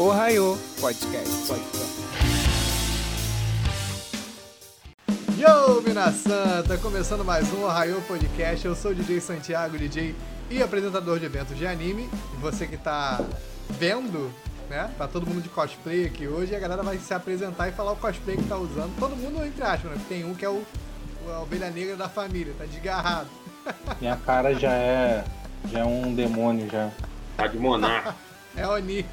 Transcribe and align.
Ohio 0.00 0.56
Podcast. 0.80 1.52
Yo, 5.36 5.82
Mina 5.82 6.12
Santa! 6.12 6.78
Começando 6.78 7.24
mais 7.24 7.52
um 7.52 7.64
Ohio 7.64 8.00
Podcast. 8.02 8.64
Eu 8.64 8.76
sou 8.76 8.92
o 8.92 8.94
DJ 8.94 9.20
Santiago, 9.20 9.76
DJ 9.76 10.14
e 10.48 10.62
apresentador 10.62 11.18
de 11.18 11.26
eventos 11.26 11.58
de 11.58 11.66
anime. 11.66 12.08
E 12.32 12.36
você 12.40 12.68
que 12.68 12.76
tá 12.76 13.20
vendo, 13.70 14.30
né? 14.70 14.88
Tá 14.96 15.08
todo 15.08 15.26
mundo 15.26 15.42
de 15.42 15.48
cosplay 15.48 16.06
aqui 16.06 16.28
hoje 16.28 16.52
e 16.52 16.54
a 16.54 16.60
galera 16.60 16.84
vai 16.84 16.96
se 16.98 17.12
apresentar 17.12 17.66
e 17.68 17.72
falar 17.72 17.90
o 17.90 17.96
cosplay 17.96 18.36
que 18.36 18.44
tá 18.44 18.56
usando. 18.56 18.96
Todo 19.00 19.16
mundo 19.16 19.44
entre 19.44 19.64
aspas, 19.64 19.90
né? 19.90 19.98
Tem 20.08 20.24
um 20.24 20.32
que 20.32 20.44
é 20.44 20.48
o, 20.48 20.62
a 21.28 21.40
ovelha 21.40 21.70
negra 21.70 21.96
da 21.96 22.08
família, 22.08 22.54
tá 22.56 22.66
desgarrado. 22.66 23.28
Minha 24.00 24.16
cara 24.16 24.54
já 24.54 24.72
é. 24.72 25.24
já 25.72 25.80
é 25.80 25.84
um 25.84 26.14
demônio 26.14 26.70
já. 26.70 26.88
Tá 27.36 27.48
de 27.48 27.58
monarca. 27.58 28.27
É 28.56 28.66
Oni. 28.66 29.06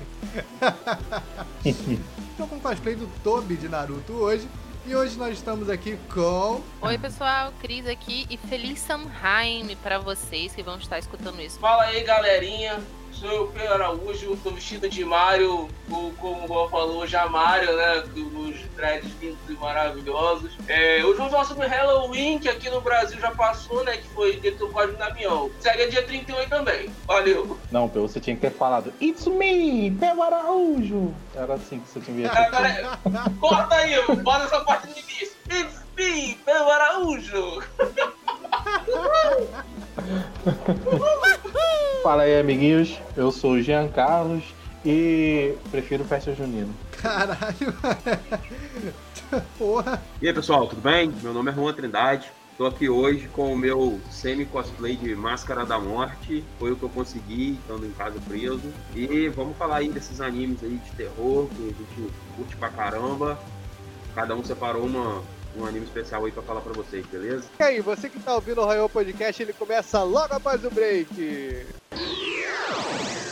Estou 1.63 2.47
com 2.47 2.55
o 2.55 2.61
cosplay 2.61 2.95
do 2.95 3.07
Tobi 3.23 3.55
de 3.55 3.69
Naruto 3.69 4.13
hoje. 4.13 4.47
E 4.87 4.95
hoje 4.95 5.17
nós 5.17 5.33
estamos 5.35 5.69
aqui 5.69 5.97
com. 6.13 6.61
Oi, 6.81 6.97
pessoal, 6.97 7.51
Cris 7.59 7.87
aqui 7.87 8.27
e 8.29 8.37
feliz 8.37 8.79
Samhain 8.79 9.75
para 9.81 9.97
vocês 9.97 10.53
que 10.53 10.61
vão 10.61 10.77
estar 10.77 10.99
escutando 10.99 11.41
isso. 11.41 11.59
Fala 11.59 11.83
aí, 11.85 12.03
galerinha. 12.03 12.79
Sou 13.19 13.31
eu, 13.31 13.47
Pedro 13.47 13.73
Araújo, 13.75 14.37
tô 14.43 14.51
vestido 14.51 14.89
de 14.89 15.05
Mario, 15.05 15.69
ou 15.89 16.11
como 16.13 16.43
o 16.43 16.47
Juan 16.47 16.69
falou, 16.69 17.07
já 17.07 17.27
Mario, 17.27 17.73
né? 17.77 18.03
Os 18.13 18.59
dreads 18.75 19.09
lindos 19.21 19.39
e 19.47 19.53
maravilhosos. 19.53 20.51
É, 20.67 21.01
hoje 21.01 21.17
vamos 21.17 21.31
falar 21.31 21.45
sobre 21.45 21.65
Halloween, 21.65 22.39
que 22.39 22.49
aqui 22.49 22.69
no 22.69 22.81
Brasil 22.81 23.17
já 23.17 23.31
passou, 23.31 23.85
né? 23.85 23.95
Que 23.97 24.07
foi 24.09 24.37
dia 24.41 24.51
do 24.55 24.67
Código 24.67 24.97
Damião. 24.97 25.49
Segue 25.61 25.87
dia 25.87 26.03
38 26.03 26.49
também. 26.49 26.89
Valeu. 27.07 27.57
Não, 27.71 27.87
Pedro, 27.87 28.09
você 28.09 28.19
tinha 28.19 28.35
que 28.35 28.41
ter 28.41 28.51
falado 28.51 28.93
It's 29.01 29.25
me, 29.27 29.91
Pedro 29.91 30.21
Araújo. 30.21 31.15
Era 31.33 31.53
assim 31.53 31.79
que 31.79 31.89
você 31.89 32.01
tinha 32.01 32.29
que 32.29 32.37
Agora, 32.37 32.99
corta 33.39 33.75
aí, 33.75 33.95
bota 34.23 34.43
essa 34.43 34.59
parte 34.59 34.87
no 34.87 34.93
início. 34.93 35.37
It's 35.49 35.81
me, 35.97 36.37
Pedro 36.45 36.69
Araújo. 36.69 37.63
Fala 42.03 42.23
aí, 42.23 42.39
amiguinhos. 42.39 42.99
Eu 43.15 43.31
sou 43.31 43.53
o 43.53 43.61
Jean 43.61 43.87
Carlos 43.87 44.43
e 44.85 45.55
prefiro 45.71 46.03
festa 46.03 46.33
junina. 46.33 46.73
Caralho, 47.01 47.73
porra. 49.57 50.01
E 50.21 50.27
aí, 50.27 50.33
pessoal, 50.33 50.67
tudo 50.67 50.81
bem? 50.81 51.13
Meu 51.21 51.33
nome 51.33 51.51
é 51.51 51.53
Juan 51.53 51.73
Trindade. 51.73 52.29
Tô 52.57 52.65
aqui 52.65 52.87
hoje 52.87 53.27
com 53.33 53.51
o 53.51 53.57
meu 53.57 53.99
semi-cosplay 54.09 54.95
de 54.95 55.13
Máscara 55.13 55.65
da 55.65 55.77
Morte. 55.77 56.41
Foi 56.57 56.71
o 56.71 56.77
que 56.77 56.83
eu 56.83 56.89
consegui, 56.89 57.59
estando 57.59 57.85
em 57.85 57.91
casa 57.91 58.17
preso. 58.25 58.71
E 58.95 59.27
vamos 59.27 59.57
falar 59.57 59.77
aí 59.77 59.89
desses 59.89 60.21
animes 60.21 60.63
aí 60.63 60.77
de 60.77 60.91
terror, 60.91 61.49
que 61.49 61.63
a 61.63 61.67
gente 61.67 62.13
curte 62.37 62.55
pra 62.55 62.69
caramba. 62.69 63.37
Cada 64.13 64.35
um 64.35 64.43
separou 64.43 64.85
uma, 64.85 65.21
um 65.57 65.65
anime 65.65 65.85
especial 65.85 66.25
aí 66.25 66.31
pra 66.31 66.43
falar 66.43 66.61
pra 66.61 66.73
vocês, 66.73 67.05
beleza? 67.05 67.45
E 67.59 67.63
aí, 67.63 67.81
você 67.81 68.09
que 68.09 68.19
tá 68.19 68.35
ouvindo 68.35 68.61
o 68.61 68.65
Royal 68.65 68.89
Podcast, 68.89 69.41
ele 69.41 69.53
começa 69.53 70.03
logo 70.03 70.33
após 70.33 70.63
o 70.63 70.69
break. 70.69 71.07
Crianças 71.89 73.24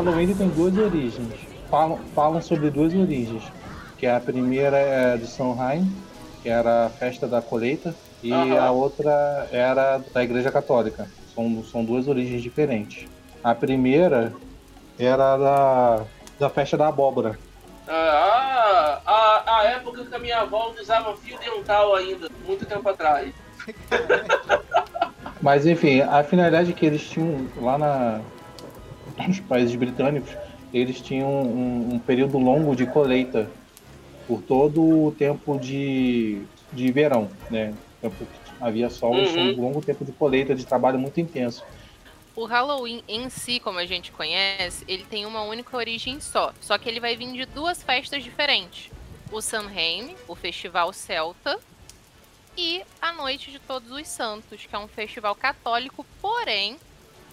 Halloween 0.00 0.34
tem 0.34 0.48
duas 0.48 0.78
origens. 0.78 1.34
Falam, 1.70 1.98
falam 2.14 2.40
sobre 2.40 2.70
duas 2.70 2.94
origens. 2.94 3.42
Que 3.98 4.06
a 4.06 4.18
primeira 4.18 4.78
é 4.78 5.18
de 5.18 5.26
Samhain, 5.26 5.86
que 6.42 6.48
era 6.48 6.86
a 6.86 6.88
festa 6.88 7.28
da 7.28 7.42
colheita, 7.42 7.94
e 8.22 8.32
Aham. 8.32 8.58
a 8.58 8.70
outra 8.70 9.46
era 9.52 9.98
da 9.98 10.24
Igreja 10.24 10.50
Católica. 10.50 11.06
São, 11.34 11.62
são 11.64 11.84
duas 11.84 12.08
origens 12.08 12.42
diferentes. 12.42 13.06
A 13.44 13.54
primeira 13.54 14.32
era 14.98 15.36
da, 15.36 16.04
da 16.38 16.48
festa 16.48 16.78
da 16.78 16.88
abóbora. 16.88 17.38
Ah, 17.86 19.00
a, 19.04 19.58
a 19.58 19.64
época 19.64 20.06
que 20.06 20.14
a 20.14 20.18
minha 20.18 20.40
avó 20.40 20.72
usava 20.80 21.14
fio 21.18 21.38
dental 21.38 21.94
ainda, 21.94 22.26
muito 22.46 22.64
tempo 22.64 22.88
atrás. 22.88 23.34
Mas 25.42 25.66
enfim, 25.66 26.00
a 26.00 26.24
finalidade 26.24 26.70
é 26.70 26.74
que 26.74 26.86
eles 26.86 27.02
tinham 27.02 27.46
lá 27.56 27.76
na, 27.76 28.20
nos 29.28 29.40
países 29.40 29.74
britânicos, 29.74 30.30
eles 30.72 31.00
tinham 31.00 31.28
um, 31.30 31.94
um 31.94 31.98
período 31.98 32.38
longo 32.38 32.74
de 32.76 32.86
colheita 32.86 33.50
por 34.26 34.40
todo 34.42 34.80
o 35.06 35.12
tempo 35.12 35.58
de, 35.58 36.42
de 36.72 36.92
verão, 36.92 37.28
né? 37.50 37.74
Tempo 38.00 38.16
que 38.24 38.50
havia 38.60 38.88
sol, 38.88 39.14
Uhum. 39.14 39.52
um 39.52 39.60
longo 39.60 39.80
tempo 39.82 40.04
de 40.04 40.12
colheita, 40.12 40.54
de 40.54 40.64
trabalho 40.64 40.98
muito 40.98 41.20
intenso. 41.20 41.64
O 42.36 42.44
Halloween 42.44 43.02
em 43.08 43.28
si, 43.28 43.58
como 43.58 43.78
a 43.78 43.86
gente 43.86 44.12
conhece, 44.12 44.84
ele 44.86 45.04
tem 45.04 45.26
uma 45.26 45.42
única 45.42 45.76
origem 45.76 46.20
só. 46.20 46.52
Só 46.60 46.78
que 46.78 46.88
ele 46.88 47.00
vai 47.00 47.16
vir 47.16 47.32
de 47.32 47.44
duas 47.46 47.82
festas 47.82 48.22
diferentes. 48.22 48.90
O 49.32 49.40
Samhain, 49.40 50.14
o 50.28 50.34
festival 50.34 50.92
celta, 50.92 51.58
e 52.56 52.82
a 53.00 53.12
Noite 53.12 53.50
de 53.50 53.58
Todos 53.58 53.90
os 53.90 54.06
Santos, 54.08 54.64
que 54.66 54.74
é 54.74 54.78
um 54.78 54.88
festival 54.88 55.34
católico, 55.34 56.04
porém 56.20 56.76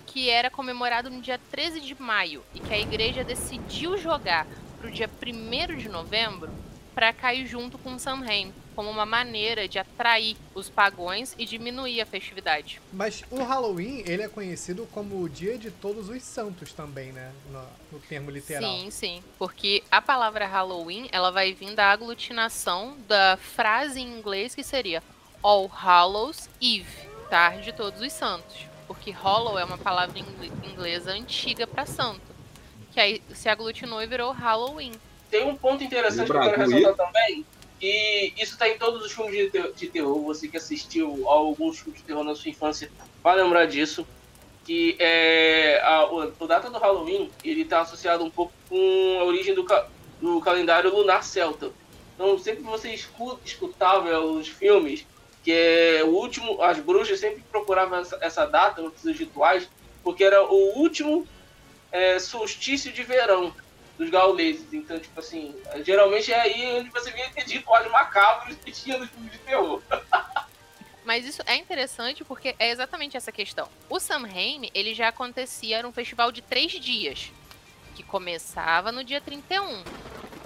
que 0.08 0.30
era 0.30 0.50
comemorado 0.50 1.10
no 1.10 1.22
dia 1.22 1.40
13 1.52 1.82
de 1.82 2.02
maio 2.02 2.44
e 2.56 2.60
que 2.60 2.74
a 2.74 2.80
igreja 2.80 3.24
decidiu 3.24 3.98
jogar 3.98 4.48
pro 4.80 4.90
dia 4.90 5.08
1 5.08 5.76
de 5.76 5.90
novembro 5.90 6.50
para 6.96 7.14
cair 7.14 7.46
junto 7.46 7.78
com 7.78 7.94
o 7.94 8.00
Samhain, 8.00 8.52
como 8.76 8.90
uma 8.90 9.06
maneira 9.06 9.68
de 9.68 9.78
atrair 9.78 10.36
os 10.56 10.68
pagões 10.68 11.36
e 11.38 11.46
diminuir 11.46 12.02
a 12.02 12.08
festividade. 12.08 12.82
Mas 12.92 13.24
o 13.30 13.44
Halloween, 13.44 14.02
ele 14.08 14.24
é 14.24 14.28
conhecido 14.28 14.88
como 14.92 15.22
o 15.22 15.30
Dia 15.30 15.60
de 15.60 15.70
Todos 15.70 16.10
os 16.10 16.24
Santos 16.24 16.74
também, 16.74 17.12
né? 17.12 17.32
No, 17.52 17.64
no 17.92 18.00
termo 18.00 18.32
literal. 18.32 18.64
Sim, 18.64 18.90
sim. 18.90 19.24
Porque 19.38 19.84
a 19.92 20.02
palavra 20.02 20.48
Halloween, 20.48 21.08
ela 21.12 21.30
vai 21.30 21.54
vir 21.54 21.76
da 21.76 21.92
aglutinação 21.92 22.98
da 23.08 23.38
frase 23.38 24.00
em 24.00 24.18
inglês 24.18 24.56
que 24.56 24.64
seria 24.64 25.04
All 25.44 25.68
Hallows 25.68 26.50
Eve, 26.60 27.08
tarde 27.30 27.66
de 27.66 27.74
todos 27.74 28.02
os 28.02 28.12
santos. 28.12 28.66
Porque 28.88 29.12
Hollow 29.12 29.60
é 29.60 29.64
uma 29.66 29.78
palavra 29.78 30.18
ingl- 30.18 30.52
inglesa 30.64 31.12
antiga 31.12 31.68
para 31.68 31.86
santo. 31.86 32.22
Que 32.94 33.00
aí 33.00 33.22
se 33.34 33.50
aglutinou 33.50 34.02
e 34.02 34.08
virou 34.08 34.32
Halloween. 34.32 34.94
Tem 35.30 35.46
um 35.46 35.56
ponto 35.56 35.84
interessante 35.84 36.32
que 36.32 36.38
eu 36.38 36.42
quero 36.42 36.62
ressaltar 36.72 37.06
também, 37.06 37.46
que 37.80 38.34
isso 38.38 38.58
tá 38.58 38.68
em 38.68 38.78
todos 38.78 39.06
os 39.06 39.12
filmes 39.12 39.34
de, 39.36 39.50
te- 39.52 39.74
de 39.74 39.88
terror, 39.88 40.20
você 40.24 40.48
que 40.48 40.56
assistiu 40.58 41.30
a 41.30 41.34
alguns 41.34 41.80
filmes 41.80 42.00
de 42.02 42.08
terror 42.08 42.24
na 42.24 42.34
sua 42.34 42.50
infância 42.50 42.90
vai 43.22 43.36
lembrar 43.36 43.66
disso, 43.68 44.08
que 44.66 44.96
é 45.00 45.82
a, 45.84 46.06
o 46.06 46.48
data 46.48 46.70
do 46.70 46.78
Halloween, 46.80 47.30
ele 47.44 47.66
tá 47.66 47.82
associado 47.82 48.24
um 48.24 48.30
pouco 48.30 48.54
com 48.70 49.18
a 49.20 49.24
origem 49.26 49.54
do, 49.54 49.64
ca- 49.66 49.86
do 50.22 50.40
calendário 50.42 50.96
lunar 50.96 51.24
celta. 51.24 51.72
Então, 52.16 52.40
sempre 52.40 52.64
que 52.64 52.70
você 52.70 52.90
escuta, 52.94 53.42
escutava 53.46 54.18
os 54.22 54.48
filmes, 54.48 55.06
que 55.48 55.54
é 55.54 56.04
o 56.04 56.10
último, 56.10 56.62
as 56.62 56.78
bruxas 56.78 57.22
sempre 57.22 57.42
procuravam 57.50 58.00
essa, 58.00 58.18
essa 58.20 58.46
data, 58.46 58.82
os 58.82 59.02
rituais, 59.18 59.70
porque 60.04 60.22
era 60.22 60.44
o 60.44 60.78
último 60.78 61.26
é, 61.90 62.20
solstício 62.20 62.92
de 62.92 63.02
verão 63.02 63.56
dos 63.98 64.10
gauleses. 64.10 64.74
Então, 64.74 65.00
tipo 65.00 65.18
assim, 65.18 65.56
geralmente 65.86 66.34
é 66.34 66.42
aí 66.42 66.80
onde 66.82 66.90
você 66.90 67.12
vê 67.12 67.22
aqueles 67.22 67.50
rituais 67.50 67.90
macabros 67.90 68.58
que 68.58 68.74
tinha 68.74 68.98
nos 68.98 69.10
filmes 69.10 69.32
de 69.32 69.38
terror. 69.38 69.82
Mas 71.06 71.26
isso 71.26 71.42
é 71.46 71.56
interessante 71.56 72.26
porque 72.26 72.54
é 72.60 72.70
exatamente 72.70 73.16
essa 73.16 73.32
questão. 73.32 73.70
O 73.90 74.02
Samhain, 74.02 74.70
ele 74.74 74.94
já 74.94 75.08
acontecia, 75.08 75.78
era 75.78 75.88
um 75.88 75.94
festival 75.94 76.30
de 76.30 76.42
três 76.42 76.74
dias. 76.74 77.32
Que 77.96 78.04
começava 78.04 78.92
no 78.92 79.02
dia 79.02 79.22
31. 79.22 79.82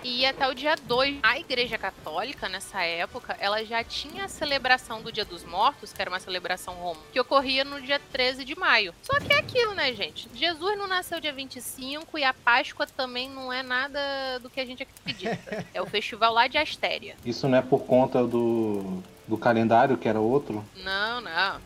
E 0.03 0.25
até 0.25 0.47
o 0.47 0.53
dia 0.53 0.75
2. 0.75 1.19
A 1.21 1.39
Igreja 1.39 1.77
Católica, 1.77 2.49
nessa 2.49 2.81
época, 2.83 3.35
ela 3.39 3.63
já 3.63 3.83
tinha 3.83 4.25
a 4.25 4.27
celebração 4.27 5.01
do 5.01 5.11
Dia 5.11 5.23
dos 5.23 5.43
Mortos, 5.43 5.93
que 5.93 6.01
era 6.01 6.09
uma 6.09 6.19
celebração 6.19 6.73
romana, 6.73 7.05
que 7.11 7.19
ocorria 7.19 7.63
no 7.63 7.79
dia 7.81 7.99
13 8.11 8.43
de 8.43 8.57
maio. 8.57 8.93
Só 9.03 9.19
que 9.19 9.31
é 9.31 9.37
aquilo, 9.37 9.73
né, 9.73 9.93
gente? 9.93 10.27
Jesus 10.33 10.77
não 10.77 10.87
nasceu 10.87 11.19
dia 11.19 11.31
25 11.31 12.17
e 12.17 12.23
a 12.23 12.33
Páscoa 12.33 12.87
também 12.87 13.29
não 13.29 13.53
é 13.53 13.61
nada 13.61 13.99
do 14.41 14.49
que 14.49 14.59
a 14.59 14.65
gente 14.65 14.83
acredita. 14.83 15.61
É 15.73 15.81
o 15.81 15.85
festival 15.85 16.33
lá 16.33 16.47
de 16.47 16.57
Astéria. 16.57 17.15
Isso 17.25 17.47
não 17.47 17.57
é 17.57 17.61
por 17.61 17.85
conta 17.85 18.25
do, 18.25 19.01
do 19.27 19.37
calendário, 19.37 19.97
que 19.97 20.07
era 20.07 20.19
outro? 20.19 20.65
Não, 20.75 21.21
não. 21.21 21.61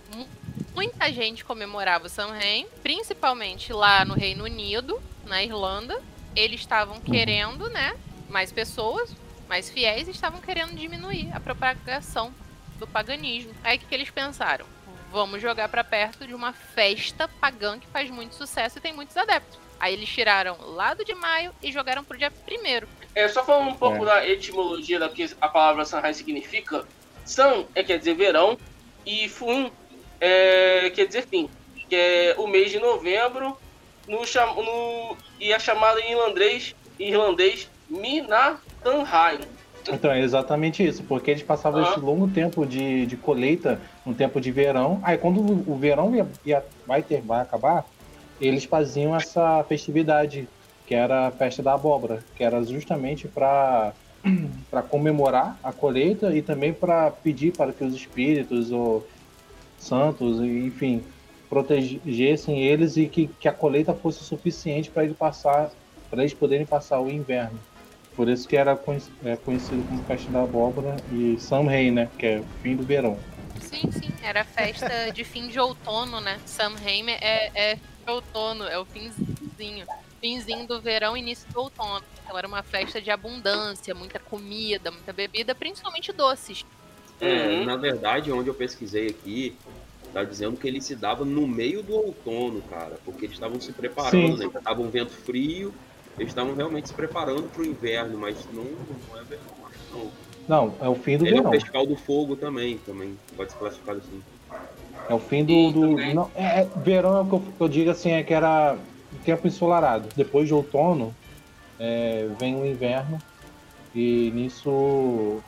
Muita 0.76 1.12
gente 1.12 1.44
comemorava 1.44 2.06
o 2.06 2.10
Samhain, 2.10 2.68
principalmente 2.84 3.74
lá 3.74 4.06
no 4.06 4.14
Reino 4.14 4.44
Unido, 4.44 5.02
na 5.26 5.42
Irlanda. 5.42 6.00
Eles 6.36 6.60
estavam 6.60 7.00
querendo, 7.00 7.70
né, 7.70 7.96
mais 8.30 8.51
pessoas, 8.51 9.10
mais 9.48 9.69
fiéis, 9.69 10.07
estavam 10.07 10.42
querendo 10.42 10.75
diminuir 10.75 11.30
a 11.33 11.39
propagação 11.39 12.33
do 12.77 12.88
paganismo. 12.88 13.54
Aí 13.63 13.77
o 13.77 13.80
que, 13.80 13.86
que 13.86 13.95
eles 13.95 14.10
pensaram? 14.10 14.66
Vamos 15.12 15.42
jogar 15.42 15.69
pra 15.69 15.83
perto 15.83 16.27
de 16.27 16.33
uma 16.33 16.51
festa 16.51 17.27
pagã 17.39 17.80
que 17.80 17.88
faz 17.88 18.10
muito 18.10 18.36
sucesso 18.36 18.77
e 18.77 18.81
tem 18.81 18.92
muitos 18.92 19.16
adeptos. 19.16 19.57
Aí 19.80 19.94
eles 19.94 20.10
tiraram 20.10 20.57
lado 20.74 21.06
de 21.06 21.13
maio 21.13 21.54
e 21.62 21.72
jogaram 21.72 22.04
pro 22.04 22.18
dia 22.18 22.31
primeiro. 22.31 22.88
É, 23.13 23.27
só 23.27 23.44
falando 23.45 23.69
um 23.69 23.75
pouco 23.75 24.04
É. 24.04 24.06
da 24.06 24.27
etimologia 24.27 25.00
da 25.00 25.07
que 25.07 25.30
a 25.39 25.48
palavra 25.48 25.86
Sanhai 25.86 26.13
significa. 26.13 26.86
San 27.24 27.66
é, 27.74 27.83
quer 27.83 27.98
dizer 27.98 28.13
verão 28.16 28.57
e 29.06 29.30
Fuin 29.30 29.72
é, 30.19 30.89
quer 30.94 31.06
dizer 31.06 31.27
fim. 31.27 31.50
Que 31.88 31.95
é 31.95 32.36
o 32.38 32.48
mês 32.48 32.72
de 32.72 32.80
novembro 32.80 33.57
no, 34.07 34.19
no- 34.22 35.18
e 35.39 35.54
é 35.54 35.60
chamado 35.60 36.00
em 36.00 36.12
irlandês, 36.12 36.75
em 37.00 37.10
irlandês 37.12 37.69
Minatanhai. 37.90 39.40
Então, 39.92 40.12
é 40.12 40.20
exatamente 40.20 40.84
isso, 40.84 41.04
porque 41.04 41.32
eles 41.32 41.44
passavam 41.44 41.82
Aham. 41.82 41.92
esse 41.92 42.00
longo 42.00 42.28
tempo 42.28 42.66
de, 42.66 43.06
de 43.06 43.16
colheita 43.18 43.80
no 44.06 44.14
tempo 44.16 44.42
de 44.42 44.52
verão. 44.52 45.00
Aí, 45.04 45.18
quando 45.18 45.40
o, 45.40 45.76
verão 45.78 46.16
ia, 46.16 46.28
ia- 46.46 46.66
vai, 46.88 47.04
ter, 47.04 47.22
vai 47.22 47.42
acabar, 47.42 47.86
eles 48.42 48.66
faziam 48.66 49.16
essa 49.16 49.64
festividade, 49.66 50.48
que 50.88 50.96
era 50.96 51.28
a 51.28 51.32
festa 51.32 51.62
da 51.62 51.74
abóbora, 51.74 52.24
que 52.36 52.44
era 52.44 52.64
justamente 52.64 53.28
para 53.28 53.94
para 54.72 54.82
comemorar 54.82 55.60
a 55.64 55.72
colheita 55.72 56.36
e 56.36 56.42
também 56.42 56.74
para 56.74 57.12
pedir 57.12 57.52
para 57.54 57.72
que 57.72 57.84
os 57.84 57.94
espíritos 57.94 58.72
ou 58.72 59.08
santos, 59.78 60.42
enfim, 60.42 61.04
protegessem 61.50 62.64
eles 62.64 62.98
e 62.98 63.08
que, 63.08 63.28
que 63.28 63.48
a 63.48 63.54
colheita 63.54 63.94
fosse 63.94 64.24
suficiente 64.24 64.90
para 64.90 65.04
ele 65.04 65.14
passar, 65.14 65.72
para 66.10 66.22
eles 66.22 66.34
poderem 66.34 66.66
passar 66.66 67.00
o 67.00 67.10
inverno. 67.10 67.60
Por 68.15 68.29
isso 68.29 68.47
que 68.47 68.56
era 68.56 68.71
é, 69.23 69.35
conhecido 69.35 69.83
como 69.88 70.01
festa 70.03 70.31
da 70.31 70.44
abóbora 70.44 70.95
e 71.12 71.38
Samhain, 71.39 71.91
né? 71.91 72.09
Que 72.17 72.25
é 72.25 72.44
fim 72.63 72.75
do 72.75 72.83
verão. 72.83 73.19
Sim, 73.59 73.91
sim. 73.91 74.12
Era 74.23 74.44
festa 74.45 75.12
de 75.13 75.23
fim 75.23 75.47
de 75.47 75.59
outono, 75.59 76.21
né? 76.21 76.39
Samhain 76.45 77.09
é, 77.09 77.51
é 77.73 77.77
outono, 78.07 78.63
é 78.65 78.79
o 78.79 78.85
finzinho. 78.85 79.85
Finzinho 80.21 80.65
do 80.65 80.81
verão, 80.81 81.17
início 81.17 81.47
do 81.51 81.59
outono. 81.59 82.03
Então 82.23 82.38
era 82.38 82.47
uma 82.47 82.63
festa 82.63 83.01
de 83.01 83.12
abundância, 83.12 83.94
muita 83.94 84.17
comida, 84.17 84.91
muita 84.91 85.12
bebida, 85.12 85.53
principalmente 85.53 86.12
doces. 86.12 86.65
É, 87.19 87.47
Uhum. 87.47 87.65
na 87.65 87.75
verdade, 87.77 88.31
onde 88.31 88.50
eu 88.50 88.53
pesquisei 88.53 89.07
aqui, 89.07 89.56
tá 90.13 90.23
dizendo 90.23 90.57
que 90.57 90.67
ele 90.67 90.81
se 90.81 90.95
dava 90.95 91.23
no 91.23 91.47
meio 91.47 91.83
do 91.83 91.94
outono, 91.94 92.62
cara, 92.69 92.97
porque 93.06 93.25
eles 93.25 93.35
estavam 93.35 93.59
se 93.59 93.71
preparando, 93.71 94.38
Sim. 94.38 94.47
né? 94.47 94.62
Tava 94.63 94.81
um 94.81 94.89
vento 94.89 95.12
frio, 95.12 95.73
eles 96.17 96.31
estavam 96.31 96.56
realmente 96.56 96.88
se 96.89 96.94
preparando 96.94 97.44
pro 97.44 97.65
inverno, 97.65 98.17
mas 98.17 98.38
não, 98.53 98.63
não 98.63 99.19
é 99.19 99.23
verão, 99.23 99.44
acho 99.67 99.79
que 99.79 99.97
não. 99.97 100.12
Não, 100.47 100.73
é 100.79 100.88
o 100.88 100.95
fim 100.95 101.17
do 101.17 101.25
Ele 101.25 101.38
é 101.38 101.39
o 101.39 101.44
verão. 101.44 101.51
festival 101.51 101.85
do 101.88 101.95
fogo 101.95 102.35
também, 102.35 102.77
também 102.79 103.17
pode 103.35 103.51
ser 103.51 103.57
classificado 103.57 104.00
assim. 104.00 104.21
É 105.09 105.13
o 105.13 105.19
fim 105.19 105.44
do. 105.44 105.71
Do 105.71 105.97
não, 106.13 106.29
é, 106.35 106.62
é- 106.62 106.69
verão 106.77 107.17
é 107.17 107.21
o 107.21 107.25
que 107.25 107.33
eu, 107.33 107.44
eu 107.62 107.67
digo 107.67 107.89
assim, 107.91 108.12
é 108.12 108.23
que 108.23 108.33
era 108.33 108.77
tempo 109.23 109.47
ensolarado. 109.47 110.07
Depois 110.15 110.47
de 110.47 110.53
outono, 110.53 111.13
é, 111.79 112.27
vem 112.39 112.56
o 112.56 112.65
inverno 112.65 113.17
e 113.94 114.31
nisso 114.33 115.39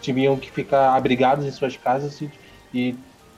tinham 0.00 0.36
que 0.36 0.50
ficar 0.50 0.94
abrigados 0.94 1.44
em 1.44 1.50
suas 1.50 1.76
casas 1.76 2.20
e, 2.20 2.30
e 2.72 2.94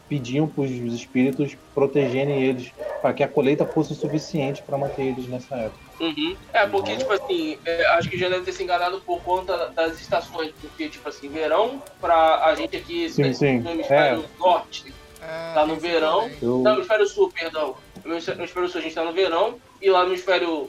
pediam 0.08 0.46
para 0.46 0.62
os 0.62 0.70
espíritos 0.70 1.56
protegerem 1.74 2.42
eles 2.42 2.70
para 3.00 3.12
que 3.12 3.22
a 3.22 3.28
colheita 3.28 3.66
fosse 3.66 3.94
suficiente 3.94 4.62
para 4.62 4.78
manter 4.78 5.02
eles 5.02 5.26
nessa 5.26 5.56
época. 5.56 5.91
Uhum. 6.02 6.36
É, 6.52 6.66
porque, 6.66 6.96
tipo 6.96 7.12
assim, 7.12 7.56
é, 7.64 7.86
acho 7.92 8.10
que 8.10 8.18
já 8.18 8.28
deve 8.28 8.44
ter 8.44 8.52
se 8.52 8.64
enganado 8.64 9.00
por 9.02 9.20
conta 9.22 9.68
das 9.70 10.00
estações. 10.00 10.50
Porque, 10.60 10.88
tipo 10.88 11.08
assim, 11.08 11.28
verão, 11.28 11.80
pra 12.00 12.44
a 12.44 12.54
gente 12.56 12.76
aqui 12.76 13.08
Sim, 13.08 13.32
sim. 13.32 13.60
no 13.60 13.70
hemisfério 13.70 14.24
norte, 14.38 14.92
É, 15.20 15.54
Tá 15.54 15.64
no 15.64 15.76
verão. 15.76 16.28
Eu, 16.42 16.58
não, 16.58 16.72
no 16.72 16.78
hemisfério 16.78 17.06
sul, 17.06 17.30
perdão. 17.32 17.76
No 18.04 18.14
hemisfério 18.14 18.68
sul 18.68 18.80
a 18.80 18.82
gente 18.82 18.94
tá 18.94 19.04
no 19.04 19.12
verão, 19.12 19.60
e 19.80 19.88
lá 19.88 20.02
no 20.02 20.08
hemisfério 20.08 20.68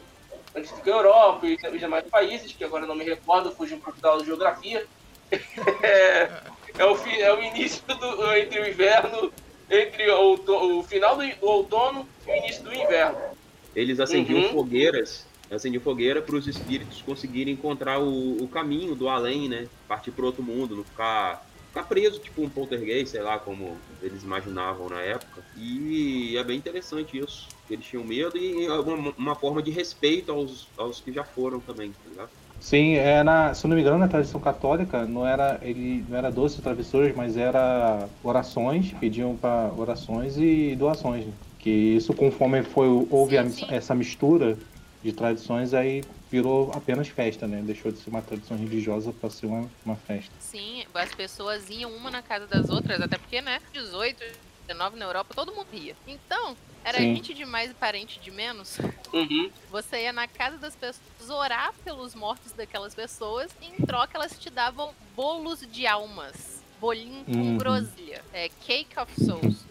onde 0.56 0.68
fica 0.68 0.92
a 0.92 0.98
Europa 0.98 1.48
e 1.48 1.56
os 1.56 1.80
demais 1.80 2.06
países, 2.12 2.54
que 2.54 2.64
agora 2.64 2.86
não 2.86 2.94
me 2.94 3.04
recordo, 3.04 3.52
fugi 3.52 3.74
um 3.74 3.80
pouco 3.80 4.00
da 4.00 4.20
geografia. 4.20 4.86
é, 5.82 6.30
é 6.78 6.86
o, 6.86 6.96
fi- 6.96 7.20
é 7.20 7.34
o 7.34 7.42
início 7.42 7.82
do, 7.88 8.36
entre 8.36 8.60
o 8.62 8.70
inverno, 8.70 9.34
entre 9.68 10.12
o, 10.12 10.80
o 10.80 10.84
final 10.84 11.18
do, 11.18 11.26
do 11.28 11.48
outono 11.48 12.08
e 12.28 12.32
o 12.32 12.36
início 12.36 12.64
do 12.64 12.72
inverno. 12.76 13.33
Eles 13.76 14.00
acendiam 14.00 14.42
Uhum. 14.42 14.44
fogueiras, 14.44 15.34
acendiam 15.50 15.82
fogueira 15.82 16.22
para 16.22 16.36
os 16.36 16.48
espíritos 16.48 17.02
conseguirem 17.02 17.54
encontrar 17.54 18.00
o, 18.00 18.44
o 18.44 18.50
caminho 18.50 18.96
do 18.96 19.10
além, 19.10 19.50
né? 19.50 19.70
Partir 19.88 20.12
para 20.12 20.26
outro 20.26 20.44
mundo, 20.44 20.76
não 20.76 20.86
ficar, 20.86 21.42
ficar 21.68 21.84
preso, 21.86 22.22
tipo 22.22 22.44
um 22.44 22.50
poltergeist, 22.50 23.12
sei 23.12 23.22
lá, 23.22 23.40
como 23.40 23.86
eles 24.02 24.24
imaginavam 24.24 24.90
na 24.90 25.02
época. 25.02 25.46
E 25.54 26.36
é 26.38 26.44
bem 26.44 26.58
interessante 26.58 27.18
isso. 27.18 27.54
que 27.68 27.74
Eles 27.74 27.86
tinham 27.86 28.04
medo 28.04 28.38
e 28.38 28.68
uma, 28.70 29.14
uma 29.18 29.36
forma 29.36 29.62
de 29.62 29.72
respeito 29.72 30.32
aos, 30.32 30.74
aos 30.78 31.02
que 31.02 31.12
já 31.12 31.24
foram 31.26 31.62
também, 31.62 31.94
tá 31.94 32.10
ligado? 32.10 32.32
Sim, 32.60 32.94
é 32.96 33.22
na, 33.24 33.54
se 33.54 33.66
eu 33.66 33.70
não 33.70 33.76
me 33.76 33.82
engano, 33.82 33.98
na 34.00 34.08
tradição 34.08 34.40
católica 34.40 35.06
não 35.06 35.28
era 35.28 35.60
ele 35.62 36.04
não 36.08 36.18
era 36.18 36.32
doces 36.32 36.62
travessuras, 36.62 37.14
mas 37.14 37.36
era 37.36 38.10
orações, 38.24 38.94
pediam 38.94 39.38
para 39.38 39.74
orações 39.76 40.38
e 40.38 40.76
doações. 40.76 41.28
né? 41.28 41.34
Que 41.64 41.70
isso 41.70 42.14
conforme 42.14 42.62
foi 42.62 42.88
houve 43.10 43.38
a- 43.38 43.46
Sim, 43.50 43.66
sim. 43.66 43.74
essa 43.74 43.96
mistura 43.96 44.58
de 45.02 45.14
tradições 45.14 45.74
aí 45.74 46.04
virou 46.30 46.70
apenas 46.74 47.08
festa, 47.08 47.48
né? 47.48 47.62
Deixou 47.66 47.90
de 47.90 48.00
ser 48.00 48.10
uma 48.10 48.22
tradição 48.22 48.58
religiosa 48.58 49.14
para 49.14 49.30
ser 49.30 49.46
uma, 49.46 49.70
uma 49.86 49.96
festa. 49.96 50.30
Sim, 50.40 50.84
as 50.94 51.14
pessoas 51.16 51.70
iam 51.70 51.90
uma 51.96 52.12
na 52.12 52.22
casa 52.22 52.46
das 52.48 52.70
outras, 52.70 53.02
até 53.02 53.18
porque, 53.18 53.42
né? 53.42 53.62
18, 53.72 54.22
19 54.68 54.98
na 55.00 55.06
Europa, 55.06 55.34
todo 55.34 55.54
mundo 55.56 55.68
ria. 55.72 55.96
Então, 56.06 56.54
era 56.84 56.98
Sim. 56.98 57.16
gente 57.16 57.34
de 57.34 57.46
mais 57.46 57.72
e 57.72 57.74
parente 57.74 58.20
de 58.20 58.30
menos. 58.30 58.78
Uhum. 59.14 59.50
Você 59.72 60.02
ia 60.04 60.12
na 60.12 60.28
casa 60.28 60.58
das 60.58 60.76
pessoas 60.76 61.30
orar 61.30 61.74
pelos 61.86 62.14
mortos 62.14 62.52
daquelas 62.52 62.94
pessoas 62.94 63.50
e 63.62 63.68
em 63.68 63.86
troca 63.86 64.12
elas 64.18 64.38
te 64.38 64.50
davam 64.50 64.92
bolos 65.16 65.62
de 65.72 65.88
almas. 65.88 66.62
Bolinho 66.82 67.24
com 67.24 67.32
Uhum. 67.32 67.58
groselha. 67.58 68.22
É 68.34 68.50
Cake 68.66 69.00
of 69.00 69.14
Souls. 69.24 69.64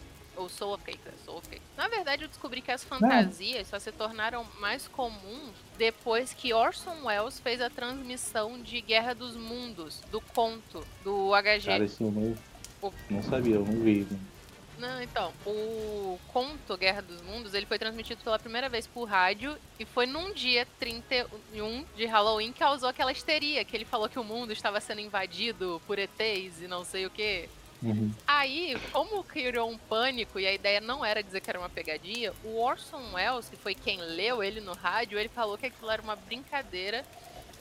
Ou 0.42 0.48
Soul 0.48 0.74
of 0.74 0.84
Cake, 0.84 1.00
é 1.06 1.12
Soul 1.24 1.38
of 1.38 1.48
Cake. 1.48 1.62
Na 1.76 1.88
verdade, 1.88 2.22
eu 2.24 2.28
descobri 2.28 2.60
que 2.60 2.70
as 2.70 2.82
fantasias 2.84 3.68
só 3.68 3.78
se 3.78 3.92
tornaram 3.92 4.44
mais 4.60 4.88
comuns 4.88 5.52
depois 5.78 6.32
que 6.34 6.52
Orson 6.52 7.04
Welles 7.04 7.38
fez 7.40 7.60
a 7.60 7.70
transmissão 7.70 8.60
de 8.60 8.80
Guerra 8.80 9.14
dos 9.14 9.36
Mundos, 9.36 10.00
do 10.10 10.20
conto, 10.20 10.84
do 11.04 11.30
HG. 11.34 11.66
Cara, 11.66 11.84
isso 11.84 12.02
não, 12.04 12.36
O- 12.82 12.92
não 13.08 13.22
sabia, 13.22 13.54
eu 13.56 13.64
não 13.64 13.80
vi. 13.82 14.06
né? 14.10 14.18
Não, 14.78 15.00
então, 15.00 15.32
o 15.46 16.18
conto 16.32 16.76
Guerra 16.76 17.02
dos 17.02 17.22
Mundos, 17.22 17.54
ele 17.54 17.66
foi 17.66 17.78
transmitido 17.78 18.20
pela 18.24 18.36
primeira 18.38 18.68
vez 18.68 18.84
por 18.84 19.04
rádio 19.04 19.56
e 19.78 19.84
foi 19.84 20.06
num 20.06 20.32
dia 20.32 20.66
31 20.80 21.84
de 21.96 22.04
Halloween 22.06 22.52
que 22.52 22.58
causou 22.58 22.88
aquela 22.88 23.12
histeria, 23.12 23.64
que 23.64 23.76
ele 23.76 23.84
falou 23.84 24.08
que 24.08 24.18
o 24.18 24.24
mundo 24.24 24.52
estava 24.52 24.80
sendo 24.80 25.00
invadido 25.00 25.80
por 25.86 25.98
ETs 25.98 26.62
e 26.62 26.66
não 26.66 26.84
sei 26.84 27.06
o 27.06 27.10
quê. 27.10 27.48
Uhum. 27.82 28.12
Aí, 28.26 28.78
como 28.92 29.24
criou 29.24 29.70
um 29.70 29.76
pânico 29.76 30.38
e 30.38 30.46
a 30.46 30.52
ideia 30.52 30.80
não 30.80 31.04
era 31.04 31.22
dizer 31.22 31.40
que 31.40 31.50
era 31.50 31.58
uma 31.58 31.68
pegadinha, 31.68 32.32
o 32.44 32.60
Orson 32.60 33.12
Welles, 33.14 33.48
que 33.48 33.56
foi 33.56 33.74
quem 33.74 34.00
leu 34.00 34.42
ele 34.42 34.60
no 34.60 34.72
rádio, 34.72 35.18
ele 35.18 35.28
falou 35.28 35.58
que 35.58 35.66
aquilo 35.66 35.90
era 35.90 36.00
uma 36.00 36.16
brincadeira 36.16 37.04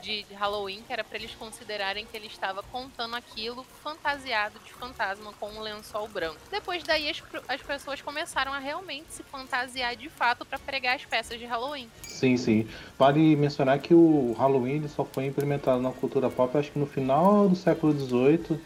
de 0.02 0.24
de 0.24 0.34
Halloween, 0.34 0.82
que 0.86 0.92
era 0.92 1.04
pra 1.04 1.18
eles 1.18 1.34
considerarem 1.36 2.06
que 2.06 2.18
ele 2.18 2.28
estava 2.28 2.64
contando 2.64 3.16
aquilo 3.16 3.64
fantasiado 3.84 4.60
de 4.66 4.74
fantasma 4.74 5.32
com 5.40 5.50
um 5.50 5.62
lençol 5.62 6.08
branco. 6.08 6.40
Depois 6.50 6.84
daí 6.84 7.10
as, 7.10 7.22
as 7.48 7.62
pessoas 7.62 8.02
começaram 8.02 8.52
a 8.52 8.60
realmente 8.60 9.14
se 9.14 9.24
fantasiar 9.24 9.96
de 9.96 10.10
fato 10.10 10.44
pra 10.44 10.58
pregar 10.58 10.96
as 10.96 11.06
peças 11.06 11.40
de 11.40 11.46
Halloween. 11.46 11.90
Sim, 12.02 12.36
sim. 12.36 12.68
Vale 12.98 13.36
mencionar 13.36 13.80
que 13.80 13.94
o 13.94 14.34
Halloween 14.34 14.88
só 14.88 15.06
foi 15.06 15.26
implementado 15.26 15.82
na 15.82 15.92
cultura 15.92 16.30
pop, 16.30 16.58
acho 16.58 16.72
que 16.72 16.80
no 16.80 16.88
final 16.88 17.48
do 17.48 17.56
século 17.56 17.94
XVIII, 17.94 18.60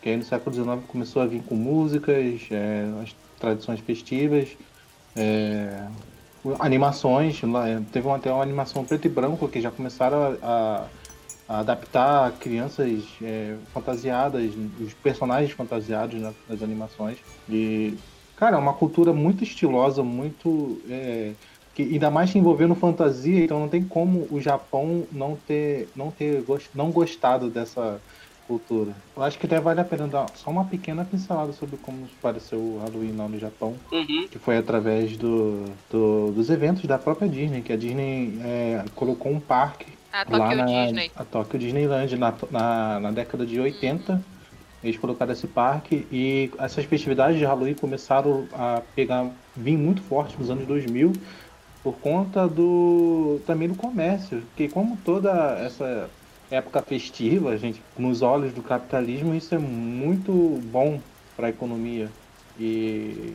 que 0.00 0.08
aí 0.08 0.16
no 0.16 0.22
século 0.22 0.54
XIX 0.54 0.86
começou 0.86 1.22
a 1.22 1.26
vir 1.26 1.42
com 1.42 1.54
músicas, 1.54 2.48
é, 2.50 2.88
as 3.02 3.14
tradições 3.38 3.80
festivas, 3.80 4.56
é, 5.16 5.86
animações. 6.58 7.40
é, 7.42 7.80
Teve 7.92 8.08
até 8.10 8.32
uma 8.32 8.42
animação 8.42 8.84
preto 8.84 9.06
e 9.06 9.10
branco 9.10 9.48
que 9.48 9.60
já 9.60 9.70
começaram 9.70 10.38
a, 10.42 10.86
a 11.48 11.58
adaptar 11.60 12.32
crianças 12.38 13.02
é, 13.22 13.56
fantasiadas, 13.72 14.54
os 14.80 14.94
personagens 14.94 15.52
fantasiados 15.52 16.20
né, 16.20 16.32
nas 16.48 16.62
animações. 16.62 17.18
E, 17.48 17.98
cara, 18.36 18.56
é 18.56 18.58
uma 18.58 18.74
cultura 18.74 19.12
muito 19.12 19.44
estilosa, 19.44 20.02
muito. 20.02 20.80
é, 20.88 21.34
que 21.72 21.82
ainda 21.82 22.10
mais 22.10 22.34
envolvendo 22.34 22.74
fantasia, 22.74 23.44
então 23.44 23.60
não 23.60 23.68
tem 23.68 23.84
como 23.84 24.26
o 24.30 24.40
Japão 24.40 25.06
não 25.12 25.36
ter 25.36 25.88
não 25.94 26.10
ter 26.10 26.44
não 26.74 26.90
gostado 26.90 27.48
dessa 27.48 28.00
cultura. 28.54 28.90
Eu 29.16 29.22
acho 29.22 29.38
que 29.38 29.46
até 29.46 29.60
vale 29.60 29.80
a 29.80 29.84
pena 29.84 30.08
dar 30.08 30.26
só 30.34 30.50
uma 30.50 30.64
pequena 30.64 31.04
pincelada 31.04 31.52
sobre 31.52 31.76
como 31.76 32.08
pareceu 32.20 32.58
o 32.58 32.80
Halloween 32.84 33.14
lá 33.16 33.28
no 33.28 33.38
Japão, 33.38 33.74
Uhum. 33.92 34.26
que 34.28 34.38
foi 34.40 34.56
através 34.56 35.16
do, 35.16 35.64
do- 35.88 36.32
dos 36.32 36.50
eventos 36.50 36.84
da 36.84 36.98
própria 36.98 37.28
Disney, 37.28 37.62
que 37.62 37.72
a 37.72 37.76
Disney 37.76 38.40
é, 38.42 38.84
colocou 38.96 39.30
um 39.30 39.38
parque 39.38 39.86
A 40.12 40.18
lá 40.36 40.48
Tokyo 40.48 40.56
na 40.56 40.64
Disney. 40.86 41.10
a 41.14 41.24
Tokyo 41.24 41.58
Disneyland 41.60 42.16
na, 42.16 42.34
na, 42.50 43.00
na 43.00 43.10
década 43.12 43.46
de 43.46 43.60
80. 43.60 44.20
Eles 44.82 44.96
colocaram 44.98 45.30
esse 45.32 45.46
parque 45.46 46.06
e 46.10 46.50
essas 46.58 46.84
festividades 46.86 47.38
de 47.38 47.44
Halloween 47.44 47.74
começaram 47.74 48.46
a 48.52 48.82
pegar, 48.96 49.26
vir 49.54 49.76
muito 49.76 50.02
forte 50.02 50.34
nos 50.38 50.50
anos 50.50 50.66
2000 50.66 51.12
por 51.84 51.94
conta 51.98 52.48
do 52.48 53.40
também 53.46 53.68
do 53.68 53.74
comércio, 53.74 54.40
porque 54.48 54.68
como 54.68 54.96
toda 55.04 55.30
essa 55.64 56.08
época 56.50 56.82
festiva, 56.82 57.56
gente, 57.56 57.80
nos 57.96 58.22
olhos 58.22 58.52
do 58.52 58.62
capitalismo, 58.62 59.34
isso 59.34 59.54
é 59.54 59.58
muito 59.58 60.32
bom 60.64 61.00
para 61.36 61.46
a 61.46 61.50
economia. 61.50 62.08
E 62.58 63.32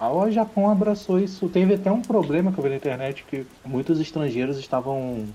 o 0.00 0.30
Japão 0.30 0.68
abraçou 0.68 1.20
isso. 1.20 1.48
Teve 1.48 1.74
até 1.74 1.90
um 1.90 2.00
problema 2.02 2.52
que 2.52 2.58
eu 2.58 2.64
vi 2.64 2.70
na 2.70 2.76
internet 2.76 3.24
que 3.24 3.46
muitos 3.64 4.00
estrangeiros 4.00 4.58
estavam 4.58 5.26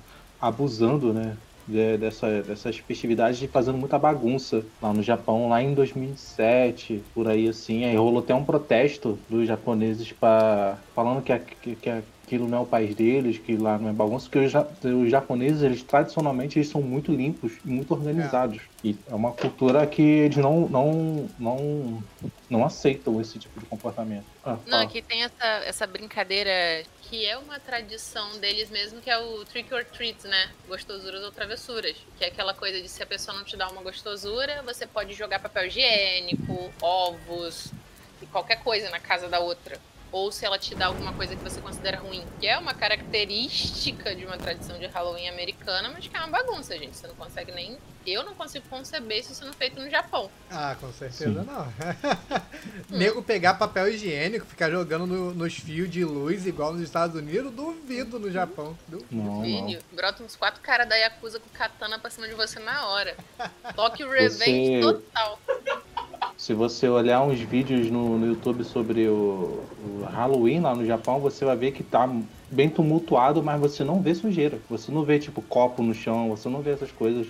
abusando, 0.41 1.13
né? 1.13 1.37
de- 1.67 1.97
dessa, 1.97 2.41
dessas 2.41 2.77
festividades 2.77 3.39
e 3.43 3.47
fazendo 3.47 3.77
muita 3.77 3.99
bagunça 3.99 4.65
lá 4.81 4.91
no 4.91 5.03
Japão, 5.03 5.47
lá 5.47 5.61
em 5.61 5.75
2007, 5.75 7.03
por 7.13 7.27
aí 7.27 7.47
assim. 7.47 7.85
Aí 7.85 7.95
rolou 7.95 8.19
até 8.23 8.33
um 8.33 8.43
protesto 8.43 9.19
dos 9.29 9.47
japoneses 9.47 10.11
pra, 10.11 10.77
falando 10.95 11.21
que, 11.21 11.31
a- 11.31 11.39
que, 11.39 11.75
que 11.75 11.89
aquilo 12.29 12.47
não 12.47 12.59
é 12.59 12.61
o 12.61 12.65
país 12.65 12.93
deles, 12.93 13.39
que 13.39 13.57
lá 13.57 13.79
não 13.79 13.89
é 13.89 13.93
bagunça, 13.93 14.25
porque 14.29 14.45
os, 14.45 14.51
ja- 14.51 14.67
os 14.83 15.09
japoneses, 15.09 15.63
eles 15.63 15.81
tradicionalmente, 15.81 16.59
eles 16.59 16.69
são 16.69 16.79
muito 16.79 17.11
limpos 17.11 17.53
e 17.65 17.67
muito 17.67 17.91
organizados. 17.91 18.61
E 18.83 18.95
é 19.09 19.15
uma 19.15 19.31
cultura 19.31 19.85
que 19.87 20.01
eles 20.01 20.37
não, 20.37 20.69
não, 20.69 21.29
não, 21.39 22.03
não 22.47 22.63
aceitam 22.65 23.19
esse 23.19 23.39
tipo 23.39 23.59
de 23.59 23.65
comportamento. 23.65 24.25
Ah, 24.45 24.57
Não, 24.67 24.79
aqui 24.79 25.01
tem 25.01 25.23
essa, 25.23 25.45
essa 25.65 25.87
brincadeira 25.87 26.83
que 27.01 27.25
é 27.25 27.35
uma 27.39 27.59
tradição 27.59 28.37
deles 28.37 28.69
mesmo, 28.69 29.01
que 29.01 29.09
é 29.09 29.17
o 29.17 29.43
trick 29.45 29.73
or 29.73 29.83
treat, 29.83 30.27
né? 30.27 30.49
Gostosuras 30.67 31.23
ou 31.23 31.31
travessuras. 31.31 31.95
Que 32.19 32.25
é 32.25 32.27
aquela 32.27 32.53
coisa 32.53 32.79
de 32.79 32.87
se 32.87 33.01
a 33.01 33.07
pessoa 33.07 33.35
não 33.35 33.43
te 33.43 33.57
dá 33.57 33.67
uma 33.69 33.81
gostosura, 33.81 34.61
você 34.63 34.85
pode 34.85 35.15
jogar 35.15 35.39
papel 35.39 35.65
higiênico, 35.65 36.71
ovos 36.79 37.71
e 38.21 38.27
qualquer 38.27 38.61
coisa 38.63 38.89
na 38.91 38.99
casa 38.99 39.27
da 39.27 39.39
outra. 39.39 39.79
Ou 40.11 40.31
se 40.31 40.45
ela 40.45 40.57
te 40.57 40.73
dá 40.75 40.87
alguma 40.87 41.13
coisa 41.13 41.35
que 41.35 41.43
você 41.43 41.61
considera 41.61 41.99
ruim. 41.99 42.23
Que 42.39 42.47
é 42.47 42.57
uma 42.57 42.73
característica 42.73 44.15
de 44.15 44.25
uma 44.25 44.37
tradição 44.37 44.77
de 44.79 44.87
Halloween 44.87 45.27
americana, 45.29 45.89
mas 45.89 46.07
que 46.07 46.15
é 46.15 46.19
uma 46.19 46.29
bagunça, 46.29 46.77
gente. 46.77 46.97
Você 46.97 47.07
não 47.07 47.15
consegue 47.15 47.51
nem. 47.51 47.77
Eu 48.07 48.23
não 48.23 48.33
consigo 48.33 48.67
conceber 48.69 49.19
isso 49.19 49.35
sendo 49.35 49.53
feito 49.53 49.79
no 49.79 49.87
Japão. 49.89 50.31
Ah, 50.49 50.75
com 50.79 50.91
certeza 50.93 51.41
Sim. 51.41 51.45
não. 51.45 51.73
Nego 52.89 53.21
pegar 53.21 53.53
papel 53.55 53.87
higiênico, 53.89 54.45
ficar 54.45 54.71
jogando 54.71 55.05
no- 55.05 55.33
nos 55.33 55.53
fios 55.55 55.89
de 55.89 56.03
luz 56.03 56.45
igual 56.47 56.73
nos 56.73 56.81
Estados 56.81 57.15
Unidos, 57.15 57.51
duvido 57.53 58.17
no 58.19 58.31
Japão. 58.31 58.75
Du- 58.87 59.05
Não, 59.11 59.41
não. 59.45 59.77
Brota 59.91 60.23
uns 60.23 60.35
quatro 60.35 60.59
caras 60.61 60.87
da 60.89 60.95
Yakuza 60.95 61.39
com 61.39 61.49
katana 61.49 61.99
pra 61.99 62.09
cima 62.09 62.27
de 62.27 62.33
você 62.33 62.57
na 62.59 62.87
hora. 62.87 63.15
Toque 63.75 64.03
Revenge 64.03 64.81
Você- 64.81 64.81
total. 64.81 65.39
Se 66.39 66.53
você 66.53 66.87
olhar 66.87 67.21
uns 67.21 67.37
vídeos 67.41 67.91
no, 67.91 68.17
no 68.17 68.25
YouTube 68.25 68.63
sobre 68.63 69.09
o, 69.09 69.61
o 69.83 70.05
Halloween 70.09 70.61
lá 70.61 70.73
no 70.73 70.85
Japão, 70.85 71.19
você 71.19 71.43
vai 71.43 71.57
ver 71.57 71.73
que 71.73 71.83
tá 71.83 72.09
bem 72.49 72.69
tumultuado, 72.69 73.43
mas 73.43 73.59
você 73.59 73.83
não 73.83 74.01
vê 74.01 74.15
sujeira. 74.15 74.57
Você 74.69 74.89
não 74.89 75.03
vê, 75.03 75.19
tipo, 75.19 75.41
copo 75.41 75.83
no 75.83 75.93
chão, 75.93 76.29
você 76.29 76.47
não 76.47 76.61
vê 76.61 76.71
essas 76.71 76.93
coisas. 76.93 77.27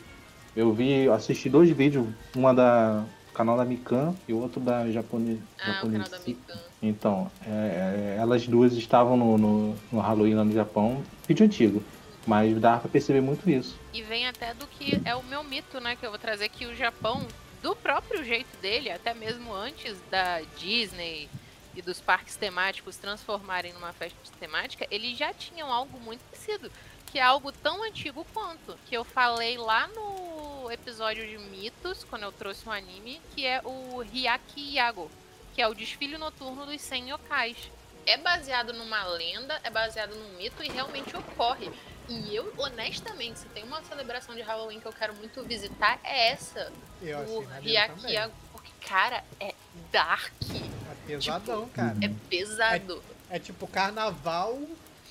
Eu 0.56 0.72
vi, 0.72 1.10
assisti 1.10 1.50
dois 1.50 1.72
vídeos, 1.72 2.06
uma 2.36 2.54
da 2.54 3.04
canal 3.34 3.58
da 3.58 3.66
Mikan 3.66 4.14
e 4.28 4.34
outro 4.34 4.60
da 4.62 4.88
Japone, 4.92 5.42
Ah, 5.60 5.82
o 5.84 5.92
canal 5.92 6.08
da. 6.08 6.20
Mikan. 6.20 6.60
Então, 6.80 7.32
é, 7.48 8.16
é, 8.16 8.18
elas 8.20 8.46
duas 8.46 8.74
estavam 8.74 9.18
no, 9.18 9.40
no, 9.40 9.76
no 9.92 10.00
Halloween 10.00 10.36
lá 10.36 10.44
no 10.44 10.54
Japão, 10.54 11.02
vídeo 11.28 11.48
antigo, 11.48 11.82
mas 12.28 12.56
dava 12.62 12.82
pra 12.82 12.90
perceber 12.92 13.22
muito 13.22 13.50
isso. 13.50 13.76
E 13.92 14.04
vem 14.04 14.28
até 14.28 14.54
do 14.54 14.68
que 14.68 15.02
é 15.04 15.16
o 15.16 15.24
meu 15.24 15.44
mito, 15.44 15.80
né? 15.82 15.96
Que 15.96 16.06
eu 16.06 16.12
vou 16.12 16.20
trazer 16.20 16.48
que 16.50 16.68
o 16.68 16.76
Japão, 16.76 17.26
do 17.62 17.76
próprio 17.76 18.24
jeito 18.24 18.56
dele, 18.58 18.90
até 18.90 19.14
mesmo 19.14 19.54
antes 19.54 20.00
da 20.10 20.42
Disney 20.58 21.30
e 21.76 21.82
dos 21.82 22.00
parques 22.00 22.36
temáticos 22.36 22.98
transformarem 22.98 23.74
numa 23.74 23.94
festa 23.94 24.18
temática, 24.40 24.88
eles 24.90 25.18
já 25.18 25.34
tinham 25.34 25.72
algo 25.72 26.00
muito 26.00 26.22
parecido. 26.26 26.72
Que 27.12 27.18
é 27.18 27.24
algo 27.24 27.52
tão 27.52 27.84
antigo 27.84 28.26
quanto. 28.34 28.78
Que 28.88 28.96
eu 28.96 29.04
falei 29.04 29.58
lá 29.58 29.88
no 29.88 30.72
episódio 30.72 31.26
de 31.28 31.38
mitos, 31.38 32.04
quando 32.04 32.24
eu 32.24 32.32
trouxe 32.32 32.68
um 32.68 32.72
anime, 32.72 33.20
que 33.34 33.46
é 33.46 33.62
o 33.66 34.04
Hyaki 34.04 34.76
Yago, 34.76 35.10
que 35.56 35.62
é 35.62 35.68
o 35.68 35.74
desfile 35.74 36.18
noturno 36.18 36.66
dos 36.66 36.82
100 36.82 37.12
yokais. 37.12 37.58
É 38.06 38.18
baseado 38.18 38.74
numa 38.74 39.04
lenda, 39.06 39.60
é 39.64 39.70
baseado 39.70 40.16
num 40.16 40.38
mito 40.38 40.64
e 40.64 40.70
realmente 40.70 41.16
ocorre. 41.16 41.72
E 42.10 42.36
eu, 42.36 42.52
honestamente, 42.58 43.40
se 43.40 43.46
tem 43.50 43.64
uma 43.64 43.84
celebração 43.84 44.34
de 44.34 44.42
Halloween 44.42 44.80
que 44.80 44.88
eu 44.88 44.94
quero 44.94 45.14
muito 45.16 45.44
visitar, 45.44 46.00
é 46.04 46.32
essa. 46.32 46.72
Eu 47.02 47.20
o 47.20 47.44
também. 47.46 47.74
Yago. 47.74 48.34
Porque, 48.52 48.72
cara, 48.88 49.24
é 49.40 49.54
dark. 49.92 50.34
É 50.50 50.96
pesadão, 51.06 51.70
cara. 51.70 51.96
É 52.02 52.10
pesado. 52.30 53.04
É 53.30 53.38
tipo 53.38 53.68
carnaval, 53.68 54.60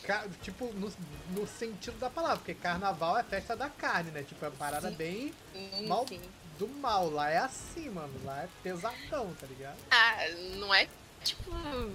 ca- 0.03 0.27
tipo, 0.43 0.73
no, 0.75 0.93
no 1.31 1.47
sentido 1.47 1.97
da 2.01 2.11
palavra, 2.11 2.39
porque 2.39 2.55
carnaval 2.55 3.17
é 3.17 3.23
festa 3.23 3.55
da 3.55 3.69
carne, 3.69 4.11
né? 4.11 4.25
Tipo, 4.25 4.45
é 4.45 4.49
uma 4.49 4.57
parada 4.57 4.91
Sim. 4.91 4.97
bem 4.97 5.35
Sim, 5.53 5.87
mal- 5.87 6.07
sim. 6.09 6.21
do 6.59 6.67
mal. 6.67 7.09
Lá 7.11 7.31
é 7.31 7.39
assim, 7.39 7.89
mano. 7.91 8.13
Lá 8.25 8.43
é 8.43 8.49
pesadão, 8.63 9.33
tá 9.41 9.47
ligado? 9.47 9.77
Ah, 9.89 10.17
não 10.57 10.75
é 10.75 10.89
tipo 11.25 11.51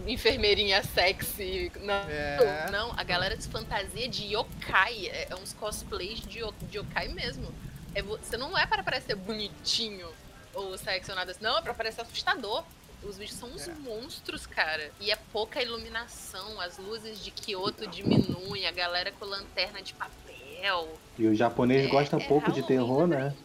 enfermeirinha 0.07 0.83
sexy. 0.83 1.71
Não, 1.81 1.93
É. 1.93 2.67
não. 2.71 2.91
A 2.97 3.03
galera 3.03 3.39
se 3.39 3.47
fantasia 3.49 4.07
de 4.07 4.33
yokai. 4.35 5.07
É, 5.07 5.27
é 5.31 5.35
uns 5.35 5.53
cosplays 5.53 6.19
de, 6.21 6.39
de 6.69 6.77
yokai 6.77 7.07
mesmo. 7.09 7.53
É, 7.95 8.01
vo- 8.01 8.17
você 8.17 8.37
não 8.37 8.57
é 8.57 8.65
para 8.65 8.83
parecer 8.83 9.15
bonitinho 9.15 10.07
ou 10.53 10.77
sexy 10.77 11.09
ou 11.11 11.15
nada 11.15 11.31
assim. 11.31 11.43
Não, 11.43 11.57
é 11.57 11.61
pra 11.61 11.73
parecer 11.73 12.01
assustador. 12.01 12.63
Os 13.03 13.17
bichos 13.17 13.37
são 13.37 13.49
uns 13.49 13.67
É. 13.67 13.73
monstros, 13.73 14.45
cara. 14.47 14.89
E 15.01 15.11
é 15.11 15.17
pouca 15.33 15.61
iluminação. 15.61 16.59
As 16.61 16.77
luzes 16.77 17.21
de 17.23 17.31
Kyoto 17.31 17.85
diminuem. 17.87 18.65
A 18.65 18.71
galera 18.71 19.11
com 19.11 19.25
lanterna 19.25 19.81
de 19.81 19.93
papel. 19.93 20.97
E 21.19 21.27
o 21.27 21.35
japonês 21.35 21.85
É, 21.85 21.89
gosta 21.89 22.15
é 22.15 22.19
pouco 22.27 22.49
de 22.51 22.63
terror, 22.63 23.05
né? 23.05 23.35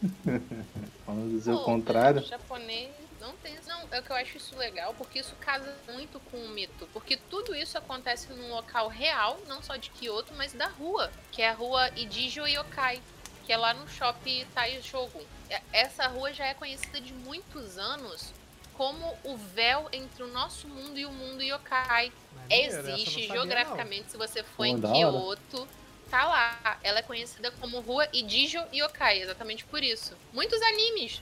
Vamos 1.05 1.31
dizer 1.31 1.51
o 1.51 1.59
contrário. 1.59 2.21
O 2.21 2.25
japonês 2.25 2.89
não 3.19 3.33
tem. 3.43 3.53
Não, 3.67 3.68
é 3.97 4.01
que 4.01 4.11
eu 4.11 4.15
acho 4.15 4.37
isso 4.37 4.55
legal, 4.57 4.93
porque 4.97 5.19
isso 5.19 5.35
casa 5.39 5.75
muito 5.87 6.19
com 6.19 6.37
o 6.37 6.49
mito. 6.49 6.87
Porque 6.93 7.17
tudo 7.17 7.55
isso 7.55 7.77
acontece 7.77 8.31
num 8.33 8.49
local 8.49 8.87
real, 8.87 9.39
não 9.47 9.61
só 9.61 9.75
de 9.75 9.89
Kyoto, 9.89 10.33
mas 10.35 10.53
da 10.53 10.67
rua, 10.67 11.11
que 11.31 11.41
é 11.41 11.49
a 11.49 11.53
rua 11.53 11.89
Idijo 11.95 12.45
Yokai, 12.47 13.01
que 13.45 13.53
é 13.53 13.57
lá 13.57 13.73
no 13.73 13.87
shopping 13.87 14.45
Taishogun. 14.53 15.23
É- 15.49 15.61
Essa 15.73 16.07
rua 16.07 16.31
já 16.33 16.45
é 16.45 16.53
conhecida 16.53 17.01
de 17.01 17.13
muitos 17.13 17.77
anos 17.77 18.31
como 18.73 19.17
o 19.25 19.35
véu 19.35 19.89
entre 19.91 20.23
o 20.23 20.27
nosso 20.27 20.65
mundo 20.67 20.97
e 20.97 21.05
o 21.05 21.11
mundo 21.11 21.43
yokai. 21.43 22.13
Maneiro, 22.33 22.83
não 22.83 22.89
Existe 22.91 23.27
geograficamente, 23.27 24.11
se 24.11 24.17
você 24.17 24.41
for 24.41 24.55
Pô, 24.57 24.65
em. 24.65 24.79
Kyoto, 24.79 25.67
tá 26.09 26.25
lá. 26.25 26.79
Ela 26.81 26.99
é 26.99 27.01
conhecida 27.01 27.51
como 27.59 27.81
Rua 27.81 28.07
Idijo 28.13 28.59
Yokai, 28.73 29.21
exatamente 29.21 29.65
por 29.65 29.83
isso. 29.83 30.15
Muitos 30.31 30.61
animes 30.61 31.21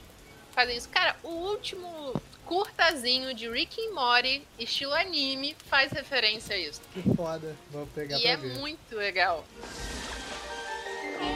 fazem 0.52 0.76
isso. 0.76 0.88
Cara, 0.88 1.16
o 1.22 1.28
último 1.28 2.20
curtazinho 2.44 3.34
de 3.34 3.48
Rick 3.48 3.80
and 3.80 3.94
Morty, 3.94 4.42
estilo 4.58 4.94
anime, 4.94 5.54
faz 5.66 5.92
referência 5.92 6.56
a 6.56 6.58
isso. 6.58 6.80
Que 6.94 7.02
foda. 7.14 7.54
Vou 7.70 7.86
pegar 7.88 8.18
e 8.18 8.22
pra 8.22 8.30
é 8.30 8.36
ver. 8.36 8.58
muito 8.58 8.96
legal. 8.96 9.44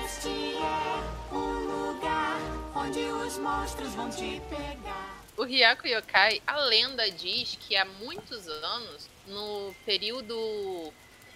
Este 0.04 0.28
é 0.28 1.34
o 1.34 1.38
lugar 1.38 2.38
onde 2.74 3.00
os 3.00 3.36
monstros 3.38 3.92
vão 3.94 4.08
te 4.08 4.40
pegar. 4.48 5.22
O 5.36 5.44
Hyaku 5.44 5.88
Yokai, 5.88 6.42
a 6.46 6.60
lenda 6.60 7.10
diz 7.10 7.56
que 7.60 7.74
há 7.74 7.84
muitos 7.84 8.46
anos, 8.48 9.08
no 9.26 9.74
período 9.84 10.92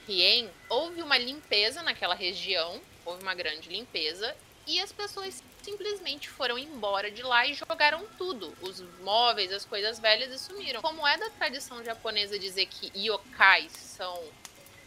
Hien, 0.09 0.49
houve 0.69 1.03
uma 1.03 1.19
limpeza 1.19 1.83
naquela 1.83 2.15
região, 2.15 2.81
houve 3.05 3.23
uma 3.23 3.35
grande 3.35 3.69
limpeza, 3.69 4.37
e 4.67 4.81
as 4.81 4.93
pessoas 4.93 5.43
simplesmente 5.67 6.29
foram 6.29 6.57
embora 6.57 7.11
de 7.11 7.23
lá 7.23 7.45
e 7.45 7.53
jogaram 7.53 8.07
tudo, 8.17 8.57
os 8.63 8.81
móveis, 9.03 9.53
as 9.53 9.65
coisas 9.65 9.99
velhas 9.99 10.33
e 10.33 10.39
sumiram. 10.39 10.81
Como 10.81 11.05
é 11.05 11.19
da 11.19 11.29
tradição 11.31 11.83
japonesa 11.83 12.39
dizer 12.39 12.67
que 12.67 12.93
yokais 12.97 13.73
são 13.73 14.23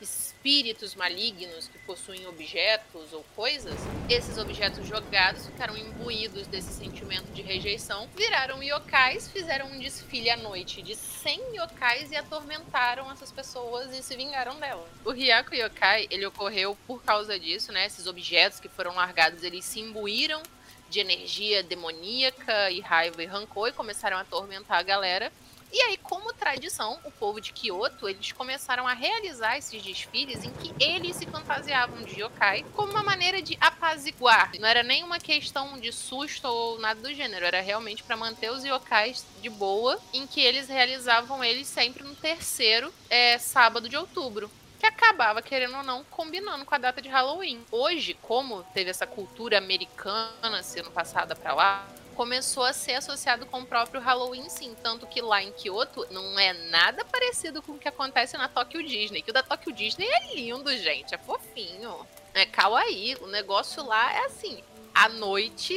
espíritos 0.02 0.96
malignos 0.96 1.68
que 1.68 1.78
possuem 1.80 2.26
objetos 2.28 3.12
ou 3.12 3.26
coisas, 3.36 3.78
esses 4.10 4.38
objetos 4.38 4.88
jogados 4.88 5.46
ficaram 5.48 5.76
imbuídos 5.76 6.48
desse 6.48 6.72
sentimento 6.72 7.30
de 7.34 7.42
rejeição, 7.42 8.08
viraram 8.16 8.64
yokais, 8.64 9.28
fizeram 9.30 9.68
um 9.68 9.80
desfile 9.80 10.30
à 10.30 10.38
noite 10.38 10.82
de 10.82 10.96
100 10.96 11.58
yokais 11.58 12.10
e 12.14 12.16
atormentaram 12.16 13.12
essas 13.12 13.34
pessoas 13.34 13.94
e 13.94 14.02
se 14.02 14.16
vingaram 14.16 14.58
delas. 14.58 14.88
O 15.04 15.12
Hyaku 15.12 15.56
Yokai, 15.56 16.08
ele 16.10 16.26
ocorreu 16.26 16.78
por 16.88 17.04
causa 17.04 17.38
disso, 17.38 17.74
né? 17.74 17.86
Esses 17.86 18.08
objetos 18.08 18.62
que 18.62 18.70
foram 18.70 18.96
largados, 18.96 19.44
eles 19.44 19.66
se 19.66 19.82
imbuíram 19.82 20.42
de 20.90 21.00
energia 21.00 21.64
demoníaca 21.64 22.72
e 22.72 22.80
raiva 22.80 23.22
e 23.22 23.26
rancor 23.26 23.70
e 23.70 23.74
começaram 23.74 24.18
a 24.18 24.22
atormentar 24.22 24.80
a 24.80 24.84
galera. 24.84 25.32
E 25.72 25.80
aí, 25.84 25.98
como 25.98 26.34
tradição, 26.34 27.00
o 27.04 27.12
povo 27.12 27.40
de 27.40 27.54
Kyoto, 27.54 28.10
eles 28.10 28.32
começaram 28.32 28.88
a 28.88 28.94
realizar 28.94 29.56
esses 29.56 29.84
desfiles 29.84 30.44
em 30.44 30.50
que 30.52 30.74
eles 30.84 31.16
se 31.16 31.28
fantasiavam 31.28 32.02
de 32.02 32.22
yokai 32.24 32.66
como 32.74 32.92
uma 32.92 33.04
maneira 33.04 33.40
de 33.40 33.56
apaziguar. 33.62 34.52
Não 34.60 34.68
era 34.68 34.82
nem 34.82 35.04
uma 35.04 35.20
questão 35.20 35.80
de 35.80 35.92
susto 35.92 36.46
ou 36.46 36.80
nada 36.80 37.00
do 37.00 37.14
gênero, 37.14 37.46
era 37.46 37.62
realmente 37.62 38.02
para 38.02 38.18
manter 38.18 38.50
os 38.52 38.64
yokais 38.64 39.24
de 39.44 39.50
boa, 39.50 40.00
em 40.12 40.26
que 40.26 40.42
eles 40.42 40.68
realizavam 40.68 41.44
eles 41.44 41.68
sempre 41.68 42.04
no 42.04 42.16
terceiro 42.16 42.92
é, 43.08 43.38
sábado 43.38 43.88
de 43.88 43.96
outubro 43.96 44.50
que 44.80 44.86
acabava, 44.86 45.42
querendo 45.42 45.76
ou 45.76 45.84
não, 45.84 46.04
combinando 46.06 46.66
com 46.66 46.74
a 46.74 46.78
data 46.78 47.02
de 47.02 47.10
Halloween. 47.10 47.64
Hoje, 47.70 48.18
como 48.22 48.64
teve 48.74 48.90
essa 48.90 49.06
cultura 49.06 49.58
americana 49.58 50.64
sendo 50.64 50.90
passada 50.90 51.36
para 51.36 51.54
lá, 51.54 51.88
começou 52.16 52.64
a 52.64 52.74
ser 52.74 52.94
associado 52.94 53.46
com 53.46 53.60
o 53.62 53.66
próprio 53.66 54.02
Halloween, 54.02 54.50
sim. 54.50 54.76
Tanto 54.82 55.06
que 55.06 55.22
lá 55.22 55.44
em 55.44 55.52
Kyoto 55.52 56.08
não 56.12 56.40
é 56.40 56.54
nada 56.54 57.04
parecido 57.06 57.62
com 57.62 57.74
o 57.74 57.80
que 57.80 57.88
acontece 57.88 58.38
na 58.38 58.48
Tokyo 58.48 58.82
Disney. 58.82 59.22
Que 59.22 59.32
o 59.32 59.34
da 59.34 59.44
Tokyo 59.44 59.74
Disney 59.74 60.08
é 60.08 60.34
lindo, 60.34 60.76
gente. 60.78 61.14
É 61.14 61.18
fofinho. 61.18 62.08
É 62.34 62.46
kawaii. 62.46 63.16
O 63.22 63.28
negócio 63.28 63.86
lá 63.86 64.14
é 64.14 64.26
assim. 64.26 64.64
À 64.94 65.10
noite, 65.10 65.74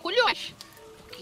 culhões. 0.00 0.54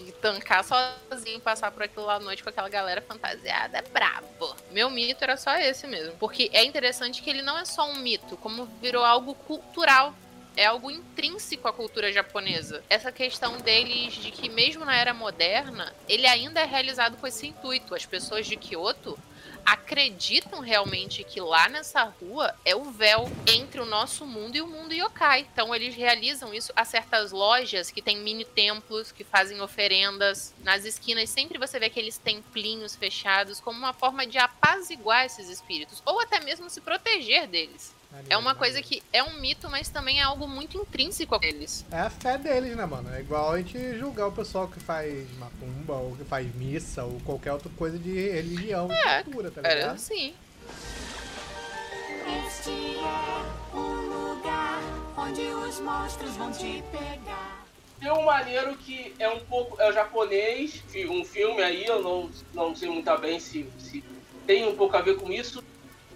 Que 0.05 0.11
tancar 0.13 0.63
sozinho, 0.63 1.39
passar 1.39 1.71
por 1.71 1.83
aquilo 1.83 2.05
lá 2.05 2.15
à 2.15 2.19
noite 2.19 2.41
com 2.41 2.49
aquela 2.49 2.69
galera 2.69 3.01
fantasiada 3.01 3.77
é 3.77 3.81
brabo. 3.81 4.55
Meu 4.71 4.89
mito 4.89 5.23
era 5.23 5.37
só 5.37 5.55
esse 5.57 5.85
mesmo. 5.87 6.15
Porque 6.17 6.49
é 6.53 6.63
interessante 6.63 7.21
que 7.21 7.29
ele 7.29 7.41
não 7.41 7.57
é 7.57 7.65
só 7.65 7.89
um 7.89 7.97
mito, 7.97 8.35
como 8.37 8.65
virou 8.81 9.03
algo 9.03 9.35
cultural 9.35 10.13
é 10.55 10.65
algo 10.65 10.91
intrínseco 10.91 11.67
à 11.67 11.73
cultura 11.73 12.11
japonesa. 12.11 12.83
Essa 12.89 13.11
questão 13.11 13.57
deles 13.59 14.13
de 14.13 14.31
que, 14.31 14.49
mesmo 14.49 14.83
na 14.83 14.95
era 14.95 15.13
moderna, 15.13 15.93
ele 16.09 16.27
ainda 16.27 16.59
é 16.59 16.65
realizado 16.65 17.17
com 17.17 17.25
esse 17.25 17.47
intuito. 17.47 17.95
As 17.95 18.05
pessoas 18.05 18.45
de 18.45 18.57
Kyoto 18.57 19.17
acreditam 19.65 20.59
realmente 20.59 21.23
que 21.23 21.39
lá 21.39 21.69
nessa 21.69 22.03
rua 22.03 22.53
é 22.65 22.75
o 22.75 22.85
véu 22.85 23.29
entre 23.47 23.81
o 23.81 23.85
nosso 23.85 24.25
mundo 24.25 24.55
e 24.55 24.61
o 24.61 24.67
mundo 24.67 24.93
yokai. 24.93 25.47
Então 25.51 25.73
eles 25.73 25.95
realizam 25.95 26.53
isso 26.53 26.71
a 26.75 26.85
certas 26.85 27.31
lojas 27.31 27.91
que 27.91 28.01
tem 28.01 28.17
mini 28.17 28.45
templos, 28.45 29.11
que 29.11 29.23
fazem 29.23 29.61
oferendas. 29.61 30.53
Nas 30.63 30.85
esquinas 30.85 31.29
sempre 31.29 31.57
você 31.57 31.79
vê 31.79 31.85
aqueles 31.85 32.17
templinhos 32.17 32.95
fechados 32.95 33.59
como 33.59 33.77
uma 33.77 33.93
forma 33.93 34.25
de 34.25 34.37
apaziguar 34.37 35.25
esses 35.25 35.49
espíritos 35.49 36.01
ou 36.05 36.19
até 36.19 36.39
mesmo 36.39 36.69
se 36.69 36.81
proteger 36.81 37.47
deles. 37.47 38.00
É 38.29 38.37
uma 38.37 38.53
coisa 38.53 38.81
que 38.81 39.01
é 39.11 39.23
um 39.23 39.39
mito, 39.39 39.69
mas 39.69 39.89
também 39.89 40.19
é 40.19 40.23
algo 40.23 40.47
muito 40.47 40.77
intrínseco 40.77 41.35
a 41.35 41.39
eles. 41.41 41.85
É 41.91 41.99
a 42.01 42.09
fé 42.09 42.37
deles, 42.37 42.75
né, 42.75 42.85
mano? 42.85 43.13
É 43.13 43.19
igual 43.21 43.51
a 43.51 43.57
gente 43.57 43.97
julgar 43.97 44.27
o 44.27 44.31
pessoal 44.31 44.67
que 44.67 44.79
faz 44.79 45.27
macumba, 45.37 45.93
ou 45.95 46.15
que 46.15 46.23
faz 46.25 46.53
missa, 46.55 47.03
ou 47.03 47.19
qualquer 47.21 47.53
outra 47.53 47.69
coisa 47.77 47.97
de 47.97 48.11
religião, 48.29 48.91
É, 48.91 49.23
cultura, 49.23 49.51
tá 49.51 49.61
Era 49.63 49.75
ligado? 49.75 49.95
assim. 49.95 50.33
Este 52.47 52.69
é 52.97 53.75
o 53.75 53.79
lugar 53.79 54.79
onde 55.17 55.41
os 55.41 55.79
monstros 55.79 56.35
vão 56.35 56.51
te 56.51 56.83
pegar. 56.91 57.65
Tem 57.99 58.11
um 58.11 58.23
maneiro 58.25 58.75
que 58.77 59.13
é 59.19 59.29
um 59.29 59.39
pouco. 59.41 59.79
É 59.79 59.89
o 59.89 59.93
japonês, 59.93 60.83
um 61.09 61.23
filme 61.23 61.61
aí, 61.61 61.85
eu 61.85 62.01
não, 62.01 62.29
não 62.53 62.75
sei 62.75 62.89
muito 62.89 63.17
bem 63.19 63.39
se, 63.39 63.67
se 63.79 64.03
tem 64.47 64.67
um 64.67 64.75
pouco 64.75 64.97
a 64.97 65.01
ver 65.01 65.17
com 65.17 65.31
isso. 65.31 65.63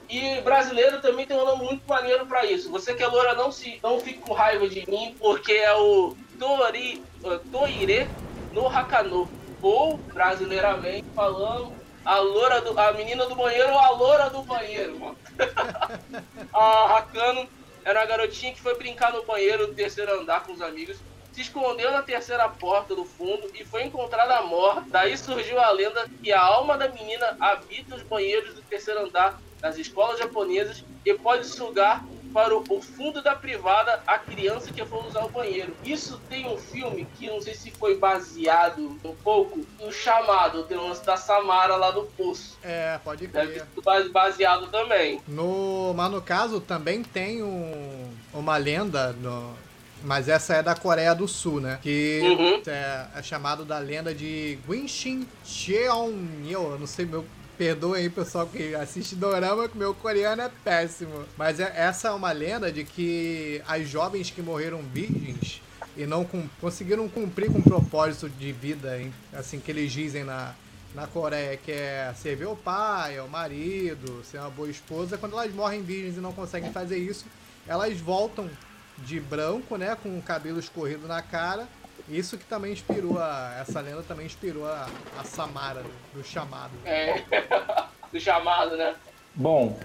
E 0.10 0.42
brasileiro 0.42 1.02
também 1.02 1.26
tem 1.26 1.38
um 1.38 1.46
nome 1.46 1.64
muito 1.64 1.88
maneiro 1.88 2.26
pra 2.26 2.46
isso. 2.46 2.72
Você 2.72 2.94
que 2.94 3.04
é 3.04 3.08
loura, 3.08 3.34
não, 3.34 3.52
se, 3.52 3.80
não 3.82 4.00
fique 4.00 4.20
com 4.20 4.34
raiva 4.34 4.68
de 4.68 4.90
mim, 4.90 5.16
porque 5.20 5.54
é 5.54 5.74
o 5.76 6.16
Tori, 6.40 7.04
Toire 7.52 8.08
no 8.52 8.68
Hakano. 8.68 9.30
Ou, 9.62 9.98
brasileiramente 9.98 11.08
falando, 11.16 11.74
a 12.04 12.20
loura 12.20 12.62
do, 12.62 12.80
a 12.80 12.94
menina 12.94 13.26
do 13.26 13.36
banheiro 13.36 13.72
ou 13.72 13.80
a 13.80 13.90
loura 13.90 14.30
do 14.30 14.44
banheiro, 14.44 15.00
mano. 15.00 15.18
a 16.54 16.98
Hakano 16.98 17.48
era 17.84 18.02
uma 18.02 18.06
garotinha 18.06 18.54
que 18.54 18.62
foi 18.62 18.78
brincar 18.78 19.12
no 19.12 19.24
banheiro 19.24 19.68
do 19.68 19.74
terceiro 19.74 20.20
andar 20.20 20.44
com 20.44 20.54
os 20.54 20.62
amigos 20.62 20.98
se 21.36 21.42
escondeu 21.42 21.92
na 21.92 22.02
terceira 22.02 22.48
porta 22.48 22.96
do 22.96 23.04
fundo 23.04 23.52
e 23.54 23.66
foi 23.66 23.84
encontrada 23.84 24.42
morta. 24.44 24.86
Daí 24.88 25.18
surgiu 25.18 25.60
a 25.60 25.70
lenda 25.70 26.10
que 26.24 26.32
a 26.32 26.42
alma 26.42 26.78
da 26.78 26.88
menina 26.88 27.36
habita 27.42 27.94
os 27.94 28.02
banheiros 28.04 28.56
do 28.56 28.62
terceiro 28.62 29.02
andar 29.02 29.38
das 29.66 29.78
escolas 29.80 30.20
japonesas 30.20 30.84
e 31.04 31.12
pode 31.16 31.48
sugar 31.48 32.06
para 32.32 32.56
o, 32.56 32.82
fundo 32.82 33.24
da 33.24 33.34
privada 33.34 34.04
a 34.06 34.20
criança 34.20 34.72
que 34.72 34.86
for 34.86 35.08
usar 35.08 35.24
o 35.26 35.30
banheiro. 35.30 35.74
Isso 35.84 36.22
tem 36.30 36.46
um 36.48 36.56
filme 36.58 37.08
que 37.18 37.28
não 37.28 37.42
sei 37.42 37.56
se 37.56 37.72
foi 37.72 37.98
baseado 37.98 39.00
um 39.04 39.16
pouco 39.16 39.66
no 39.80 39.92
chamado, 39.92 40.64
tem 40.64 40.78
o 40.78 40.86
lance 40.88 41.04
da 41.04 41.18
Samara 41.18 41.78
lá 41.78 41.90
do 41.90 42.04
Poço. 42.04 42.60
É, 42.62 43.00
pode 43.04 43.26
Deve 43.26 43.54
crer. 43.54 43.66
sido 43.74 43.82
base- 43.82 44.10
baseado 44.10 44.68
também. 44.68 45.20
No, 45.28 45.94
mas 45.96 46.12
no 46.12 46.22
caso 46.22 46.60
também 46.60 47.02
tem 47.02 47.42
um, 47.42 48.12
uma 48.34 48.58
lenda, 48.58 49.14
no, 49.14 49.56
mas 50.04 50.28
essa 50.30 50.56
é 50.56 50.62
da 50.62 50.76
Coreia 50.76 51.16
do 51.16 51.28
Sul, 51.28 51.60
né? 51.62 51.80
Que 51.82 52.20
Uhum. 52.22 52.62
é, 52.68 53.08
é 53.16 53.24
chamado 53.24 53.64
da 53.66 53.80
lenda 53.80 54.14
de 54.14 54.60
Guinshin 54.68 55.26
Cheonyo. 55.44 56.72
Eu 56.74 56.78
não 56.80 56.86
sei, 56.88 57.06
meu. 57.06 57.26
Perdoa 57.58 57.98
aí, 57.98 58.10
pessoal, 58.10 58.46
que 58.48 58.76
assiste 58.76 59.16
Dorama, 59.16 59.70
que 59.70 59.78
meu 59.78 59.94
coreano 59.94 60.42
é 60.42 60.52
péssimo. 60.64 61.24
Mas 61.38 61.60
é- 61.60 61.72
essa 61.76 62.10
é 62.10 62.12
uma 62.12 62.32
lenda 62.34 62.70
de 62.72 62.84
que 62.84 63.62
as 63.66 63.88
jovens 63.88 64.30
que 64.30 64.42
morreram 64.42 64.82
virgens 64.82 65.62
e 65.96 66.06
não 66.06 66.26
cum- 66.26 66.50
conseguiram 66.60 67.08
cumprir 67.08 67.50
com 67.50 67.60
o 67.60 67.64
propósito 67.64 68.28
de 68.28 68.52
vida, 68.52 69.00
hein, 69.00 69.14
assim, 69.34 69.60
que 69.60 69.72
eles 69.72 69.94
dizem 69.94 70.26
na, 70.26 70.54
na 70.94 71.08
Coreia, 71.08 71.56
que 71.56 71.72
é 71.72 72.14
servir 72.22 72.46
o 72.46 72.58
pai, 72.58 73.20
o 73.22 73.28
marido, 73.30 74.22
ser 74.30 74.40
uma 74.40 74.50
boa 74.50 74.70
esposa, 74.70 75.18
quando 75.18 75.34
elas 75.34 75.54
morrem 75.54 75.82
virgens 75.82 76.18
e 76.18 76.20
não 76.20 76.34
conseguem 76.34 76.74
fazer 76.74 76.98
isso, 76.98 77.26
elas 77.66 77.98
voltam 77.98 78.50
de 78.98 79.18
branco, 79.22 79.78
né, 79.78 79.96
com 80.02 80.18
o 80.18 80.22
cabelo 80.22 80.60
escorrido 80.60 81.08
na 81.08 81.22
cara. 81.22 81.68
Isso 82.08 82.38
que 82.38 82.46
também 82.46 82.74
inspirou 82.74 83.18
a. 83.18 83.58
Essa 83.60 83.82
lenda 83.82 84.04
também 84.04 84.26
inspirou 84.26 84.66
a, 84.68 84.88
a 85.20 85.24
Samara 85.24 85.82
do, 85.82 86.20
do 86.20 86.24
chamado. 86.24 86.72
É, 86.86 87.24
do 88.12 88.20
chamado, 88.20 88.78
né? 88.78 88.96
Bom, 89.34 89.78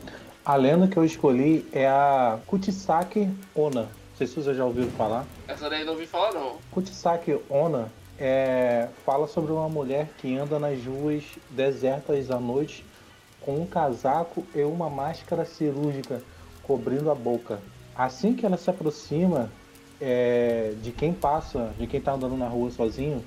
a 0.44 0.54
lenda 0.54 0.86
que 0.86 0.96
eu 0.96 1.04
escolhi 1.04 1.66
é 1.72 1.88
a 1.88 2.38
Kuchisake 2.46 3.28
Onna. 3.54 3.82
Não 3.82 4.16
sei 4.16 4.26
se 4.26 4.34
vocês 4.34 4.56
já 4.56 4.64
ouviram 4.64 4.90
falar. 4.90 5.24
Essa 5.48 5.70
daí 5.70 5.84
não 5.84 5.94
ouvi 5.94 6.06
falar 6.06 6.32
não. 6.32 6.58
Kuchisake 6.70 7.40
Onna 7.48 7.90
é, 8.18 8.88
fala 9.04 9.26
sobre 9.26 9.52
uma 9.52 9.68
mulher 9.68 10.10
que 10.18 10.36
anda 10.36 10.58
nas 10.58 10.84
ruas 10.84 11.24
desertas 11.48 12.30
à 12.30 12.38
noite 12.38 12.84
com 13.40 13.56
um 13.56 13.66
casaco 13.66 14.46
e 14.54 14.62
uma 14.62 14.90
máscara 14.90 15.46
cirúrgica 15.46 16.22
cobrindo 16.62 17.10
a 17.10 17.14
boca. 17.14 17.60
Assim 17.96 18.34
que 18.34 18.44
ela 18.44 18.58
se 18.58 18.68
aproxima 18.68 19.50
é, 20.00 20.72
de 20.82 20.90
quem 20.92 21.12
passa, 21.12 21.72
de 21.78 21.86
quem 21.86 21.98
está 21.98 22.12
andando 22.12 22.36
na 22.36 22.48
rua 22.48 22.70
sozinho, 22.70 23.22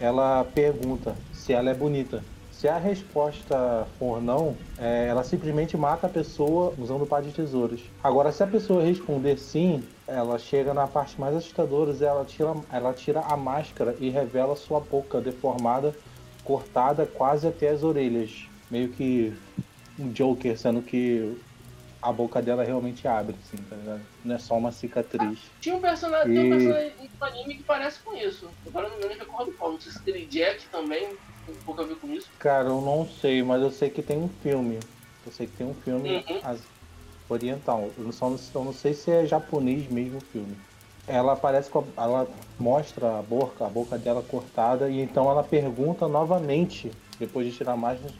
ela 0.00 0.44
pergunta 0.54 1.14
se 1.32 1.52
ela 1.52 1.70
é 1.70 1.74
bonita. 1.74 2.22
Se 2.50 2.68
a 2.68 2.78
resposta 2.78 3.86
for 3.98 4.22
não, 4.22 4.56
é, 4.78 5.06
ela 5.08 5.22
simplesmente 5.22 5.76
mata 5.76 6.06
a 6.06 6.10
pessoa 6.10 6.72
usando 6.78 7.02
o 7.02 7.06
pá 7.06 7.20
de 7.20 7.30
tesouros. 7.30 7.82
Agora, 8.02 8.32
se 8.32 8.42
a 8.42 8.46
pessoa 8.46 8.82
responder 8.82 9.36
sim, 9.38 9.82
ela 10.06 10.38
chega 10.38 10.72
na 10.72 10.86
parte 10.86 11.20
mais 11.20 11.36
assustadora, 11.36 11.94
ela 12.00 12.24
tira, 12.24 12.54
ela 12.72 12.92
tira 12.92 13.20
a 13.20 13.36
máscara 13.36 13.94
e 14.00 14.08
revela 14.08 14.56
sua 14.56 14.80
boca 14.80 15.20
deformada, 15.20 15.94
cortada 16.42 17.04
quase 17.04 17.46
até 17.46 17.68
as 17.68 17.82
orelhas. 17.82 18.48
Meio 18.70 18.88
que 18.88 19.34
um 19.98 20.08
Joker, 20.08 20.58
sendo 20.58 20.80
que 20.80 21.36
a 22.04 22.12
boca 22.12 22.42
dela 22.42 22.62
realmente 22.62 23.08
abre, 23.08 23.36
assim, 23.40 23.56
tá 23.56 23.74
ligado? 23.76 24.06
Não 24.22 24.34
é 24.34 24.38
só 24.38 24.56
uma 24.58 24.70
cicatriz. 24.70 25.50
Tinha 25.60 25.74
um 25.76 25.80
personagem, 25.80 26.32
tem 26.34 26.42
um 26.42 26.46
E- 26.46 26.50
personagem 26.50 27.08
do 27.18 27.24
anime 27.24 27.56
que 27.56 27.64
parece 27.64 28.02
com 28.04 28.14
isso. 28.14 28.50
Agora 28.66 28.88
eu 28.88 29.00
não 29.00 29.08
me 29.08 29.14
recordo 29.14 29.52
qual. 29.52 29.72
Não 29.72 29.80
sei 29.80 29.90
se 29.92 29.98
aquele 30.00 30.26
Jack 30.26 30.68
também 30.68 31.16
tem 31.46 31.54
um 31.54 31.58
pouco 31.64 31.80
a 31.80 31.86
ver 31.86 31.96
com 31.96 32.10
isso. 32.10 32.30
Cara, 32.38 32.68
eu 32.68 32.80
não 32.82 33.06
sei, 33.08 33.42
mas 33.42 33.62
eu 33.62 33.70
sei 33.70 33.88
que 33.88 34.02
tem 34.02 34.18
um 34.18 34.28
filme. 34.28 34.78
Eu 35.24 35.32
sei 35.32 35.46
que 35.46 35.56
tem 35.56 35.66
um 35.66 35.74
filme 35.74 36.16
Uhum. 36.16 36.40
as- 36.42 36.68
oriental. 37.28 37.90
Eu, 37.96 38.12
só 38.12 38.28
não, 38.28 38.36
eu 38.54 38.64
não 38.64 38.72
sei 38.72 38.92
se 38.92 39.10
é 39.10 39.24
japonês 39.24 39.88
mesmo 39.88 40.18
o 40.18 40.20
filme. 40.20 40.56
Ela 41.06 41.32
aparece 41.32 41.70
com 41.70 41.86
a, 41.96 42.02
ela 42.04 42.28
mostra 42.58 43.18
a 43.18 43.22
boca, 43.22 43.64
a 43.66 43.68
boca 43.68 43.98
dela 43.98 44.22
cortada 44.22 44.88
e 44.90 45.00
então 45.00 45.30
ela 45.30 45.42
pergunta 45.42 46.06
novamente 46.08 46.90
depois 47.18 47.46
de 47.50 47.56
tirar 47.56 47.72
a 47.72 47.76
máscara 47.76 48.12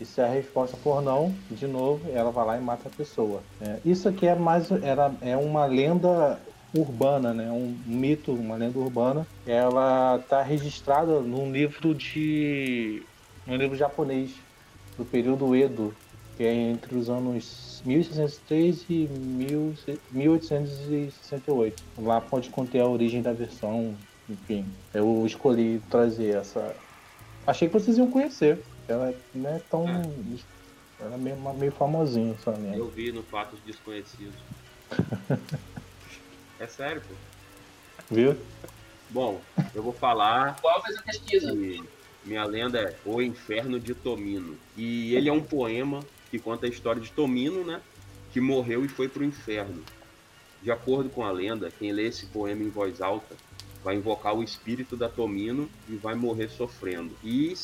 e 0.00 0.04
se 0.04 0.20
a 0.20 0.26
resposta 0.26 0.76
for 0.76 1.00
não, 1.02 1.34
de 1.50 1.66
novo, 1.66 2.08
ela 2.12 2.30
vai 2.30 2.46
lá 2.46 2.58
e 2.58 2.60
mata 2.60 2.88
a 2.88 2.90
pessoa. 2.90 3.42
É, 3.60 3.78
isso 3.84 4.08
aqui 4.08 4.26
é 4.26 4.34
mais 4.34 4.70
era, 4.70 5.12
é 5.20 5.36
uma 5.36 5.66
lenda 5.66 6.40
urbana, 6.74 7.32
né? 7.32 7.50
Um 7.50 7.76
mito, 7.86 8.32
uma 8.32 8.56
lenda 8.56 8.78
urbana. 8.78 9.26
Ela 9.46 10.16
está 10.16 10.42
registrada 10.42 11.20
num 11.20 11.50
livro 11.50 11.94
de 11.94 13.02
um 13.46 13.56
livro 13.56 13.76
japonês 13.76 14.32
do 14.96 15.04
período 15.04 15.56
Edo, 15.56 15.94
que 16.36 16.44
é 16.44 16.52
entre 16.52 16.96
os 16.96 17.08
anos 17.08 17.82
1603 17.84 18.84
e 18.90 19.08
1868. 20.10 21.82
Lá 21.98 22.20
pode 22.20 22.50
conter 22.50 22.80
a 22.80 22.86
origem 22.86 23.22
da 23.22 23.32
versão 23.32 23.96
enfim, 24.28 24.66
eu 24.92 25.24
escolhi 25.26 25.80
trazer 25.90 26.36
essa. 26.36 26.74
Achei 27.46 27.66
que 27.66 27.72
vocês 27.72 27.96
iam 27.96 28.10
conhecer. 28.10 28.62
Ela 28.88 29.14
não 29.34 29.50
é 29.50 29.58
tão. 29.70 29.86
Ela 30.98 31.14
é 31.14 31.18
meio, 31.18 31.36
meio 31.54 31.72
famosinha 31.72 32.34
essa 32.34 32.50
lenda. 32.50 32.76
Eu 32.76 32.88
vi 32.88 33.12
no 33.12 33.22
Fatos 33.22 33.60
Desconhecidos. 33.66 34.34
é 36.58 36.66
sério, 36.66 37.02
pô. 37.02 37.14
Viu? 38.10 38.36
Bom, 39.10 39.40
eu 39.74 39.82
vou 39.82 39.92
falar 39.92 40.58
Qual 40.60 40.82
fez 40.82 40.96
a 40.96 41.02
pesquisa? 41.02 41.52
que 41.52 41.82
minha 42.24 42.44
lenda 42.44 42.78
é 42.80 42.96
O 43.04 43.22
Inferno 43.22 43.78
de 43.78 43.94
Tomino. 43.94 44.56
E 44.76 45.14
ele 45.14 45.28
é 45.28 45.32
um 45.32 45.42
poema 45.42 46.00
que 46.30 46.38
conta 46.38 46.66
a 46.66 46.68
história 46.68 47.00
de 47.00 47.10
Tomino, 47.12 47.64
né? 47.64 47.80
Que 48.32 48.40
morreu 48.40 48.84
e 48.84 48.88
foi 48.88 49.08
pro 49.08 49.24
inferno. 49.24 49.82
De 50.62 50.70
acordo 50.70 51.08
com 51.08 51.24
a 51.24 51.30
lenda, 51.30 51.70
quem 51.78 51.92
lê 51.92 52.06
esse 52.06 52.26
poema 52.26 52.62
em 52.62 52.68
voz 52.68 53.00
alta 53.00 53.36
vai 53.84 53.96
invocar 53.96 54.34
o 54.34 54.42
espírito 54.42 54.96
da 54.96 55.08
Tomino 55.08 55.70
e 55.88 55.94
vai 55.96 56.14
morrer 56.14 56.48
sofrendo. 56.48 57.16
E 57.22 57.54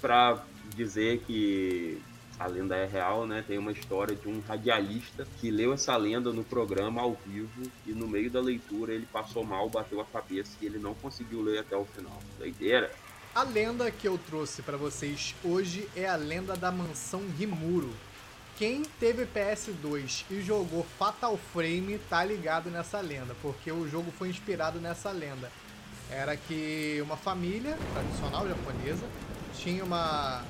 para 0.00 0.44
dizer 0.74 1.22
que 1.26 2.00
a 2.38 2.46
lenda 2.46 2.76
é 2.76 2.86
real, 2.86 3.26
né? 3.26 3.44
Tem 3.46 3.58
uma 3.58 3.72
história 3.72 4.16
de 4.16 4.28
um 4.28 4.40
radialista 4.40 5.26
que 5.40 5.50
leu 5.50 5.72
essa 5.72 5.96
lenda 5.96 6.32
no 6.32 6.42
programa 6.42 7.00
ao 7.00 7.16
vivo 7.26 7.62
e 7.86 7.92
no 7.92 8.08
meio 8.08 8.30
da 8.30 8.40
leitura 8.40 8.92
ele 8.92 9.06
passou 9.06 9.44
mal, 9.44 9.68
bateu 9.68 10.00
a 10.00 10.04
cabeça 10.04 10.52
e 10.60 10.66
ele 10.66 10.78
não 10.78 10.94
conseguiu 10.94 11.42
ler 11.42 11.58
até 11.58 11.76
o 11.76 11.84
final. 11.84 12.20
Doideira. 12.38 12.90
A 13.34 13.44
lenda 13.44 13.90
que 13.90 14.06
eu 14.06 14.18
trouxe 14.18 14.60
pra 14.60 14.76
vocês 14.76 15.34
hoje 15.42 15.88
é 15.96 16.06
a 16.06 16.16
lenda 16.16 16.54
da 16.56 16.70
mansão 16.70 17.22
Rimuro. 17.38 17.90
Quem 18.58 18.82
teve 19.00 19.24
PS2 19.24 20.24
e 20.30 20.42
jogou 20.42 20.86
Fatal 20.98 21.38
Frame 21.52 21.98
tá 22.10 22.22
ligado 22.24 22.70
nessa 22.70 23.00
lenda, 23.00 23.34
porque 23.40 23.72
o 23.72 23.88
jogo 23.88 24.12
foi 24.12 24.28
inspirado 24.28 24.78
nessa 24.80 25.10
lenda. 25.10 25.50
Era 26.10 26.36
que 26.36 27.00
uma 27.02 27.16
família 27.16 27.78
tradicional 27.94 28.46
japonesa 28.46 29.06
tinha 29.54 29.82
uma 29.82 30.44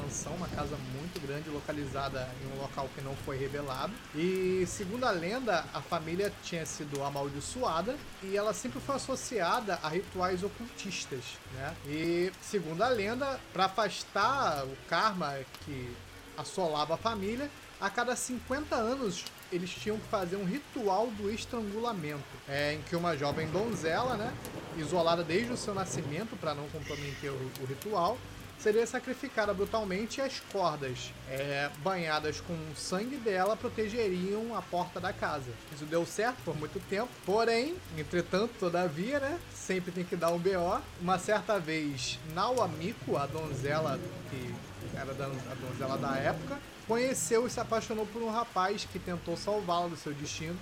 mansão, 0.00 0.34
uma 0.34 0.48
casa 0.48 0.76
muito 0.94 1.20
grande 1.20 1.48
localizada 1.50 2.28
em 2.42 2.56
um 2.56 2.62
local 2.62 2.88
que 2.94 3.00
não 3.02 3.14
foi 3.16 3.36
revelado. 3.36 3.92
E 4.14 4.64
segundo 4.66 5.04
a 5.04 5.10
lenda, 5.10 5.64
a 5.72 5.80
família 5.80 6.32
tinha 6.42 6.64
sido 6.64 7.02
amaldiçoada 7.04 7.96
e 8.22 8.36
ela 8.36 8.52
sempre 8.52 8.80
foi 8.80 8.96
associada 8.96 9.78
a 9.82 9.88
rituais 9.88 10.42
ocultistas, 10.42 11.22
né? 11.54 11.74
E 11.86 12.32
segundo 12.40 12.82
a 12.82 12.88
lenda, 12.88 13.38
para 13.52 13.66
afastar 13.66 14.64
o 14.64 14.76
karma 14.88 15.34
que 15.64 15.94
assolava 16.36 16.94
a 16.94 16.96
família, 16.96 17.50
a 17.80 17.88
cada 17.88 18.14
50 18.14 18.74
anos 18.74 19.24
eles 19.52 19.70
tinham 19.70 19.98
que 19.98 20.06
fazer 20.06 20.36
um 20.36 20.44
ritual 20.44 21.08
do 21.08 21.30
estrangulamento, 21.30 22.22
é, 22.48 22.74
em 22.74 22.82
que 22.82 22.94
uma 22.94 23.16
jovem 23.16 23.48
donzela, 23.48 24.16
né, 24.16 24.32
isolada 24.76 25.24
desde 25.24 25.52
o 25.52 25.56
seu 25.56 25.74
nascimento 25.74 26.36
para 26.38 26.54
não 26.54 26.68
comprometer 26.68 27.30
o, 27.30 27.50
o 27.60 27.64
ritual, 27.66 28.16
seria 28.60 28.86
sacrificada 28.86 29.54
brutalmente 29.54 30.20
e 30.20 30.22
as 30.22 30.40
cordas 30.52 31.12
é, 31.28 31.70
banhadas 31.78 32.40
com 32.40 32.52
o 32.52 32.76
sangue 32.76 33.16
dela 33.16 33.56
protegeriam 33.56 34.54
a 34.56 34.60
porta 34.60 35.00
da 35.00 35.12
casa. 35.12 35.50
Isso 35.74 35.84
deu 35.86 36.04
certo 36.04 36.38
por 36.44 36.56
muito 36.56 36.78
tempo, 36.88 37.08
porém, 37.24 37.76
entretanto, 37.96 38.52
todavia, 38.58 39.18
né, 39.18 39.38
sempre 39.54 39.90
tem 39.90 40.04
que 40.04 40.14
dar 40.14 40.30
um 40.30 40.38
BO. 40.38 40.80
Uma 41.00 41.18
certa 41.18 41.58
vez, 41.58 42.18
Nawamiko, 42.34 43.16
a 43.16 43.26
donzela 43.26 43.98
que 44.30 44.54
era 44.94 45.10
a 45.12 45.54
donzela 45.54 45.96
da 45.96 46.16
época, 46.16 46.58
conheceu 46.86 47.46
e 47.46 47.50
se 47.50 47.60
apaixonou 47.60 48.06
por 48.06 48.20
um 48.22 48.30
rapaz 48.30 48.84
que 48.84 48.98
tentou 48.98 49.36
salvá-la 49.36 49.88
do 49.88 49.96
seu 49.96 50.12
destino 50.12 50.58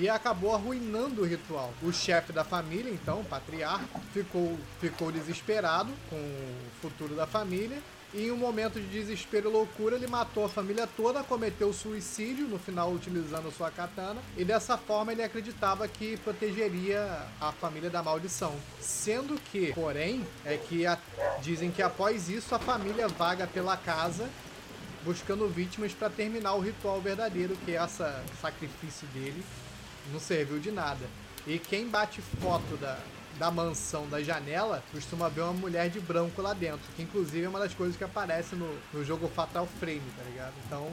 e 0.00 0.08
acabou 0.08 0.54
arruinando 0.54 1.20
o 1.20 1.26
ritual. 1.26 1.74
O 1.82 1.92
chefe 1.92 2.32
da 2.32 2.42
família, 2.42 2.90
então, 2.90 3.20
o 3.20 3.24
patriarca, 3.24 4.00
ficou, 4.14 4.58
ficou 4.80 5.12
desesperado 5.12 5.92
com 6.08 6.16
o 6.16 6.56
futuro 6.80 7.14
da 7.14 7.26
família. 7.26 7.78
E 8.14 8.26
em 8.26 8.30
um 8.32 8.36
momento 8.36 8.80
de 8.80 8.88
desespero 8.88 9.50
e 9.50 9.52
loucura, 9.52 9.94
ele 9.94 10.06
matou 10.08 10.44
a 10.44 10.48
família 10.48 10.88
toda, 10.96 11.22
cometeu 11.22 11.72
suicídio, 11.72 12.48
no 12.48 12.58
final 12.58 12.90
utilizando 12.90 13.52
sua 13.52 13.70
katana, 13.70 14.20
e 14.36 14.44
dessa 14.44 14.76
forma 14.76 15.12
ele 15.12 15.22
acreditava 15.22 15.86
que 15.86 16.16
protegeria 16.16 17.26
a 17.40 17.52
família 17.52 17.88
da 17.90 18.02
maldição. 18.02 18.52
Sendo 18.80 19.38
que, 19.52 19.72
porém, 19.74 20.26
é 20.44 20.56
que 20.56 20.86
a- 20.86 20.98
dizem 21.40 21.70
que 21.70 21.82
após 21.82 22.28
isso 22.28 22.52
a 22.54 22.58
família 22.58 23.06
vaga 23.06 23.46
pela 23.46 23.76
casa 23.76 24.28
buscando 25.04 25.48
vítimas 25.48 25.92
para 25.92 26.10
terminar 26.10 26.54
o 26.54 26.60
ritual 26.60 27.00
verdadeiro, 27.00 27.56
que 27.64 27.76
é 27.76 27.84
esse 27.84 28.02
sacrifício 28.40 29.06
dele 29.08 29.42
não 30.12 30.20
serviu 30.20 30.58
de 30.58 30.70
nada. 30.70 31.04
E 31.46 31.58
quem 31.58 31.88
bate 31.88 32.20
foto 32.20 32.76
da, 32.76 32.98
da 33.38 33.50
mansão 33.50 34.06
da 34.08 34.22
janela 34.22 34.82
costuma 34.92 35.28
ver 35.28 35.42
uma 35.42 35.52
mulher 35.52 35.88
de 35.88 36.00
branco 36.00 36.42
lá 36.42 36.52
dentro, 36.52 36.80
que 36.94 37.02
inclusive 37.02 37.44
é 37.44 37.48
uma 37.48 37.58
das 37.58 37.74
coisas 37.74 37.96
que 37.96 38.04
aparece 38.04 38.54
no, 38.54 38.68
no 38.92 39.04
jogo 39.04 39.28
Fatal 39.28 39.66
Frame, 39.78 40.02
tá 40.16 40.22
ligado? 40.30 40.52
Então, 40.66 40.88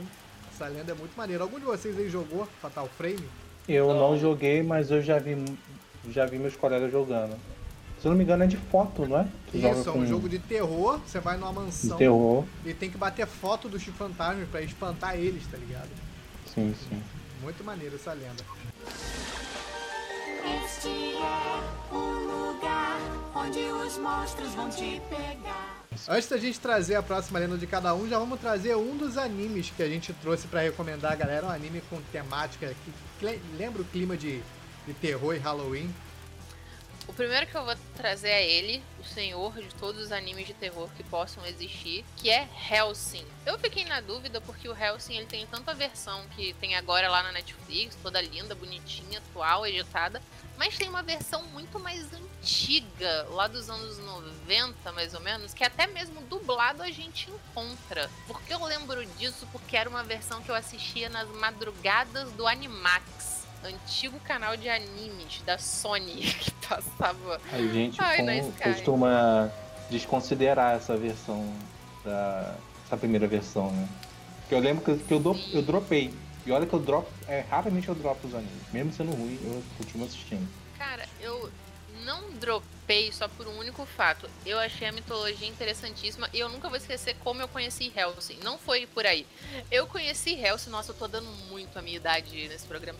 essa 0.53 0.67
lenda 0.67 0.91
é 0.91 0.95
muito 0.95 1.15
maneira. 1.15 1.43
Algum 1.43 1.59
de 1.59 1.65
vocês 1.65 1.97
aí 1.97 2.09
jogou 2.09 2.47
Fatal 2.61 2.89
Frame? 2.97 3.27
Eu 3.67 3.93
não 3.93 4.17
joguei, 4.17 4.63
mas 4.63 4.89
eu 4.89 5.01
já 5.01 5.19
vi, 5.19 5.35
já 6.09 6.25
vi 6.25 6.39
meus 6.39 6.55
colegas 6.55 6.91
jogando. 6.91 7.35
Se 7.99 8.07
eu 8.07 8.11
não 8.11 8.17
me 8.17 8.23
engano 8.23 8.43
é 8.43 8.47
de 8.47 8.57
foto, 8.57 9.05
não 9.07 9.19
é? 9.19 9.27
Tu 9.51 9.59
joga 9.59 9.79
Isso, 9.79 9.89
é 9.89 9.91
com 9.91 9.99
um 9.99 10.07
jogo 10.07 10.29
de 10.29 10.39
terror, 10.39 10.99
você 11.05 11.19
vai 11.19 11.35
numa 11.35 11.49
de 11.49 11.55
mansão 11.55 11.97
terror. 11.97 12.45
e 12.63 12.73
tem 12.73 12.89
que 12.91 12.97
bater 12.97 13.25
foto 13.25 13.67
dos 13.67 13.83
fantasmas 13.83 14.47
pra 14.49 14.61
espantar 14.61 15.15
eles, 15.15 15.45
tá 15.47 15.57
ligado? 15.57 15.89
Sim, 16.45 16.73
sim. 16.87 17.01
Muito 17.41 17.63
maneiro 17.63 17.95
essa 17.95 18.13
lenda. 18.13 18.43
Este 20.63 21.15
é 21.15 21.93
o 21.93 21.97
lugar 21.97 22.99
onde 23.35 23.59
os 23.59 23.97
monstros 23.97 24.53
vão 24.53 24.69
te 24.69 25.01
pegar. 25.09 25.83
Antes 26.07 26.29
da 26.29 26.37
gente 26.37 26.59
trazer 26.59 26.95
a 26.95 27.03
próxima 27.03 27.39
lenda 27.39 27.57
de 27.57 27.67
cada 27.67 27.93
um, 27.93 28.07
já 28.07 28.17
vamos 28.17 28.39
trazer 28.39 28.75
um 28.75 28.95
dos 28.95 29.17
animes 29.17 29.71
que 29.75 29.83
a 29.83 29.89
gente 29.89 30.13
trouxe 30.13 30.47
pra 30.47 30.61
recomendar 30.61 31.17
galera. 31.17 31.47
Um 31.47 31.49
anime 31.49 31.81
com 31.89 32.01
temática 32.11 32.73
que 32.85 33.41
lembra 33.57 33.81
o 33.81 33.85
clima 33.85 34.15
de, 34.15 34.41
de 34.85 34.93
terror 34.93 35.35
e 35.35 35.39
Halloween. 35.39 35.93
O 37.07 37.13
primeiro 37.13 37.47
que 37.47 37.55
eu 37.55 37.63
vou 37.63 37.75
trazer 37.95 38.29
é 38.29 38.45
ele, 38.45 38.83
o 38.99 39.03
senhor 39.05 39.53
de 39.53 39.73
todos 39.75 40.01
os 40.03 40.11
animes 40.11 40.45
de 40.45 40.53
terror 40.53 40.89
que 40.95 41.03
possam 41.03 41.45
existir, 41.45 42.03
que 42.17 42.29
é 42.29 42.47
Hellsing. 42.69 43.25
Eu 43.45 43.57
fiquei 43.57 43.85
na 43.85 44.01
dúvida 44.01 44.41
porque 44.41 44.67
o 44.67 44.77
Hellsing 44.77 45.15
ele 45.15 45.25
tem 45.25 45.47
tanta 45.47 45.73
versão 45.73 46.27
que 46.35 46.53
tem 46.55 46.75
agora 46.75 47.09
lá 47.09 47.23
na 47.23 47.31
Netflix, 47.31 47.97
toda 48.03 48.21
linda, 48.21 48.53
bonitinha, 48.53 49.19
atual, 49.19 49.65
editada, 49.65 50.21
mas 50.57 50.77
tem 50.77 50.89
uma 50.89 51.01
versão 51.01 51.43
muito 51.43 51.79
mais 51.79 52.11
antiga, 52.11 53.25
lá 53.29 53.47
dos 53.47 53.69
anos 53.69 53.97
90, 53.99 54.91
mais 54.91 55.13
ou 55.13 55.21
menos, 55.21 55.53
que 55.53 55.63
até 55.63 55.87
mesmo 55.87 56.19
dublado 56.21 56.83
a 56.83 56.91
gente 56.91 57.31
encontra. 57.31 58.11
Por 58.27 58.41
que 58.41 58.53
eu 58.53 58.63
lembro 58.65 59.05
disso? 59.17 59.47
Porque 59.51 59.77
era 59.77 59.89
uma 59.89 60.03
versão 60.03 60.41
que 60.41 60.49
eu 60.49 60.55
assistia 60.55 61.07
nas 61.07 61.27
madrugadas 61.29 62.31
do 62.33 62.45
Animax 62.45 63.36
antigo 63.63 64.19
canal 64.19 64.55
de 64.55 64.69
animes 64.69 65.41
da 65.45 65.57
Sony 65.57 66.21
que 66.39 66.51
passava. 66.67 67.39
A 67.51 67.57
gente 67.61 67.99
Ai, 68.01 68.17
com- 68.17 68.51
costuma 68.71 69.51
desconsiderar 69.89 70.75
essa 70.75 70.95
versão 70.97 71.51
da 72.03 72.55
essa 72.85 72.97
primeira 72.97 73.27
versão, 73.27 73.71
né? 73.71 73.87
Porque 74.41 74.55
eu 74.55 74.59
lembro 74.59 74.83
que, 74.83 75.03
que 75.03 75.13
eu, 75.13 75.19
do, 75.19 75.37
eu 75.51 75.61
dropei. 75.61 76.13
E 76.45 76.51
olha 76.51 76.65
que 76.65 76.73
eu 76.73 76.79
drop, 76.79 77.05
é, 77.27 77.43
raramente 77.49 77.89
eu 77.89 77.95
dropo 77.95 78.25
os 78.25 78.33
animes. 78.33 78.63
Mesmo 78.71 78.93
sendo 78.93 79.11
ruim, 79.11 79.37
eu 79.43 79.61
continuo 79.77 80.07
assistindo. 80.07 80.47
Cara, 80.77 81.05
eu 81.19 81.51
não 82.07 82.31
dropei 82.39 83.11
só 83.11 83.27
por 83.27 83.45
um 83.47 83.57
único 83.59 83.85
fato. 83.85 84.29
Eu 84.45 84.57
achei 84.57 84.87
a 84.87 84.91
mitologia 84.93 85.45
interessantíssima 85.47 86.29
e 86.33 86.39
eu 86.39 86.47
nunca 86.47 86.69
vou 86.69 86.77
esquecer 86.77 87.15
como 87.23 87.41
eu 87.41 87.47
conheci 87.49 87.91
Hellsing. 87.93 88.39
Não 88.43 88.57
foi 88.57 88.87
por 88.87 89.05
aí. 89.05 89.27
Eu 89.69 89.85
conheci 89.85 90.33
Hellsing, 90.33 90.69
nossa, 90.69 90.91
eu 90.91 90.95
tô 90.95 91.05
dando 91.07 91.29
muito 91.49 91.77
a 91.77 91.81
minha 91.81 91.97
idade 91.97 92.47
nesse 92.47 92.65
programa. 92.65 92.97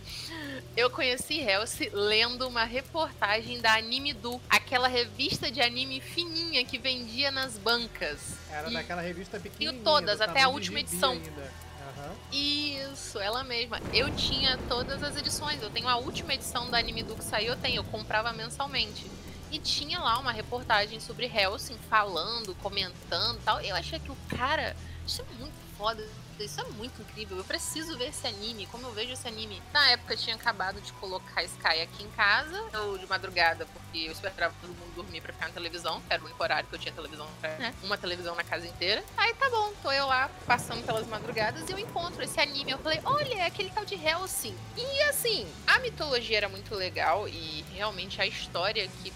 Eu 0.75 0.89
conheci 0.89 1.39
Hellsing 1.39 1.89
lendo 1.93 2.45
uma 2.47 2.65
reportagem 2.65 3.61
da 3.61 3.75
Anime 3.75 4.11
Du, 4.13 4.41
aquela 4.49 4.89
revista 4.89 5.49
de 5.49 5.61
anime 5.61 6.01
fininha 6.01 6.63
que 6.65 6.77
vendia 6.77 7.31
nas 7.31 7.57
bancas. 7.57 8.19
Era 8.51 8.69
E- 8.69 8.73
daquela 8.73 9.01
revista 9.01 9.39
pequenininha. 9.39 9.83
todas, 9.83 10.17
do 10.17 10.23
até 10.25 10.41
a 10.41 10.49
última 10.49 10.81
edição. 10.81 11.13
ainda. 11.13 11.66
Aham. 11.97 12.15
Isso, 12.31 13.19
ela 13.19 13.43
mesma. 13.43 13.79
Eu 13.93 14.13
tinha 14.15 14.57
todas 14.69 15.01
as 15.03 15.15
edições. 15.15 15.61
Eu 15.61 15.69
tenho 15.69 15.87
a 15.87 15.97
última 15.97 16.33
edição 16.33 16.69
da 16.69 16.77
Anime 16.77 17.03
Do 17.03 17.15
que 17.15 17.23
saiu, 17.23 17.53
eu 17.53 17.57
tenho. 17.57 17.77
Eu 17.77 17.83
comprava 17.85 18.31
mensalmente. 18.33 19.09
E 19.49 19.59
tinha 19.59 19.99
lá 19.99 20.19
uma 20.19 20.31
reportagem 20.31 20.99
sobre 20.99 21.25
Helsing 21.25 21.77
falando, 21.89 22.53
comentando 22.55 23.39
tal. 23.43 23.61
Eu 23.61 23.75
achei 23.75 23.99
que 23.99 24.11
o 24.11 24.17
cara. 24.29 24.75
Isso 25.05 25.21
é 25.21 25.25
muito 25.39 25.55
foda. 25.77 26.05
Isso 26.39 26.61
é 26.61 26.63
muito 26.63 27.01
incrível. 27.01 27.37
Eu 27.37 27.43
preciso 27.43 27.97
ver 27.97 28.09
esse 28.09 28.25
anime. 28.27 28.67
Como 28.67 28.85
eu 28.85 28.91
vejo 28.91 29.13
esse 29.13 29.27
anime. 29.27 29.61
Na 29.73 29.89
época 29.91 30.13
eu 30.13 30.17
tinha 30.17 30.35
acabado 30.35 30.79
de 30.81 30.91
colocar 30.93 31.43
Sky 31.43 31.81
aqui 31.81 32.03
em 32.03 32.09
casa. 32.11 32.63
Eu 32.73 32.97
de 32.97 33.07
madrugada, 33.07 33.65
porque 33.65 33.99
eu 33.99 34.11
esperava 34.11 34.53
todo 34.61 34.69
mundo 34.69 34.95
dormir 34.95 35.21
pra 35.21 35.33
ficar 35.33 35.47
na 35.47 35.53
televisão. 35.53 36.01
Que 36.01 36.13
era 36.13 36.21
o 36.21 36.25
único 36.25 36.41
horário 36.41 36.67
que 36.67 36.75
eu 36.75 36.79
tinha 36.79 36.93
televisão, 36.93 37.27
né? 37.41 37.73
Uma 37.83 37.97
televisão 37.97 38.35
na 38.35 38.43
casa 38.43 38.67
inteira. 38.67 39.03
Aí 39.17 39.33
tá 39.33 39.49
bom, 39.49 39.73
tô 39.81 39.91
eu 39.91 40.07
lá 40.07 40.29
passando 40.45 40.85
pelas 40.85 41.07
madrugadas 41.07 41.67
e 41.69 41.71
eu 41.71 41.79
encontro 41.79 42.23
esse 42.23 42.39
anime. 42.39 42.71
Eu 42.71 42.77
falei, 42.79 42.99
olha, 43.03 43.35
é 43.35 43.45
aquele 43.45 43.69
tal 43.69 43.85
de 43.85 43.95
Hellsing. 43.95 44.55
E 44.75 45.01
assim, 45.03 45.47
a 45.65 45.79
mitologia 45.79 46.37
era 46.37 46.49
muito 46.49 46.73
legal 46.75 47.27
e 47.27 47.65
realmente 47.73 48.21
a 48.21 48.25
história 48.25 48.87
que 48.87 49.11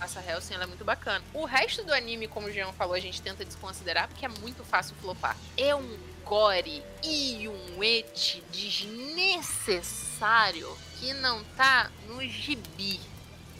Essa 0.00 0.20
Hellsing 0.20 0.54
ela 0.54 0.64
é 0.64 0.66
muito 0.66 0.84
bacana. 0.84 1.24
O 1.32 1.44
resto 1.44 1.82
do 1.84 1.94
anime, 1.94 2.28
como 2.28 2.48
o 2.48 2.52
Jean 2.52 2.72
falou, 2.72 2.94
a 2.94 3.00
gente 3.00 3.22
tenta 3.22 3.44
desconsiderar 3.44 4.08
porque 4.08 4.26
é 4.26 4.28
muito 4.28 4.62
fácil 4.64 4.94
flopar. 4.96 5.36
É 5.56 5.74
um 5.74 6.13
gore 6.24 6.82
e 7.02 7.48
um 7.48 7.82
et 7.82 8.42
desnecessário 8.50 10.76
que 10.98 11.12
não 11.14 11.42
tá 11.56 11.90
no 12.06 12.22
gibi. 12.22 13.00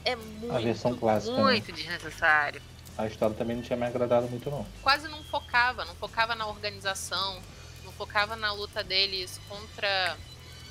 É 0.04 0.14
muito, 0.16 0.62
versão 0.62 0.96
clássica, 0.96 1.36
né? 1.36 1.42
muito 1.42 1.72
desnecessário. 1.72 2.62
A 2.96 3.06
história 3.06 3.34
também 3.34 3.56
não 3.56 3.62
tinha 3.62 3.76
me 3.76 3.86
agradado 3.86 4.28
muito, 4.28 4.50
não. 4.50 4.64
Quase 4.82 5.08
não 5.08 5.22
focava, 5.24 5.84
não 5.84 5.94
focava 5.96 6.34
na 6.34 6.46
organização, 6.46 7.40
não 7.84 7.92
focava 7.92 8.36
na 8.36 8.52
luta 8.52 8.84
deles 8.84 9.40
contra 9.48 10.16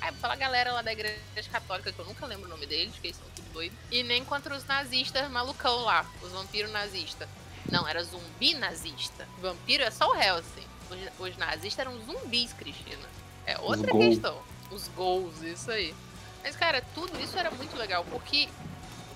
é, 0.00 0.12
pela 0.12 0.36
galera 0.36 0.72
lá 0.72 0.82
da 0.82 0.92
igreja 0.92 1.18
católica, 1.50 1.92
que 1.92 1.98
eu 1.98 2.04
nunca 2.04 2.26
lembro 2.26 2.46
o 2.46 2.48
nome 2.48 2.66
deles, 2.66 2.94
que 3.00 3.08
eles 3.08 3.16
são 3.16 3.26
tudo 3.34 3.52
doidos. 3.52 3.76
E 3.90 4.02
nem 4.02 4.24
contra 4.24 4.54
os 4.54 4.64
nazistas 4.66 5.30
malucão 5.30 5.82
lá, 5.82 6.06
os 6.22 6.30
vampiros 6.30 6.70
nazistas. 6.70 7.28
Não, 7.70 7.88
era 7.88 8.04
zumbi 8.04 8.54
nazista. 8.54 9.26
Vampiro 9.40 9.82
é 9.82 9.90
só 9.90 10.10
o 10.10 10.14
Helsing. 10.14 10.73
Os, 10.90 11.28
os 11.30 11.36
nazistas 11.36 11.86
eram 11.86 11.98
zumbis, 12.04 12.52
Cristina. 12.52 13.08
É 13.46 13.58
outra 13.58 13.90
Gol. 13.90 14.00
questão. 14.00 14.42
Os 14.70 14.88
gols, 14.88 15.42
isso 15.42 15.70
aí. 15.70 15.94
Mas, 16.42 16.56
cara, 16.56 16.82
tudo 16.94 17.18
isso 17.20 17.38
era 17.38 17.50
muito 17.50 17.76
legal, 17.76 18.04
porque 18.10 18.48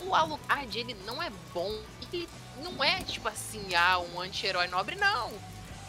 o 0.00 0.14
Alucard, 0.14 0.78
ele 0.78 0.96
não 1.06 1.22
é 1.22 1.30
bom. 1.52 1.78
Ele 2.12 2.28
não 2.62 2.82
é, 2.82 3.02
tipo 3.02 3.28
assim, 3.28 3.74
ah, 3.74 3.98
um 3.98 4.20
anti-herói 4.20 4.66
nobre, 4.68 4.96
não. 4.96 5.32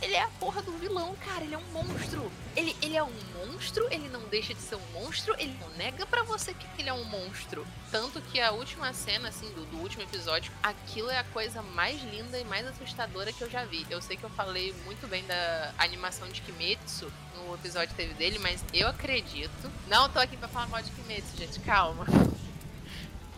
Ele 0.02 0.14
é 0.14 0.22
a 0.22 0.28
porra 0.40 0.62
do 0.62 0.72
vilão, 0.78 1.16
cara. 1.26 1.44
Ele 1.44 1.56
é 1.56 1.58
um 1.58 1.72
monstro. 1.72 2.32
Ele, 2.56 2.76
ele 2.82 2.96
é 2.96 3.04
um 3.04 3.14
monstro, 3.38 3.88
ele 3.92 4.10
não 4.10 4.22
deixa 4.30 4.54
de 4.54 4.62
ser 4.62 4.76
um 4.76 4.92
monstro, 4.94 5.36
ele 5.38 5.56
não 5.60 5.70
nega 5.72 6.06
pra 6.06 6.24
você 6.24 6.54
que 6.54 6.66
ele 6.78 6.90
é 6.90 6.94
um 6.94 7.04
monstro. 7.06 7.66
Tanto 7.92 8.22
que 8.22 8.40
a 8.40 8.52
última 8.52 8.92
cena, 8.94 9.30
assim, 9.30 9.50
do, 9.54 9.66
do 9.66 9.78
último 9.78 10.04
episódio, 10.04 10.52
aquilo 10.62 11.10
é 11.10 11.18
a 11.18 11.24
coisa 11.26 11.62
mais 11.62 12.02
linda 12.04 12.40
e 12.40 12.44
mais 12.46 12.66
assustadora 12.68 13.32
que 13.32 13.42
eu 13.42 13.50
já 13.50 13.66
vi. 13.66 13.86
Eu 13.90 14.02
sei 14.02 14.18
que 14.18 14.24
eu 14.24 14.30
falei 14.32 14.74
muito 14.86 15.08
bem 15.08 15.26
da 15.26 15.74
animação 15.78 16.28
de 16.30 16.42
Kimetsu 16.42 17.12
no 17.36 17.56
episódio 17.56 17.96
teve 17.96 18.14
dele, 18.14 18.40
mas 18.40 18.64
eu 18.74 18.88
acredito. 18.88 19.72
Não 19.88 20.10
tô 20.10 20.20
aqui 20.20 20.36
pra 20.38 20.48
falar 20.48 20.68
mal 20.68 20.82
de 20.82 20.92
Kimetsu, 20.92 21.38
gente, 21.38 21.60
calma. 21.62 22.06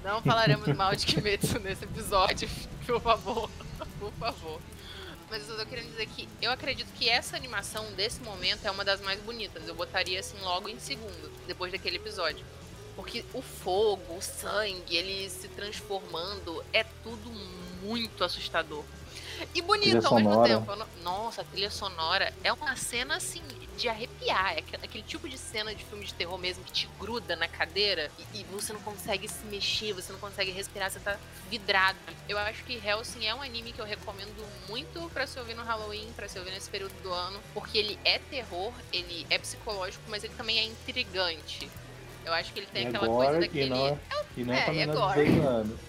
Não 0.04 0.22
falaremos 0.22 0.68
mal 0.76 0.96
de 0.96 1.06
Kimetsu 1.06 1.60
nesse 1.60 1.84
episódio, 1.84 2.50
por 2.86 3.02
favor. 3.02 3.50
Por 4.00 4.12
favor. 4.14 4.60
Mas 5.32 5.48
eu 5.48 5.58
tô 5.58 5.66
querendo 5.66 5.90
dizer 5.90 6.06
que 6.08 6.28
eu 6.42 6.52
acredito 6.52 6.92
que 6.92 7.08
essa 7.08 7.38
animação 7.38 7.90
desse 7.94 8.22
momento 8.22 8.66
é 8.66 8.70
uma 8.70 8.84
das 8.84 9.00
mais 9.00 9.18
bonitas. 9.22 9.66
Eu 9.66 9.74
botaria 9.74 10.20
assim 10.20 10.38
logo 10.42 10.68
em 10.68 10.78
segundo, 10.78 11.32
depois 11.48 11.72
daquele 11.72 11.96
episódio. 11.96 12.46
Porque 12.98 13.24
o 13.34 13.42
fogo, 13.42 14.18
o 14.18 14.22
sangue, 14.22 14.98
ele 14.98 15.30
se 15.30 15.48
transformando, 15.48 16.62
é 16.74 16.84
tudo 16.84 17.32
muito 17.82 18.26
assustador. 18.26 18.84
E 19.54 19.62
bonito 19.62 20.06
ao 20.08 20.16
mesmo 20.16 20.44
tempo. 20.44 20.76
No- 20.76 20.88
Nossa, 21.04 21.42
a 21.42 21.46
trilha 21.46 21.70
sonora 21.72 22.34
é 22.44 22.52
uma 22.54 22.76
cena 22.76 23.16
assim 23.16 23.42
de 23.78 23.90
arrepiar. 23.90 24.54
É 24.58 24.64
aquele, 24.84 25.04
tipo 25.04 25.28
de 25.28 25.38
cena 25.38 25.74
de 25.74 25.84
filme 25.84 26.06
de 26.06 26.14
terror 26.14 26.38
mesmo 26.38 26.64
que 26.64 26.72
te 26.72 26.90
gruda 27.00 27.36
na 27.36 27.48
cadeira 27.48 28.12
e, 28.34 28.42
e 28.42 28.44
você 28.46 28.72
não 28.74 28.80
consegue 28.82 29.28
se 29.28 29.44
mexer, 29.46 29.94
você 29.94 30.12
não 30.14 30.20
consegue 30.20 30.52
respirar, 30.52 30.92
você 30.92 31.00
tá 31.00 31.18
vidrado. 31.50 31.98
Eu 32.30 32.38
acho 32.38 32.64
que 32.64 32.74
Hellsing 32.86 33.26
é 33.26 33.34
um 33.34 33.42
anime 33.42 33.72
que 33.74 33.80
eu 33.80 33.86
recomendo 33.86 34.46
muito 34.70 35.10
pra 35.14 35.26
se 35.26 35.40
ouvir 35.40 35.56
no 35.56 35.64
Halloween, 35.64 36.12
pra 36.16 36.28
se 36.28 36.38
ouvir 36.38 36.52
nesse 36.52 36.70
período 36.70 36.94
do 37.02 37.12
ano, 37.12 37.40
porque 37.54 37.78
ele 37.78 37.98
é 38.06 38.20
terror, 38.20 38.72
ele 38.94 39.26
é 39.30 39.38
psicológico, 39.40 40.04
mas 40.08 40.24
ele 40.24 40.34
também 40.36 40.60
é 40.60 40.64
intrigante. 40.66 41.70
Eu 42.24 42.34
acho 42.34 42.54
que 42.54 42.60
ele 42.60 42.68
tem 42.68 42.86
é 42.86 42.90
aquela 42.90 43.08
coisa 43.08 43.40
daquele. 43.40 43.66
e 43.66 43.70
não 43.70 43.88
é, 43.88 43.98
e 44.38 44.44
não 44.44 44.54
é, 44.54 44.60
é, 44.60 44.68
é 44.68 44.72
menor 44.86 44.94
de 45.16 45.24
gore. 45.24 45.26
18 45.32 45.48
anos. 45.48 45.80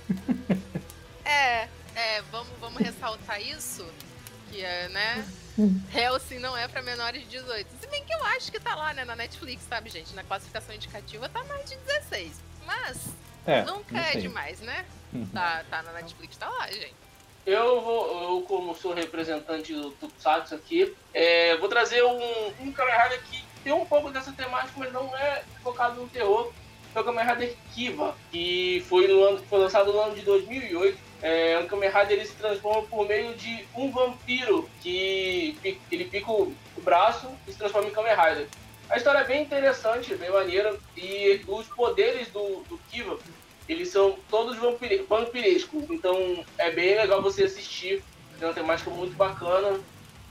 É, 1.24 1.68
é, 1.94 2.22
vamos, 2.30 2.48
vamos 2.60 2.80
ressaltar 2.82 3.40
isso. 3.40 3.86
Que 4.50 4.62
é, 4.62 4.88
né? 4.88 5.26
Hellsing 5.94 6.38
não 6.38 6.56
é 6.56 6.66
pra 6.68 6.82
menores 6.82 7.22
de 7.22 7.28
18. 7.28 7.68
Se 7.80 7.86
bem 7.88 8.04
que 8.04 8.14
eu 8.14 8.24
acho 8.24 8.50
que 8.50 8.58
tá 8.60 8.74
lá, 8.74 8.92
né, 8.94 9.04
na 9.04 9.16
Netflix, 9.16 9.62
sabe, 9.68 9.90
gente? 9.90 10.14
Na 10.14 10.22
classificação 10.24 10.74
indicativa 10.74 11.28
tá 11.28 11.42
mais 11.44 11.68
de 11.68 11.76
16. 11.76 12.40
Mas 12.66 12.98
É, 13.46 13.62
nunca 13.62 13.98
é 13.98 14.16
demais, 14.16 14.60
né? 14.60 14.84
Uhum. 15.12 15.26
Tá, 15.26 15.64
tá 15.68 15.82
na 15.82 15.92
Netflix, 15.92 16.36
tá 16.36 16.48
lá, 16.48 16.66
gente. 16.70 16.94
Eu 17.44 17.80
vou, 17.80 18.22
eu 18.22 18.42
como 18.42 18.74
sou 18.74 18.94
representante 18.94 19.74
do 19.74 19.90
Tokusatsu 19.92 20.54
aqui, 20.54 20.94
é, 21.12 21.56
vou 21.56 21.68
trazer 21.68 22.02
um, 22.04 22.46
um 22.60 22.72
Kamen 22.72 22.94
Rider 22.94 23.22
que 23.24 23.44
tem 23.64 23.72
um 23.72 23.84
pouco 23.84 24.10
dessa 24.10 24.30
temática, 24.32 24.72
mas 24.76 24.92
não 24.92 25.14
é 25.16 25.42
focado 25.62 26.00
no 26.00 26.08
terror. 26.08 26.52
É 26.94 27.00
o 27.00 27.04
Kamen 27.04 27.24
Rider 27.24 27.54
Kiva, 27.74 28.14
que 28.30 28.84
foi, 28.88 29.08
no 29.08 29.22
ano, 29.24 29.42
foi 29.48 29.58
lançado 29.60 29.92
no 29.92 29.98
ano 30.00 30.14
de 30.14 30.22
2008. 30.22 30.98
É 31.22 31.58
um 31.58 31.66
Kamen 31.66 31.88
Rider 31.88 32.12
ele 32.12 32.26
se 32.26 32.34
transforma 32.34 32.82
por 32.82 33.06
meio 33.06 33.34
de 33.34 33.64
um 33.74 33.90
vampiro 33.90 34.68
que 34.82 35.56
ele 35.90 36.04
pica 36.04 36.30
o, 36.30 36.54
o 36.76 36.80
braço 36.82 37.28
e 37.46 37.52
se 37.52 37.58
transforma 37.58 37.88
em 37.88 37.92
Kamen 37.92 38.12
Rider. 38.14 38.46
A 38.90 38.96
história 38.96 39.20
é 39.20 39.24
bem 39.24 39.42
interessante, 39.42 40.14
bem 40.16 40.30
maneira, 40.30 40.76
e 40.96 41.40
os 41.46 41.66
poderes 41.68 42.28
do, 42.28 42.62
do 42.68 42.78
Kiva 42.90 43.18
eles 43.68 43.88
são 43.88 44.16
todos 44.28 44.58
vampire- 44.58 45.06
vampirescos, 45.08 45.84
então 45.88 46.44
é 46.58 46.70
bem 46.70 46.96
legal 46.96 47.22
você 47.22 47.44
assistir. 47.44 48.02
Tem 48.38 48.48
uma 48.48 48.52
temática 48.54 48.90
muito 48.90 49.14
bacana. 49.14 49.80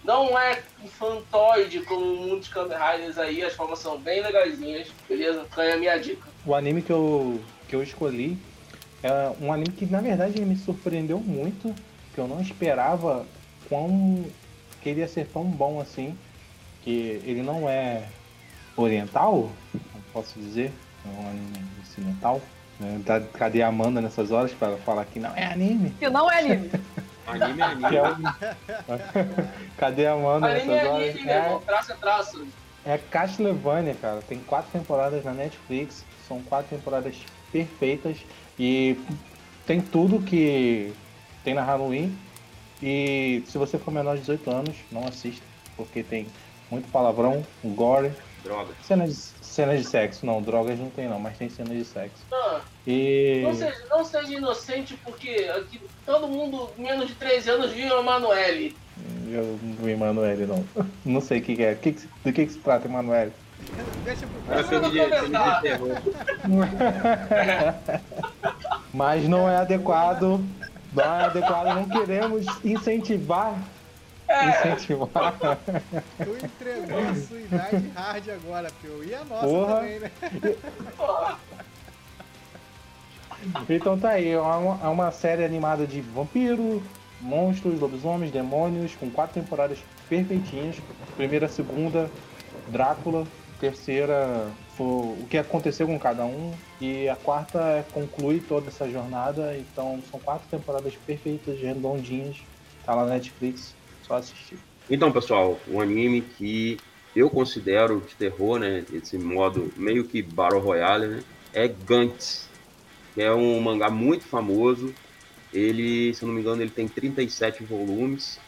Não 0.04 0.38
é 0.38 0.62
infantoide 0.84 1.82
como 1.82 2.06
muitos 2.06 2.50
Kamen 2.50 2.78
Riders 2.78 3.17
aí, 3.17 3.41
as 3.43 3.54
formas 3.54 3.80
são 3.80 3.97
bem 3.97 4.21
legaisinhas, 4.21 4.89
beleza? 5.08 5.45
Fica 5.45 5.62
aí 5.62 5.71
a 5.71 5.78
minha 5.78 5.97
dica. 5.97 6.28
O 6.45 6.56
anime 6.56 6.82
que 6.82 6.91
eu, 6.91 7.39
que 7.67 7.75
eu 7.75 7.84
escolhi 7.84 8.38
é 9.04 9.32
um 9.41 9.51
anime 9.54 9.69
que, 9.71 9.86
na 9.86 10.01
verdade, 10.01 10.41
me 10.41 10.56
surpreendeu 10.56 11.19
muito, 11.19 11.73
que 12.13 12.19
eu 12.19 12.27
não 12.27 12.41
esperava 12.41 13.25
quão 13.69 14.25
que 14.82 14.89
ele 14.89 15.01
ia 15.01 15.08
ser 15.08 15.27
tão 15.27 15.43
bom 15.43 15.80
assim, 15.80 16.17
que 16.84 17.21
ele 17.23 17.43
não 17.43 17.69
é 17.69 18.04
oriental, 18.75 19.51
não 19.73 20.01
posso 20.12 20.39
dizer, 20.39 20.71
é 21.06 21.21
um 21.21 21.30
anime 21.30 21.63
ocidental. 21.84 22.41
Né? 22.80 22.99
Tá- 23.06 23.21
Cadê 23.21 23.62
a 23.62 23.67
Amanda 23.67 24.01
nessas 24.01 24.32
horas 24.32 24.51
para 24.51 24.75
falar 24.77 25.06
que 25.06 25.19
não 25.19 25.36
é 25.36 25.45
anime? 25.45 25.91
Que 25.99 26.10
não 26.10 26.30
é 26.32 26.39
anime. 26.39 26.71
Anime 27.27 27.62
é 27.62 27.63
anime. 27.63 27.88
Que 27.89 27.97
é 27.97 29.45
Cadê 29.77 30.08
a 30.08 30.13
Amanda 30.13 30.47
Anime 30.47 30.65
nessas 30.67 30.84
é 30.86 30.89
horas? 30.89 31.10
anime, 31.15 31.30
É. 31.30 31.60
Traça 31.65 31.93
é 31.93 31.95
traço. 31.95 32.47
É 32.86 32.98
Castlevania, 32.98 33.96
cara. 33.96 34.22
Tem 34.22 34.39
quatro 34.39 34.72
temporadas 34.72 35.24
na 35.24 35.34
Netflix. 35.34 36.04
São 36.28 36.41
quatro 36.44 36.76
temporadas 36.76 37.15
perfeitas. 37.52 38.17
E 38.58 38.98
tem 39.65 39.82
tudo 39.82 40.20
que 40.22 40.94
tem 41.44 41.54
na 41.54 41.63
Halloween. 41.63 42.17
E 42.82 43.44
se 43.46 43.58
você 43.58 43.78
for 43.78 43.91
menor 43.91 44.15
de 44.15 44.22
18 44.22 44.52
anos, 44.52 44.76
não 44.91 45.06
assista. 45.08 45.46
Porque 45.78 46.04
tem 46.04 46.28
muito 46.70 46.89
palavrão, 46.91 47.46
gore, 47.63 48.12
Droga. 48.44 48.74
cenas, 48.82 49.34
cenas 49.41 49.80
de 49.80 49.86
sexo. 49.88 50.26
Não, 50.26 50.41
drogas 50.41 50.80
não 50.80 50.89
tem 50.89 51.08
não, 51.08 51.20
mas 51.20 51.38
tem 51.38 51.50
cenas 51.50 51.78
de 51.78 51.86
sexo. 51.86 52.24
Ah, 52.32 52.62
E. 52.88 53.41
não, 53.44 53.54
seja, 53.54 53.86
não 53.89 54.06
seja 54.06 54.34
inocente, 54.34 54.98
porque 55.04 55.52
aqui 55.56 55.82
todo 56.06 56.28
mundo 56.28 56.70
menos 56.78 57.08
de 57.08 57.15
13 57.15 57.50
anos 57.52 57.72
viu 57.72 57.96
a 57.96 58.00
Emanuele. 58.00 58.76
Eu 59.27 59.58
não 59.63 59.73
vi 59.75 59.91
Emanuele 59.91 60.45
não. 60.45 60.63
Não 61.06 61.21
sei 61.21 61.39
o 61.39 61.41
que, 61.41 61.56
que 61.56 61.63
é. 61.63 61.73
Que 61.75 61.93
que 61.93 62.01
se- 62.01 62.08
do 62.23 62.34
que, 62.34 62.45
que 62.45 62.51
se 62.54 62.60
trata, 62.60 62.88
Emanuele? 62.88 63.32
Deixa 64.04 64.25
pro 64.27 64.54
Era 64.54 64.63
filme 64.63 64.89
de. 64.89 64.99
Mas 68.93 69.27
não 69.27 69.49
é 69.49 69.58
adequado. 69.58 70.43
Não 70.93 71.04
é 71.04 71.25
adequado, 71.25 71.75
não 71.75 71.86
queremos 71.88 72.45
incentivar. 72.65 73.56
Incentivar. 74.49 75.34
Tu 76.17 76.45
entregou 76.45 76.99
a 76.99 77.15
sua 77.15 77.39
idade 77.39 77.91
hard 77.95 78.30
agora, 78.30 78.69
Pio. 78.82 79.04
E 79.04 79.13
a 79.15 79.23
nossa 79.25 79.47
Porra. 79.47 79.75
também, 79.75 79.99
né? 79.99 80.12
Então 83.69 83.97
tá 83.97 84.10
aí, 84.10 84.30
é 84.32 84.39
uma, 84.39 84.80
é 84.84 84.88
uma 84.88 85.12
série 85.12 85.43
animada 85.43 85.88
de 85.88 85.99
vampiro, 86.01 86.84
monstros, 87.21 87.79
lobisomens, 87.79 88.31
demônios, 88.31 88.95
com 88.95 89.10
quatro 89.10 89.41
temporadas 89.41 89.77
perfeitinhas. 90.10 90.77
Primeira, 91.15 91.47
segunda, 91.47 92.10
Drácula. 92.67 93.25
Terceira, 93.60 94.47
o 94.79 95.27
que 95.29 95.38
aconteceu 95.38 95.86
com 95.86 95.99
cada 95.99 96.25
um. 96.25 96.51
E 96.79 97.07
a 97.07 97.15
quarta 97.15 97.60
é, 97.60 97.86
conclui 97.93 98.39
toda 98.39 98.69
essa 98.69 98.89
jornada. 98.89 99.55
Então 99.55 100.01
são 100.10 100.19
quatro 100.19 100.47
temporadas 100.49 100.95
perfeitas, 101.05 101.60
redondinhas. 101.60 102.38
Tá 102.84 102.95
lá 102.95 103.05
na 103.05 103.13
Netflix, 103.13 103.75
só 104.01 104.15
assistir. 104.15 104.57
Então, 104.89 105.12
pessoal, 105.12 105.60
um 105.69 105.79
anime 105.79 106.21
que 106.21 106.79
eu 107.15 107.29
considero 107.29 108.01
de 108.01 108.15
terror, 108.15 108.57
né? 108.57 108.84
Esse 108.91 109.17
modo 109.17 109.71
meio 109.77 110.05
que 110.05 110.21
Battle 110.21 110.60
Royale, 110.60 111.07
né? 111.07 111.23
É 111.53 111.67
Gantz, 111.67 112.49
que 113.13 113.21
é 113.21 113.31
um 113.31 113.60
mangá 113.60 113.89
muito 113.89 114.23
famoso. 114.23 114.93
Ele, 115.54 116.14
se 116.14 116.24
eu 116.24 116.28
não 116.28 116.36
me 116.36 116.42
engano, 116.42 116.62
ele 116.62 116.72
tem 116.72 116.88
37 116.88 117.64
volumes. 117.64 118.40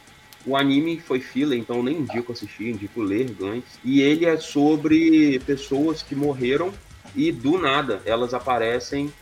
O 0.46 0.56
anime 0.56 1.00
foi 1.00 1.20
fila, 1.20 1.56
então 1.56 1.82
nem 1.82 1.98
indico 1.98 2.32
assistir, 2.32 2.68
indico 2.68 3.00
ler 3.00 3.30
Gantz. 3.30 3.78
E 3.82 4.00
ele 4.02 4.26
é 4.26 4.36
sobre 4.36 5.38
pessoas 5.40 6.02
que 6.02 6.14
morreram 6.14 6.72
e 7.14 7.30
do 7.32 7.58
nada 7.58 8.02
elas 8.04 8.34
aparecem 8.34 9.12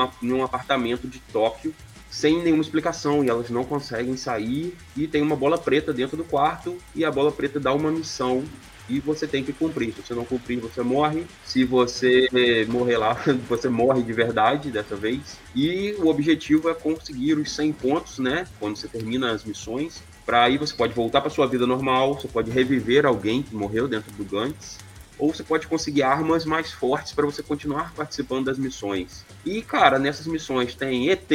a- 0.00 0.10
num 0.22 0.42
apartamento 0.42 1.06
de 1.08 1.18
Tóquio 1.32 1.74
sem 2.10 2.42
nenhuma 2.42 2.62
explicação 2.62 3.24
e 3.24 3.28
elas 3.28 3.50
não 3.50 3.64
conseguem 3.64 4.16
sair 4.16 4.74
e 4.96 5.06
tem 5.06 5.20
uma 5.20 5.36
bola 5.36 5.58
preta 5.58 5.92
dentro 5.92 6.16
do 6.16 6.24
quarto 6.24 6.76
e 6.94 7.04
a 7.04 7.10
bola 7.10 7.30
preta 7.30 7.60
dá 7.60 7.72
uma 7.74 7.90
missão 7.90 8.44
e 8.88 9.00
você 9.00 9.26
tem 9.26 9.42
que 9.42 9.52
cumprir. 9.52 9.92
Se 9.94 10.02
você 10.02 10.14
não 10.14 10.24
cumprir, 10.24 10.60
você 10.60 10.82
morre. 10.82 11.24
Se 11.44 11.64
você 11.64 12.28
morrer 12.68 12.96
lá, 12.96 13.14
você 13.48 13.68
morre 13.68 14.02
de 14.02 14.12
verdade 14.12 14.70
dessa 14.70 14.96
vez. 14.96 15.38
E 15.54 15.94
o 15.98 16.08
objetivo 16.08 16.68
é 16.68 16.74
conseguir 16.74 17.34
os 17.34 17.52
100 17.52 17.72
pontos, 17.72 18.18
né? 18.18 18.46
Quando 18.58 18.76
você 18.76 18.88
termina 18.88 19.32
as 19.32 19.44
missões. 19.44 20.02
Para 20.24 20.42
aí 20.42 20.58
você 20.58 20.74
pode 20.74 20.92
voltar 20.92 21.20
para 21.20 21.30
sua 21.30 21.46
vida 21.46 21.66
normal, 21.66 22.14
você 22.14 22.26
pode 22.26 22.50
reviver 22.50 23.06
alguém 23.06 23.42
que 23.42 23.54
morreu 23.54 23.86
dentro 23.86 24.10
do 24.12 24.24
Gantz 24.24 24.78
ou 25.18 25.32
você 25.32 25.42
pode 25.42 25.66
conseguir 25.66 26.02
armas 26.02 26.44
mais 26.44 26.72
fortes 26.72 27.12
para 27.12 27.24
você 27.24 27.42
continuar 27.42 27.92
participando 27.94 28.46
das 28.46 28.58
missões. 28.58 29.24
E, 29.44 29.62
cara, 29.62 29.98
nessas 29.98 30.26
missões 30.26 30.74
tem 30.74 31.08
ET, 31.10 31.28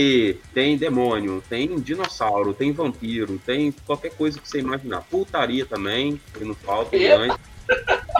tem 0.53 0.77
demônio, 0.77 1.43
tem 1.49 1.79
dinossauro, 1.79 2.53
tem 2.53 2.71
vampiro, 2.71 3.39
tem 3.45 3.71
qualquer 3.85 4.11
coisa 4.11 4.39
que 4.39 4.47
você 4.47 4.59
imaginar. 4.59 5.01
Putaria 5.09 5.65
também, 5.65 6.19
que 6.33 6.43
não 6.43 6.55
falta. 6.55 6.95
Né? 6.97 7.35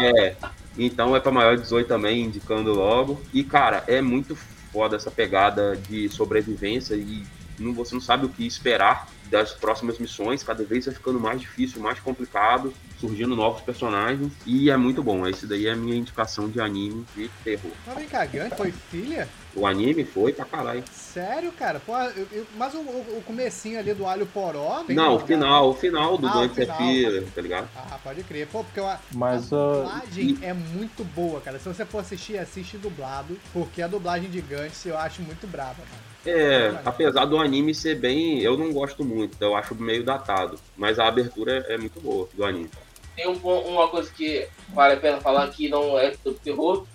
É, 0.02 0.36
então 0.78 1.16
é 1.16 1.20
para 1.20 1.32
maior 1.32 1.56
de 1.56 1.64
18 1.64 1.88
também, 1.88 2.22
indicando 2.22 2.74
logo. 2.74 3.22
E, 3.34 3.44
cara, 3.44 3.84
é 3.88 4.02
muito 4.02 4.36
foda 4.72 4.96
essa 4.96 5.12
pegada 5.12 5.76
de 5.76 6.10
sobrevivência 6.10 6.96
e 6.96 7.24
não, 7.60 7.74
você 7.74 7.94
não 7.94 8.02
sabe 8.02 8.26
o 8.26 8.30
que 8.30 8.46
esperar 8.46 9.08
das 9.32 9.54
próximas 9.54 9.98
missões, 9.98 10.44
cada 10.44 10.64
vez 10.64 10.86
vai 10.86 10.94
ficando 10.94 11.20
mais 11.20 11.40
difícil, 11.40 11.82
mais 11.82 12.00
complicado, 12.00 12.74
surgindo 13.00 13.34
novos 13.34 13.62
personagens, 13.62 14.34
e 14.46 14.70
é 14.70 14.76
muito 14.76 15.02
bom. 15.02 15.26
Esse 15.26 15.48
daí 15.48 15.68
é 15.68 15.72
a 15.72 15.76
minha 15.76 15.96
indicação 15.96 16.50
de 16.50 16.60
anime 16.60 17.06
de 17.16 17.30
terror. 17.44 17.72
Mas 17.88 17.96
vem 17.96 18.08
cá, 18.08 18.28
foi 18.58 18.72
filha? 18.72 19.28
O 19.56 19.68
anime 19.68 20.06
foi 20.06 20.32
pra 20.34 20.46
caralho. 20.46 20.84
Sério, 20.92 21.52
cara? 21.52 21.80
Pô, 21.80 21.98
eu, 21.98 22.28
eu, 22.32 22.48
mas 22.56 22.74
o, 22.74 22.80
o, 22.80 23.24
comecinho 23.26 23.80
ali 23.80 23.94
do 23.94 24.06
alho 24.06 24.26
poró... 24.26 24.84
Não, 24.88 25.16
o 25.16 25.20
final, 25.20 25.70
o 25.70 25.74
final 25.74 26.18
do 26.18 26.28
ah, 26.28 26.46
é 26.46 26.66
filha, 26.66 27.28
tá 27.36 27.42
ligado? 27.42 27.68
Ah, 27.76 28.00
pode 28.04 28.24
crer. 28.24 28.48
Pô, 28.48 28.64
porque 28.64 28.80
a, 28.80 29.00
mas, 29.14 29.52
a 29.52 29.58
dublagem 29.58 30.34
uh... 30.34 30.40
é 30.42 30.54
muito 30.54 31.04
boa, 31.04 31.42
cara. 31.42 31.60
Se 31.60 31.68
você 31.68 31.86
for 31.86 32.00
assistir, 32.00 32.38
assiste 32.38 32.78
dublado, 32.78 33.38
porque 33.52 33.82
a 33.82 33.88
dublagem 33.88 34.30
de 34.30 34.42
Gantz 34.42 34.86
eu 34.86 34.98
acho 34.98 35.22
muito 35.22 35.46
brava, 35.48 35.80
mano. 35.80 36.12
É, 36.26 36.80
apesar 36.86 37.26
do 37.26 37.38
anime 37.38 37.74
ser 37.74 37.96
bem. 37.96 38.40
Eu 38.40 38.58
não 38.58 38.72
gosto 38.72 39.04
muito, 39.04 39.36
eu 39.42 39.56
acho 39.56 39.76
meio 39.76 40.04
datado. 40.04 40.60
Mas 40.78 41.00
a 41.00 41.08
abertura 41.08 41.66
é 41.68 41.78
muito 41.78 42.00
boa 42.00 42.28
do 42.34 42.46
anime. 42.46 42.70
Tem 43.16 43.28
um, 43.28 43.34
uma 43.34 43.88
coisa 43.88 44.10
que 44.12 44.48
vale 44.70 44.94
a 44.94 44.98
pena 44.98 45.20
falar 45.20 45.50
que 45.50 45.68
não 45.68 45.98
é 45.98 46.14
do 46.24 46.34
terror. 46.34 46.86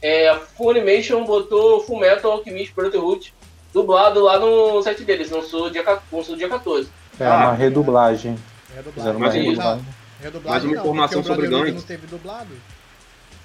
É, 0.00 0.28
a 0.28 0.38
Funimation 0.38 1.24
botou 1.24 1.82
Fullmetal 1.82 2.32
Alchemist 2.32 2.74
Brotherhood 2.74 3.34
dublado 3.72 4.22
lá 4.22 4.38
no 4.38 4.82
site 4.82 5.04
deles, 5.04 5.30
lançou 5.30 5.70
dia, 5.70 5.84
lançou 6.10 6.36
dia 6.36 6.48
14. 6.48 6.88
É 7.20 7.26
ah, 7.26 7.36
uma 7.36 7.52
redublagem. 7.52 8.36
Redublagem. 8.74 9.18
Mas, 9.18 9.34
redublagem. 9.34 9.84
redublagem 10.22 10.50
mais 10.50 10.64
uma 10.64 10.80
informação 10.80 11.22
sobre 11.22 11.48
Gantz. 11.48 11.74
Não 11.74 11.82
teve 11.82 12.06
dublado? 12.06 12.48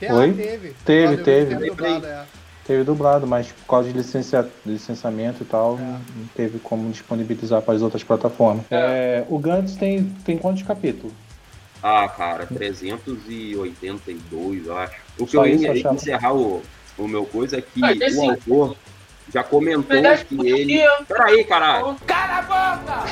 Oi? 0.02 0.34
Teve. 0.34 0.74
Teve, 0.86 1.18
teve. 1.18 1.56
teve 1.56 1.70
dublado, 1.70 2.06
é. 2.06 2.24
Teve 2.66 2.84
dublado, 2.84 3.28
mas 3.28 3.52
por 3.52 3.66
causa 3.66 3.90
de 3.90 3.98
licencia... 3.98 4.48
licenciamento 4.66 5.44
e 5.44 5.46
tal, 5.46 5.78
é. 5.78 5.82
não 5.82 6.00
teve 6.36 6.60
como 6.60 6.90
disponibilizar 6.92 7.62
para 7.62 7.76
as 7.76 7.82
outras 7.82 8.04
plataformas. 8.04 8.66
É. 8.72 8.78
É, 8.78 9.26
o 9.30 9.38
Gantz 9.38 9.76
tem, 9.76 10.06
tem 10.24 10.38
quantos 10.38 10.64
capítulos? 10.64 11.12
Ah, 11.84 12.08
cara, 12.08 12.46
382, 12.46 14.68
eu 14.68 14.78
acho. 14.78 15.01
O 15.19 15.26
que 15.26 15.32
Só 15.34 15.45
eu 15.45 15.60
ia 15.60 15.93
encerrar 15.93 16.34
o, 16.34 16.62
o 16.97 17.08
meu 17.08 17.26
coisa 17.26 17.58
é 17.58 17.62
que 17.62 17.82
ah, 17.84 17.93
o 18.17 18.30
autor 18.30 18.76
já 19.34 19.43
comentou 19.43 20.02
que 20.28 20.47
ele. 20.47 20.82
Peraí, 21.08 21.43
caralho! 21.43 21.95
Cala 22.06 22.38
a 22.38 22.41
boca! 22.41 23.04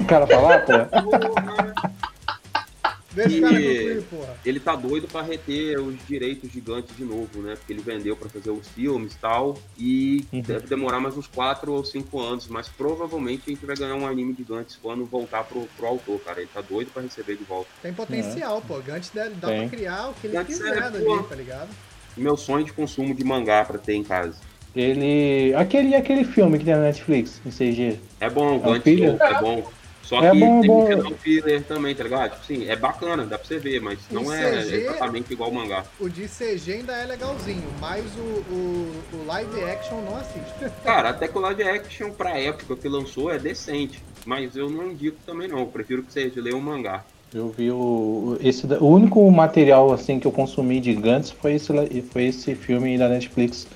O 0.00 0.04
cara 0.04 0.26
falar, 0.26 0.64
pô? 0.64 0.72
Deixa 3.18 3.38
o 3.38 3.40
cara 3.40 3.54
concluir, 3.54 4.02
porra. 4.04 4.36
Ele 4.44 4.60
tá 4.60 4.76
doido 4.76 5.08
pra 5.08 5.22
reter 5.22 5.80
os 5.80 5.96
direitos 6.06 6.50
gigantes 6.50 6.96
de 6.96 7.04
novo, 7.04 7.40
né? 7.42 7.56
Porque 7.56 7.72
ele 7.72 7.82
vendeu 7.82 8.16
pra 8.16 8.28
fazer 8.28 8.50
os 8.50 8.68
filmes 8.68 9.14
e 9.14 9.18
tal. 9.18 9.58
E 9.76 10.24
uhum. 10.32 10.40
deve 10.40 10.66
demorar 10.68 11.00
mais 11.00 11.16
uns 11.16 11.26
4 11.26 11.72
ou 11.72 11.84
5 11.84 12.20
anos. 12.20 12.46
Mas 12.46 12.68
provavelmente 12.68 13.42
a 13.46 13.50
gente 13.50 13.66
vai 13.66 13.76
ganhar 13.76 13.96
um 13.96 14.06
anime 14.06 14.32
de 14.32 14.44
Gantz 14.44 14.78
quando 14.80 15.04
voltar 15.04 15.42
pro, 15.44 15.68
pro 15.76 15.86
autor, 15.86 16.20
cara. 16.20 16.40
Ele 16.40 16.50
tá 16.52 16.60
doido 16.60 16.92
pra 16.92 17.02
receber 17.02 17.36
de 17.36 17.44
volta. 17.44 17.68
Tem 17.82 17.92
potencial, 17.92 18.62
pô. 18.66 18.78
Gantz 18.78 19.10
dá, 19.12 19.28
dá 19.28 19.48
pra 19.48 19.68
criar 19.68 20.10
o 20.10 20.14
que 20.14 20.28
ele 20.28 20.34
Gantz 20.34 20.46
quiser 20.46 20.76
é, 20.76 20.82
ali, 20.84 21.22
tá 21.28 21.34
ligado? 21.34 21.68
Meu 22.16 22.36
sonho 22.36 22.64
de 22.64 22.72
consumo 22.72 23.14
de 23.14 23.24
mangá 23.24 23.64
pra 23.64 23.78
ter 23.78 23.94
em 23.94 24.04
casa. 24.04 24.36
Ele. 24.76 25.54
Aquele, 25.54 25.94
aquele 25.94 26.24
filme 26.24 26.58
que 26.58 26.64
tem 26.64 26.74
na 26.74 26.82
Netflix, 26.82 27.40
em 27.44 27.50
CG. 27.50 27.98
É 28.20 28.30
bom, 28.30 28.56
o 28.56 28.60
Gantz 28.60 28.86
é 28.86 29.40
bom. 29.40 29.77
Só 30.08 30.24
é 30.24 30.30
que 30.30 30.38
bom, 30.38 30.60
tem 30.62 30.70
bom. 30.70 30.84
um 30.84 30.86
final 30.86 31.12
filler 31.18 31.62
também, 31.64 31.94
tá 31.94 32.02
ligado? 32.02 32.30
Tipo, 32.30 32.46
sim, 32.46 32.66
é 32.66 32.74
bacana, 32.74 33.26
dá 33.26 33.36
pra 33.36 33.46
você 33.46 33.58
ver, 33.58 33.78
mas 33.78 33.98
o 34.10 34.14
não 34.14 34.32
é 34.32 34.62
CG, 34.62 34.76
exatamente 34.76 35.32
igual 35.34 35.50
o 35.50 35.54
mangá. 35.54 35.84
O 36.00 36.08
de 36.08 36.26
CG 36.26 36.72
ainda 36.72 36.94
é 36.94 37.04
legalzinho, 37.04 37.68
mas 37.78 38.06
o, 38.16 38.22
o, 38.50 38.92
o, 39.12 39.26
live 39.26 39.64
action 39.64 40.00
não 40.00 40.16
assiste. 40.16 40.54
Cara, 40.82 41.10
até 41.10 41.28
que 41.28 41.36
o 41.36 41.40
live 41.42 41.62
action 41.62 42.10
pra 42.10 42.38
época 42.38 42.74
que 42.74 42.88
lançou 42.88 43.30
é 43.30 43.38
decente, 43.38 44.02
mas 44.24 44.56
eu 44.56 44.70
não 44.70 44.92
indico 44.92 45.18
também 45.26 45.46
não, 45.46 45.58
eu 45.58 45.66
prefiro 45.66 46.02
que 46.02 46.10
você 46.10 46.32
leia 46.36 46.56
o 46.56 46.62
mangá. 46.62 47.04
Eu 47.34 47.50
vi 47.50 47.70
o. 47.70 48.38
Esse, 48.40 48.66
o 48.66 48.86
único 48.86 49.30
material 49.30 49.92
assim 49.92 50.18
que 50.18 50.26
eu 50.26 50.32
consumi 50.32 50.80
de 50.80 50.94
Gantz 50.94 51.30
foi 51.32 51.52
esse, 51.56 52.02
foi 52.10 52.24
esse 52.24 52.54
filme 52.54 52.96
da 52.96 53.10
Netflix 53.10 53.66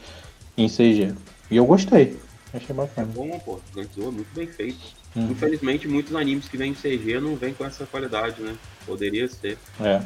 em 0.56 0.66
CG. 0.66 1.12
E 1.50 1.58
eu 1.58 1.66
gostei. 1.66 2.16
Achei 2.54 2.74
bacana. 2.74 3.06
É 3.06 3.14
bom, 3.14 3.38
pô. 3.40 3.60
Gantz 3.74 3.98
é 3.98 4.00
muito 4.00 4.34
bem 4.34 4.46
feito. 4.46 5.01
Uhum. 5.14 5.31
Infelizmente, 5.31 5.87
muitos 5.87 6.14
animes 6.14 6.48
que 6.48 6.57
vêm 6.57 6.72
em 6.72 6.75
CG 6.75 7.20
não 7.20 7.37
vêm 7.37 7.53
com 7.53 7.64
essa 7.64 7.85
qualidade, 7.85 8.40
né? 8.40 8.57
Poderia 8.87 9.29
ser. 9.29 9.59
É, 9.81 10.01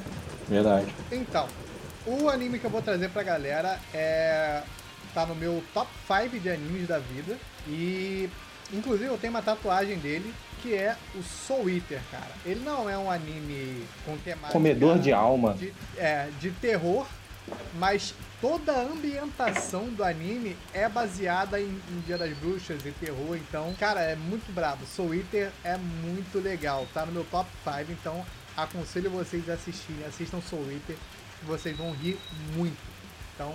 verdade. 0.49 0.87
Então, 1.13 1.49
o 2.05 2.29
anime 2.29 2.59
que 2.59 2.65
eu 2.65 2.71
vou 2.71 2.83
trazer 2.83 3.11
pra 3.11 3.23
galera 3.23 3.79
é. 3.95 4.63
tá 5.15 5.25
no 5.25 5.35
meu 5.35 5.63
top 5.73 5.91
5 6.07 6.41
de 6.41 6.51
animes 6.51 6.89
da 6.89 6.99
vida. 6.99 7.37
E. 7.69 8.29
Inclusive, 8.73 9.07
eu 9.07 9.19
tenho 9.19 9.33
uma 9.33 9.43
tatuagem 9.43 9.97
dele 9.97 10.35
que 10.61 10.75
é 10.75 10.97
o 11.15 11.23
Soul 11.23 11.71
Eater, 11.71 12.01
cara. 12.11 12.31
Ele 12.45 12.61
não 12.65 12.91
é 12.91 12.99
um 12.99 13.09
anime 13.09 13.85
com 14.05 14.17
temática. 14.19 14.53
Comedor 14.53 14.99
de 14.99 15.13
alma. 15.13 15.55
De, 15.55 15.73
é, 15.97 16.29
de 16.41 16.51
terror, 16.51 17.07
mas 17.79 18.13
toda 18.41 18.73
a 18.73 18.83
ambientação 18.83 19.87
do 19.89 20.05
anime 20.05 20.57
é 20.73 20.89
baseada 20.89 21.61
em, 21.61 21.65
em, 21.65 22.01
Dia 22.07 22.19
das 22.19 22.37
Bruxas 22.39 22.85
e 22.85 22.91
terror, 22.93 23.37
então, 23.37 23.75
cara, 23.79 24.01
é 24.01 24.17
muito 24.17 24.53
brabo. 24.53 24.85
Soul 24.87 25.15
Eater 25.15 25.51
é 25.65 25.77
muito 25.77 26.39
legal, 26.39 26.87
tá 26.93 27.07
no 27.07 27.13
meu 27.13 27.25
top 27.25 27.49
5, 27.65 27.93
então 27.93 28.25
aconselho 28.57 29.11
vocês 29.11 29.49
a 29.49 29.55
assistirem, 29.55 30.05
assistam 30.07 30.41
Soul 30.41 30.71
Eater, 30.71 30.97
vocês 31.43 31.77
vão 31.77 31.93
rir 31.93 32.19
muito. 32.55 32.79
Então, 33.35 33.55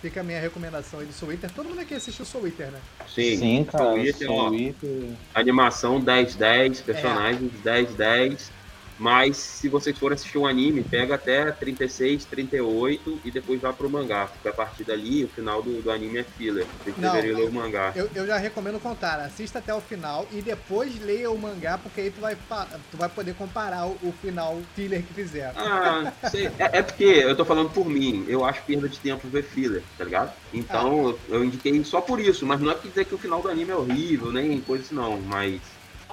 fica 0.00 0.20
a 0.20 0.24
minha 0.24 0.40
recomendação 0.40 1.00
aí 1.00 1.06
do 1.06 1.12
Soul 1.12 1.32
Eater. 1.32 1.50
Todo 1.52 1.68
mundo 1.68 1.80
aqui 1.80 1.94
assistiu 1.94 2.24
Soul 2.24 2.46
Eater, 2.46 2.70
né? 2.70 2.80
Sim, 3.08 3.36
Sim 3.36 3.64
cara. 3.64 3.84
Soul 3.84 3.98
Eater, 3.98 4.26
Soul 4.26 4.54
Eater... 4.54 5.10
Animação 5.34 6.02
10-10, 6.02 6.82
personagens 6.82 7.52
10-10. 7.64 8.32
É. 8.58 8.61
Mas 8.98 9.36
se 9.36 9.68
vocês 9.68 9.98
forem 9.98 10.14
assistir 10.14 10.38
um 10.38 10.46
anime, 10.46 10.82
pega 10.82 11.14
até 11.14 11.50
36, 11.50 12.24
38 12.24 13.20
e 13.24 13.30
depois 13.30 13.60
vá 13.60 13.72
pro 13.72 13.90
mangá. 13.90 14.26
Porque 14.26 14.48
a 14.48 14.52
partir 14.52 14.84
dali, 14.84 15.24
o 15.24 15.28
final 15.28 15.62
do, 15.62 15.82
do 15.82 15.90
anime 15.90 16.18
é 16.18 16.24
filler. 16.24 16.66
Vocês 16.82 16.96
Não, 16.96 17.12
deveriam 17.12 17.38
ler 17.38 17.48
o 17.48 17.52
mangá. 17.52 17.92
Eu, 17.94 18.08
eu 18.14 18.26
já 18.26 18.36
recomendo 18.36 18.80
contar. 18.80 19.20
Assista 19.20 19.58
até 19.58 19.74
o 19.74 19.80
final 19.80 20.26
e 20.32 20.40
depois 20.40 21.00
leia 21.00 21.30
o 21.30 21.38
mangá, 21.38 21.78
porque 21.78 22.02
aí 22.02 22.10
tu 22.10 22.20
vai, 22.20 22.36
tu 22.36 22.96
vai 22.96 23.08
poder 23.08 23.34
comparar 23.34 23.86
o, 23.86 23.98
o 24.02 24.14
final 24.20 24.60
filler 24.74 25.02
que 25.02 25.14
fizeram. 25.14 25.54
Ah, 25.56 26.12
sei. 26.30 26.46
É, 26.58 26.78
é, 26.78 26.82
porque 26.82 27.04
eu 27.04 27.36
tô 27.36 27.44
falando 27.44 27.70
por 27.70 27.86
mim. 27.86 28.24
Eu 28.28 28.44
acho 28.44 28.62
perda 28.62 28.88
de 28.88 28.98
tempo 28.98 29.28
ver 29.28 29.42
filler, 29.42 29.82
tá 29.96 30.04
ligado? 30.04 30.32
Então 30.52 31.08
ah. 31.08 31.16
eu, 31.28 31.36
eu 31.36 31.44
indiquei 31.44 31.82
só 31.84 32.00
por 32.00 32.20
isso. 32.20 32.46
Mas 32.46 32.60
não 32.60 32.70
é 32.70 32.74
que 32.74 32.88
dizer 32.88 33.04
que 33.04 33.14
o 33.14 33.18
final 33.18 33.40
do 33.40 33.48
anime 33.48 33.70
é 33.70 33.76
horrível, 33.76 34.32
nem 34.32 34.60
coisa 34.60 34.84
assim, 34.84 34.94
não. 34.94 35.20
Mas 35.20 35.60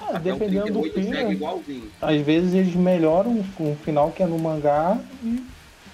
ah, 0.08 0.18
dependendo 0.18 0.72
do 0.72 0.82
filme. 0.84 1.38
Às 2.00 2.20
vezes 2.22 2.54
eles 2.54 2.74
melhoram 2.74 3.44
um 3.58 3.76
final 3.76 4.10
que 4.10 4.22
é 4.22 4.26
no 4.26 4.38
mangá 4.38 4.98
e 5.22 5.44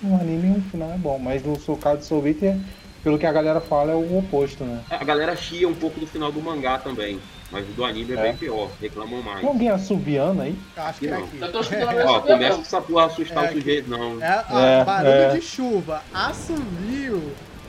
no 0.03 0.15
anime 0.21 0.57
um 0.59 0.63
final 0.63 0.91
é 0.93 0.99
bom. 0.99 1.19
Mas 1.19 1.43
no 1.43 1.59
seu 1.59 1.77
caso 1.77 1.99
de 1.99 2.05
Soul 2.05 2.27
Eater, 2.27 2.57
pelo 3.03 3.19
que 3.19 3.27
a 3.27 3.33
galera 3.33 3.61
fala, 3.61 3.93
é 3.93 3.95
o 3.95 4.19
oposto, 4.19 4.65
né? 4.65 4.81
A 4.91 5.05
galera 5.05 5.37
chia 5.37 5.69
um 5.69 5.75
pouco 5.75 6.01
do 6.01 6.07
final 6.07 6.31
do 6.31 6.41
mangá 6.41 6.79
também. 6.79 7.21
Mas 7.51 7.65
do 7.65 7.85
anime 7.85 8.13
é, 8.13 8.17
é. 8.17 8.23
bem 8.23 8.37
pior, 8.37 8.69
reclamam 8.81 9.23
mais. 9.23 9.39
Tem 9.39 9.49
alguém 9.49 9.69
assobiando 9.69 10.43
aí? 10.43 10.59
Acho 10.77 10.99
que 10.99 11.07
é 11.07 11.15
aqui. 11.15 11.39
Eu 11.41 11.53
tô 11.53 11.61
Ó, 12.05 12.21
começa 12.21 12.61
essa 12.61 12.81
porra 12.81 13.07
assustar 13.07 13.45
é 13.45 13.51
o 13.51 13.53
sujeito, 13.53 13.89
não. 13.89 14.21
É, 14.21 14.45
ó, 14.51 14.61
é, 14.61 14.85
barulho 14.85 15.11
é. 15.11 15.35
de 15.35 15.41
chuva, 15.41 16.03
assovio 16.13 17.23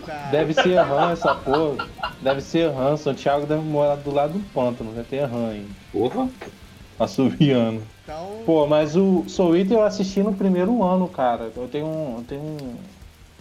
cara. 0.07 0.31
Deve 0.31 0.53
ser 0.53 0.79
rã 0.79 1.11
essa 1.11 1.35
porra. 1.35 1.88
Deve 2.21 2.41
ser 2.41 2.71
rã. 2.71 2.95
Santiago 2.95 3.45
deve 3.45 3.61
morar 3.61 3.95
do 3.97 4.11
lado 4.11 4.33
do 4.33 4.39
pântano. 4.53 4.91
Deve 4.93 5.07
ter 5.09 5.25
rã 5.25 5.49
aí. 5.49 5.67
Porra. 5.91 6.29
Assoviando. 6.99 7.81
Então... 8.03 8.41
Pô, 8.45 8.65
mas 8.65 8.95
o 8.95 9.25
Soul 9.27 9.57
Eater 9.57 9.77
eu 9.77 9.83
assisti 9.83 10.23
no 10.23 10.33
primeiro 10.33 10.81
ano, 10.83 11.07
cara. 11.07 11.51
Eu 11.55 11.67
tenho, 11.67 12.15
eu 12.17 12.25
tenho 12.27 12.57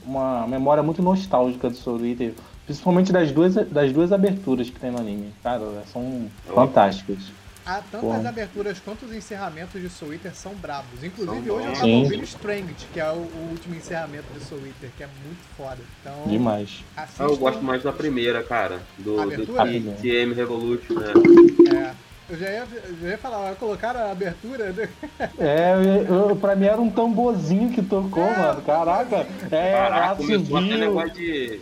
uma 0.04 0.46
memória 0.46 0.82
muito 0.82 1.02
nostálgica 1.02 1.70
do 1.70 1.76
Soul 1.76 2.04
Eater. 2.04 2.34
Principalmente 2.64 3.12
das 3.12 3.30
duas, 3.30 3.54
das 3.54 3.92
duas 3.92 4.12
aberturas 4.12 4.68
que 4.68 4.78
tem 4.78 4.90
no 4.90 4.98
anime. 4.98 5.32
Cara, 5.42 5.84
são 5.92 6.28
fantásticas. 6.52 7.18
Há 7.64 7.80
tantas 7.90 8.00
Porra. 8.00 8.28
aberturas 8.28 8.78
quanto 8.78 9.06
os 9.06 9.12
encerramentos 9.12 9.80
de 9.80 9.88
Soul 9.88 10.12
Eater 10.12 10.34
são 10.34 10.54
brabos. 10.54 11.02
Inclusive, 11.02 11.46
São 11.46 11.56
hoje 11.56 11.66
eu 11.66 11.72
tava 11.72 11.84
Sim. 11.84 12.02
ouvindo 12.02 12.24
Stranged, 12.24 12.86
que 12.92 13.00
é 13.00 13.10
o, 13.10 13.16
o 13.16 13.48
último 13.50 13.74
encerramento 13.74 14.26
de 14.34 14.44
Soul 14.44 14.60
Eater, 14.66 14.90
que 14.96 15.02
é 15.02 15.08
muito 15.24 15.42
foda. 15.56 15.78
Então, 16.00 16.14
Demais. 16.26 16.84
assistam. 16.96 17.24
Ah, 17.24 17.28
eu 17.28 17.36
gosto 17.36 17.62
mais 17.62 17.82
da 17.82 17.92
primeira, 17.92 18.42
cara. 18.44 18.80
Do, 18.98 19.16
do 19.16 19.46
TM 20.00 20.32
Revolution, 20.32 20.94
né? 20.94 21.12
É. 21.74 22.05
Eu 22.28 22.36
já 22.36 22.50
ia, 22.50 22.66
já 23.02 23.08
ia 23.08 23.18
falar, 23.18 23.54
colocaram 23.54 24.00
a 24.00 24.10
abertura. 24.10 24.72
né? 24.72 24.88
É, 25.38 25.74
eu, 26.08 26.28
eu- 26.30 26.36
pra 26.36 26.56
mim 26.56 26.66
era 26.66 26.80
um 26.80 26.90
tamborzinho 26.90 27.70
que 27.72 27.82
tocou, 27.82 28.24
É, 28.24 28.36
mano. 28.36 28.62
Caraca, 28.62 29.26
é 29.50 29.72
Caraca, 29.72 30.12
até 30.12 30.34
assovio, 30.34 31.08
de. 31.14 31.60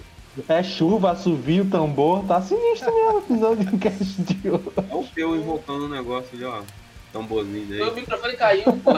é 0.49 0.63
chuva, 0.63 1.11
assovio, 1.13 1.67
tambor. 1.69 2.25
Tá 2.25 2.41
sinistro 2.41 2.93
mesmo 2.95 3.13
o 3.15 3.19
episódio 3.19 3.65
de 3.67 3.77
cast 3.79 4.23
de 4.23 4.51
hoje. 4.51 4.65
É 4.91 4.95
o 4.95 5.05
Peu 5.05 5.37
invocando 5.37 5.85
o 5.85 5.89
negócio 5.89 6.31
ali, 6.33 6.45
ó. 6.45 6.63
Tamborzinho 7.13 7.67
Meu 7.67 7.85
dele. 7.87 8.01
microfone 8.01 8.33
caiu, 8.37 8.65
pô. 8.65 8.93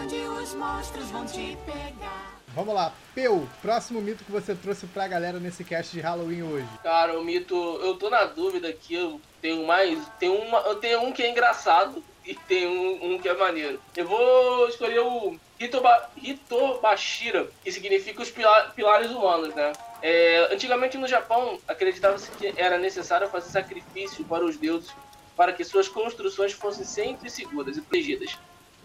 onde 0.00 0.16
os 0.16 0.54
monstros 0.54 1.04
vão 1.10 1.26
te 1.26 1.56
pegar. 1.66 2.38
Vamos 2.54 2.74
lá, 2.74 2.92
Peu, 3.14 3.46
próximo 3.62 4.00
mito 4.00 4.24
que 4.24 4.32
você 4.32 4.54
trouxe 4.54 4.86
pra 4.86 5.06
galera 5.06 5.38
nesse 5.38 5.62
cast 5.62 5.92
de 5.92 6.00
Halloween 6.00 6.42
hoje. 6.42 6.66
Cara, 6.82 7.18
o 7.18 7.24
mito, 7.24 7.54
eu 7.82 7.94
tô 7.96 8.10
na 8.10 8.24
dúvida 8.24 8.68
aqui, 8.68 8.94
eu 8.94 9.20
tenho 9.40 9.64
mais. 9.66 9.98
Tem 10.18 10.28
uma, 10.28 10.58
eu 10.60 10.76
tenho 10.76 11.00
um 11.02 11.12
que 11.12 11.22
é 11.22 11.30
engraçado 11.30 12.02
e 12.26 12.34
tem 12.34 12.66
um, 12.66 13.14
um 13.14 13.18
que 13.20 13.28
é 13.28 13.34
maneiro. 13.34 13.80
Eu 13.96 14.06
vou 14.06 14.66
escolher 14.68 15.00
o 15.00 15.38
Hitoba, 15.60 16.10
Hitobashira, 16.20 17.48
que 17.62 17.70
significa 17.70 18.22
os 18.22 18.30
pila- 18.30 18.72
pilares 18.74 19.10
humanos, 19.10 19.54
né? 19.54 19.72
É, 20.02 20.48
antigamente 20.52 20.96
no 20.98 21.06
Japão, 21.06 21.58
acreditava-se 21.68 22.30
que 22.32 22.52
era 22.56 22.78
necessário 22.78 23.28
fazer 23.28 23.50
sacrifício 23.50 24.24
para 24.24 24.44
os 24.44 24.56
deuses 24.56 24.90
para 25.36 25.52
que 25.52 25.64
suas 25.64 25.88
construções 25.88 26.52
fossem 26.52 26.84
sempre 26.84 27.30
seguras 27.30 27.76
e 27.76 27.80
protegidas. 27.80 28.36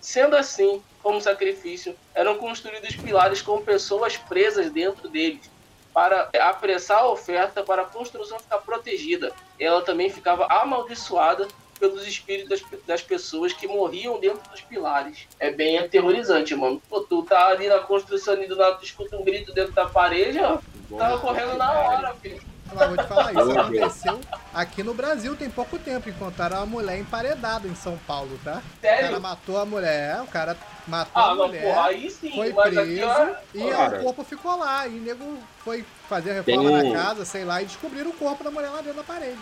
Sendo 0.06 0.36
assim, 0.36 0.84
como 1.01 1.20
sacrifício, 1.20 1.95
eram 2.14 2.38
construídos 2.38 2.95
pilares 2.95 3.41
com 3.41 3.60
pessoas 3.64 4.16
presas 4.16 4.70
dentro 4.72 5.10
deles, 5.10 5.49
para 5.91 6.30
apressar 6.39 6.99
a 6.99 7.10
oferta 7.10 7.64
para 7.64 7.82
a 7.82 7.86
construção 7.86 8.38
ficar 8.38 8.60
protegida. 8.60 9.34
Ela 9.60 9.82
também 9.82 10.12
ficava 10.12 10.45
amaldiçoada 10.45 11.47
pelos 11.80 12.08
espíritos 12.08 12.62
das, 12.62 12.82
das 12.86 13.01
pessoas 13.01 13.51
que 13.51 13.68
morriam 13.68 14.20
dentro 14.20 14.47
dos 14.51 14.62
pilares. 14.62 15.28
É 15.39 15.49
bem 15.49 15.80
aterrorizante, 15.80 16.53
mano. 16.53 16.80
Pô, 16.88 17.01
tu 17.01 17.24
tá 17.24 17.47
ali 17.47 17.68
na 17.68 17.80
construção 17.80 18.39
e 18.43 18.45
do 18.45 18.56
nada 18.56 18.76
tu 18.76 18.86
escuta 18.86 19.18
um 19.18 19.24
grito 19.24 19.53
dentro 19.53 19.74
da 19.74 19.88
parede, 19.88 20.38
ó. 20.38 20.60
Tava 20.95 21.18
correndo 21.18 21.58
na 21.58 21.72
hora, 21.72 22.14
filho. 22.22 22.39
Mas 22.74 22.88
vou 22.89 22.97
te 22.97 23.03
falar, 23.07 23.32
isso 23.34 23.51
aconteceu 23.51 24.20
aqui 24.53 24.84
no 24.84 24.93
Brasil 24.93 25.36
tem 25.36 25.49
pouco 25.49 25.78
tempo. 25.78 26.09
Encontraram 26.09 26.57
uma 26.57 26.66
mulher 26.66 26.99
emparedada 26.99 27.68
em 27.68 27.76
São 27.76 27.97
Paulo, 28.07 28.39
tá? 28.43 28.61
O 28.78 28.82
Sério? 28.82 29.05
cara 29.05 29.20
matou 29.20 29.57
a 29.59 29.66
mulher, 29.66 30.22
o 30.22 30.28
cara 30.28 30.57
matou 30.88 31.22
Ah, 31.24 31.32
a 31.32 31.36
não, 31.36 31.47
mulher. 31.47 31.63
porra, 31.63 31.86
aí 31.88 32.09
sim, 32.09 32.32
Foi 32.32 32.51
preso 32.53 33.36
e 33.53 33.70
Cara. 33.70 33.99
o 33.99 34.03
corpo 34.03 34.24
ficou 34.24 34.57
lá. 34.57 34.88
E 34.88 34.97
o 34.97 35.01
nego 35.01 35.38
foi 35.59 35.86
fazer 36.09 36.39
a 36.39 36.43
Tem 36.43 36.57
reforma 36.57 36.80
um- 36.80 36.93
na 36.93 36.99
casa, 37.03 37.24
sei 37.26 37.45
lá, 37.45 37.61
e 37.61 37.66
descobriram 37.66 38.09
o 38.09 38.13
corpo 38.13 38.43
da 38.43 38.51
mulher 38.51 38.70
lá 38.70 38.78
dentro 38.82 38.95
da 38.97 39.03
parede. 39.03 39.38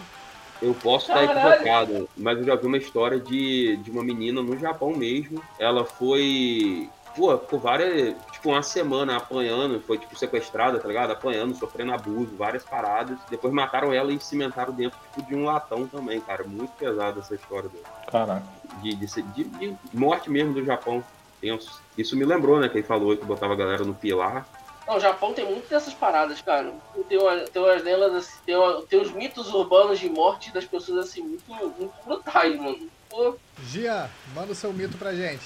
Eu 0.62 0.74
posso 0.76 1.12
estar 1.12 1.26
Caralho. 1.28 1.50
equivocado, 1.50 2.10
mas 2.16 2.38
eu 2.38 2.46
já 2.46 2.56
vi 2.56 2.68
uma 2.68 2.78
história 2.78 3.20
de, 3.20 3.78
de 3.78 3.92
uma 3.92 4.04
menina 4.04 4.42
no 4.42 4.58
Japão 4.58 4.92
mesmo. 4.96 5.42
Ela 5.60 5.84
foi. 5.86 6.90
Pô, 7.16 7.38
ficou 7.38 7.60
várias. 7.60 8.16
Tipo, 8.44 8.50
uma 8.56 8.62
semana 8.62 9.16
apanhando, 9.16 9.80
foi 9.88 9.98
tipo 9.98 10.18
sequestrada, 10.18 10.78
tá 10.78 10.86
ligado? 10.86 11.12
Apanhando, 11.12 11.56
sofrendo 11.56 11.94
abuso, 11.94 12.36
várias 12.36 12.62
paradas. 12.62 13.18
Depois 13.30 13.54
mataram 13.54 13.94
ela 13.94 14.12
e 14.12 14.20
cimentaram 14.20 14.74
dentro 14.74 15.00
tipo, 15.16 15.26
de 15.30 15.34
um 15.34 15.46
latão 15.46 15.88
também, 15.88 16.20
cara. 16.20 16.44
Muito 16.44 16.72
pesada 16.74 17.22
essa 17.22 17.34
história 17.36 17.70
dela. 17.70 17.86
Caraca. 18.12 18.44
de, 18.82 18.96
de, 18.98 19.06
de- 19.06 19.44
de 19.72 19.78
morte 19.94 20.30
mesmo 20.30 20.54
do 20.54 20.66
Japão. 20.66 21.02
Tenso. 21.40 21.82
Isso 21.98 22.18
me 22.18 22.26
lembrou, 22.26 22.60
né? 22.60 22.68
Que 22.68 22.80
ele 22.80 22.86
falou 22.88 23.16
que 23.16 23.24
botava 23.24 23.54
a 23.54 23.56
galera 23.56 23.86
no 23.86 23.94
pilar. 23.96 24.46
Não, 24.86 24.98
o 24.98 25.00
Japão 25.00 25.34
tem 25.34 25.46
muitas 25.46 25.70
dessas 25.70 25.94
paradas, 25.94 26.42
cara. 26.42 26.74
Tem, 27.08 27.18
uma, 27.18 27.38
tem 27.46 27.62
umas 27.62 27.82
lendas, 27.82 28.14
assim, 28.14 28.38
tem, 28.46 28.58
uma- 28.58 28.82
tem 28.82 29.00
uns 29.00 29.12
mitos 29.14 29.54
urbanos 29.54 29.98
de 30.00 30.10
morte 30.10 30.52
das 30.54 30.66
pessoas, 30.66 31.08
assim, 31.08 31.22
muito, 31.22 31.46
muito 31.80 31.94
brutais, 32.04 32.58
mano. 32.60 32.90
Pô, 33.10 33.36
Gia, 33.70 34.10
manda 34.36 34.52
o 34.52 34.56
seu 34.56 34.74
mito 34.74 34.98
pra 34.98 35.14
gente. 35.14 35.44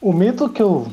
O 0.00 0.12
mito 0.12 0.48
que 0.48 0.62
eu. 0.62 0.86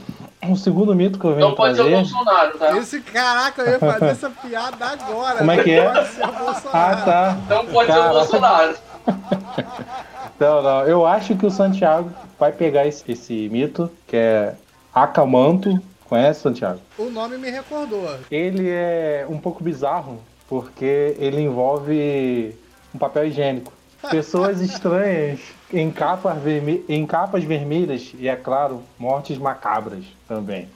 O 0.49 0.55
segundo 0.55 0.95
mito 0.95 1.19
que 1.19 1.25
eu 1.25 1.35
venho 1.35 1.49
não 1.49 1.55
pode 1.55 1.75
ser 1.75 1.81
o 1.81 1.85
trazer. 1.85 2.01
Bolsonaro, 2.01 2.57
tá? 2.57 2.77
Esse 2.77 3.01
caraca, 3.01 3.61
eu 3.61 3.71
ia 3.73 3.79
fazer 3.79 4.05
essa 4.05 4.29
piada 4.29 4.85
agora. 4.85 5.37
Como 5.37 5.51
é 5.51 5.63
que 5.63 5.71
é? 5.71 5.89
Pode 5.89 6.07
ser 6.07 6.23
o 6.23 6.31
Bolsonaro. 6.31 6.69
Ah, 6.73 6.95
tá. 7.05 7.37
Não 7.47 7.65
pode 7.67 7.91
ser 7.91 7.99
o. 7.99 8.09
Bolsonaro. 8.09 8.75
Não, 10.39 10.63
não. 10.63 10.87
Eu 10.87 11.05
acho 11.05 11.35
que 11.35 11.45
o 11.45 11.51
Santiago 11.51 12.11
vai 12.39 12.51
pegar 12.51 12.87
esse, 12.87 13.03
esse 13.11 13.47
mito, 13.49 13.91
que 14.07 14.17
é 14.17 14.55
Akamanto. 14.91 15.79
Conhece, 16.09 16.41
Santiago? 16.41 16.79
O 16.97 17.11
nome 17.11 17.37
me 17.37 17.51
recordou. 17.51 18.09
Ele 18.31 18.67
é 18.67 19.23
um 19.29 19.37
pouco 19.37 19.63
bizarro, 19.63 20.19
porque 20.49 21.15
ele 21.19 21.41
envolve 21.41 22.55
um 22.93 22.97
papel 22.97 23.27
higiênico. 23.27 23.71
Pessoas 24.09 24.61
estranhas 24.61 25.39
em 25.73 25.91
capas, 25.91 26.37
verme... 26.41 26.83
em 26.87 27.05
capas 27.05 27.43
vermelhas 27.43 28.13
e, 28.17 28.27
é 28.27 28.35
claro, 28.35 28.81
mortes 28.97 29.37
macabras 29.37 30.03
também. 30.27 30.67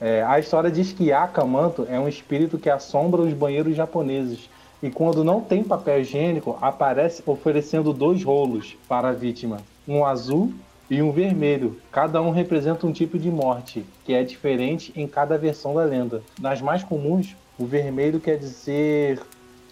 É, 0.00 0.22
a 0.22 0.38
história 0.38 0.70
diz 0.70 0.92
que 0.92 1.12
Akamanto 1.12 1.86
é 1.90 1.98
um 1.98 2.08
espírito 2.08 2.56
que 2.56 2.70
assombra 2.70 3.20
os 3.20 3.32
banheiros 3.32 3.76
japoneses 3.76 4.48
e 4.82 4.90
quando 4.90 5.24
não 5.24 5.40
tem 5.40 5.64
papel 5.64 6.00
higiênico, 6.00 6.58
aparece 6.60 7.22
oferecendo 7.26 7.92
dois 7.92 8.22
rolos 8.22 8.76
para 8.88 9.08
a 9.08 9.12
vítima, 9.12 9.58
um 9.88 10.04
azul 10.04 10.52
e 10.88 11.02
um 11.02 11.10
vermelho. 11.10 11.80
Cada 11.90 12.20
um 12.20 12.30
representa 12.30 12.86
um 12.86 12.92
tipo 12.92 13.18
de 13.18 13.30
morte, 13.30 13.84
que 14.04 14.12
é 14.12 14.22
diferente 14.22 14.92
em 14.94 15.08
cada 15.08 15.38
versão 15.38 15.74
da 15.74 15.82
lenda. 15.82 16.22
Nas 16.40 16.60
mais 16.60 16.84
comuns, 16.84 17.34
o 17.58 17.64
vermelho 17.64 18.20
quer 18.20 18.38
dizer 18.38 19.20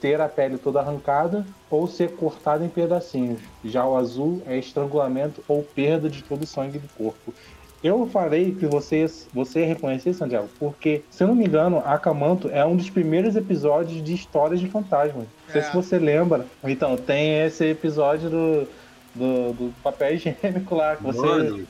ter 0.04 0.20
a 0.20 0.28
pele 0.28 0.58
toda 0.58 0.80
arrancada 0.80 1.46
ou 1.70 1.86
ser 1.88 2.10
cortada 2.10 2.62
em 2.62 2.68
pedacinhos. 2.68 3.40
Já 3.64 3.86
o 3.86 3.96
azul 3.96 4.42
é 4.46 4.58
estrangulamento 4.58 5.42
ou 5.48 5.62
perda 5.62 6.10
de 6.10 6.22
todo 6.22 6.42
o 6.42 6.46
sangue 6.46 6.78
do 6.78 6.86
corpo. 6.88 7.32
Eu 7.82 8.06
falei 8.12 8.54
que 8.54 8.66
você, 8.66 9.06
você 9.32 9.60
ia 9.60 9.66
reconhecer, 9.66 10.12
Santiago, 10.12 10.48
porque, 10.58 11.00
se 11.10 11.22
eu 11.24 11.28
não 11.28 11.34
me 11.34 11.46
engano, 11.46 11.78
Akamanto 11.86 12.50
é 12.52 12.62
um 12.66 12.76
dos 12.76 12.90
primeiros 12.90 13.34
episódios 13.34 14.04
de 14.04 14.12
histórias 14.12 14.60
de 14.60 14.68
fantasmas. 14.68 15.24
Não 15.46 15.52
sei 15.52 15.62
É. 15.62 15.64
se 15.64 15.74
você 15.74 15.98
lembra. 15.98 16.44
Então, 16.62 16.98
tem 16.98 17.40
esse 17.42 17.64
episódio 17.64 18.28
do, 18.28 18.68
do, 19.14 19.52
do 19.54 19.74
papel 19.82 20.14
higiênico 20.16 20.74
lá. 20.74 20.96
Que 20.96 21.02
você... 21.02 21.18
Mano, 21.26 21.66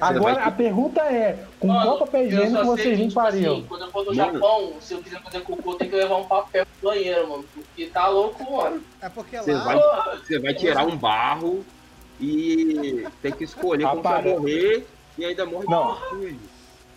Agora, 0.00 0.44
a 0.44 0.50
pergunta 0.50 1.00
é, 1.02 1.44
com 1.60 1.68
Mano, 1.68 1.82
qual 1.86 1.98
papel 1.98 2.26
higiênico 2.26 2.64
vocês 2.64 2.98
tipo 2.98 3.08
limpariam? 3.08 3.54
assim, 3.54 3.64
quando 3.66 3.82
eu 3.84 3.90
for 3.90 4.04
no 4.04 4.14
Mano. 4.14 4.32
Japão, 4.32 4.72
se 4.80 4.94
eu 4.94 5.02
quiser 5.02 5.22
fazer 5.22 5.40
cocô, 5.42 5.74
tem 5.74 5.88
que 5.88 5.96
levar 5.96 6.16
um 6.16 6.24
papel 6.24 6.66
pro 6.80 6.90
banheiro, 6.90 7.28
mano. 7.28 7.44
Porque 7.54 7.86
tá 7.86 8.08
louco, 8.08 8.52
mano. 8.56 8.82
É 9.00 9.08
porque 9.08 9.36
Você 9.38 9.52
lá. 9.54 9.64
vai- 9.64 10.18
Você 10.18 10.38
vai 10.40 10.54
tirar 10.54 10.84
um 10.86 10.96
barro 10.96 11.64
e 12.20 13.06
tem 13.22 13.32
que 13.32 13.44
escolher 13.44 13.86
como 13.88 14.02
vai 14.02 14.22
morrer 14.22 14.86
e 15.16 15.24
ainda 15.24 15.46
morre 15.46 15.66
Não. 15.68 15.94
de. 16.18 16.38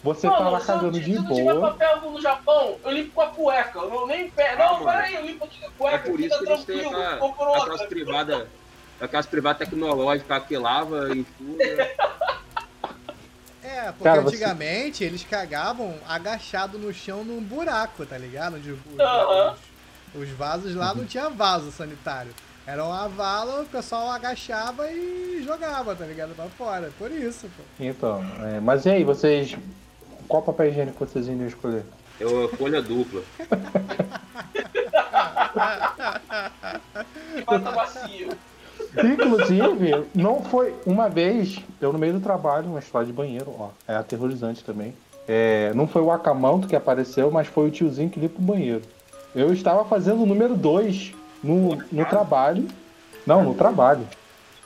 Você 0.04 0.28
mano, 0.28 0.40
tá 0.40 0.50
lá 0.50 0.60
se 0.60 0.70
eu- 0.72 0.76
cagando 0.76 0.98
se 0.98 1.04
de 1.04 1.14
eu 1.14 1.22
não 1.22 1.34
tiver 1.36 1.54
boa. 1.54 1.72
papel 1.72 2.12
no 2.12 2.22
Japão, 2.22 2.76
eu 2.84 2.92
limpo 2.92 3.12
com 3.14 3.22
a 3.22 3.28
cueca. 3.28 3.80
Eu 3.80 3.90
não 3.90 4.08
nem 4.08 4.30
pé. 4.30 4.54
Ah, 4.54 4.74
Não, 4.74 4.86
peraí, 4.86 5.16
eu 5.16 5.26
limpo 5.26 5.46
aqui 5.46 5.60
com 5.60 5.88
a 5.88 5.92
É 5.92 5.98
cueca. 5.98 6.10
por 6.10 6.18
fica 6.20 6.36
isso 6.36 6.44
que 6.44 6.52
eles 6.52 6.66
têm 6.66 6.90
por 7.20 7.58
aquelas 7.58 7.86
privadas 7.86 8.48
aquelas 9.00 9.26
privadas 9.28 9.60
tecnológicas 9.68 10.44
que 10.46 10.58
lava 10.58 11.10
e 11.16 11.20
enxuga. 11.20 11.92
É, 13.78 13.92
porque 13.92 14.04
Cara, 14.06 14.22
você- 14.22 14.36
antigamente 14.36 15.04
eles 15.04 15.24
cagavam 15.24 15.94
agachado 16.08 16.80
no 16.80 16.92
chão 16.92 17.24
num 17.24 17.40
buraco, 17.42 18.06
tá 18.08 18.18
ligado? 18.18 18.56
Onde 18.56 18.72
os, 18.72 18.80
os- 20.16 20.24
os 20.24 20.30
vasos 20.32 20.74
lá 20.74 20.96
não 20.96 21.06
tinha 21.06 21.30
vaso 21.30 21.72
sanitário. 21.72 22.34
Era 22.66 22.84
uma 22.84 23.08
vala, 23.08 23.62
o 23.62 23.66
pessoal 23.66 24.10
agachava 24.12 24.92
e 24.92 25.44
jogava, 25.46 25.96
tá 25.96 26.06
ligado? 26.06 26.36
Pra 26.36 26.48
fora. 26.50 26.92
Por 26.98 27.12
isso, 27.12 27.48
pô. 27.56 27.64
Então, 27.80 28.22
é, 28.46 28.60
mas 28.60 28.86
e 28.86 28.90
aí, 28.90 29.04
vocês. 29.04 29.56
Qual 30.28 30.42
papel 30.42 30.70
higiênico 30.70 31.06
vocês 31.06 31.28
iriam 31.28 31.48
escolher? 31.48 31.86
Eu 32.20 32.50
folha 32.58 32.82
dupla. 32.82 33.22
E 37.36 37.44
mata 37.48 37.72
macio. 37.72 38.30
Inclusive, 39.04 40.06
não 40.14 40.42
foi 40.42 40.74
uma 40.86 41.10
vez, 41.10 41.60
eu 41.80 41.92
no 41.94 42.00
meio 42.00 42.14
do 42.14 42.20
trabalho, 42.20 42.70
uma 42.70 42.80
história 42.80 43.06
de 43.06 43.14
banheiro, 43.14 43.54
ó, 43.60 43.70
é 43.88 43.96
aterrorizante 43.96 44.64
também. 44.64 44.94
É, 45.28 45.72
não 45.76 45.88
foi 45.88 46.02
o 46.02 46.12
Akamanto 46.12 46.68
que 46.68 46.76
apareceu, 46.76 47.30
mas 47.30 47.48
foi 47.48 47.68
o 47.68 47.72
tiozinho 47.72 48.10
que 48.10 48.20
limpa 48.20 48.40
o 48.40 48.42
banheiro. 48.42 48.82
Eu 49.36 49.52
estava 49.52 49.84
fazendo 49.84 50.24
o 50.24 50.26
número 50.26 50.56
2 50.56 51.14
no, 51.44 51.76
no 51.92 52.06
trabalho. 52.06 52.68
Não, 53.26 53.44
no 53.44 53.54
trabalho. 53.54 54.08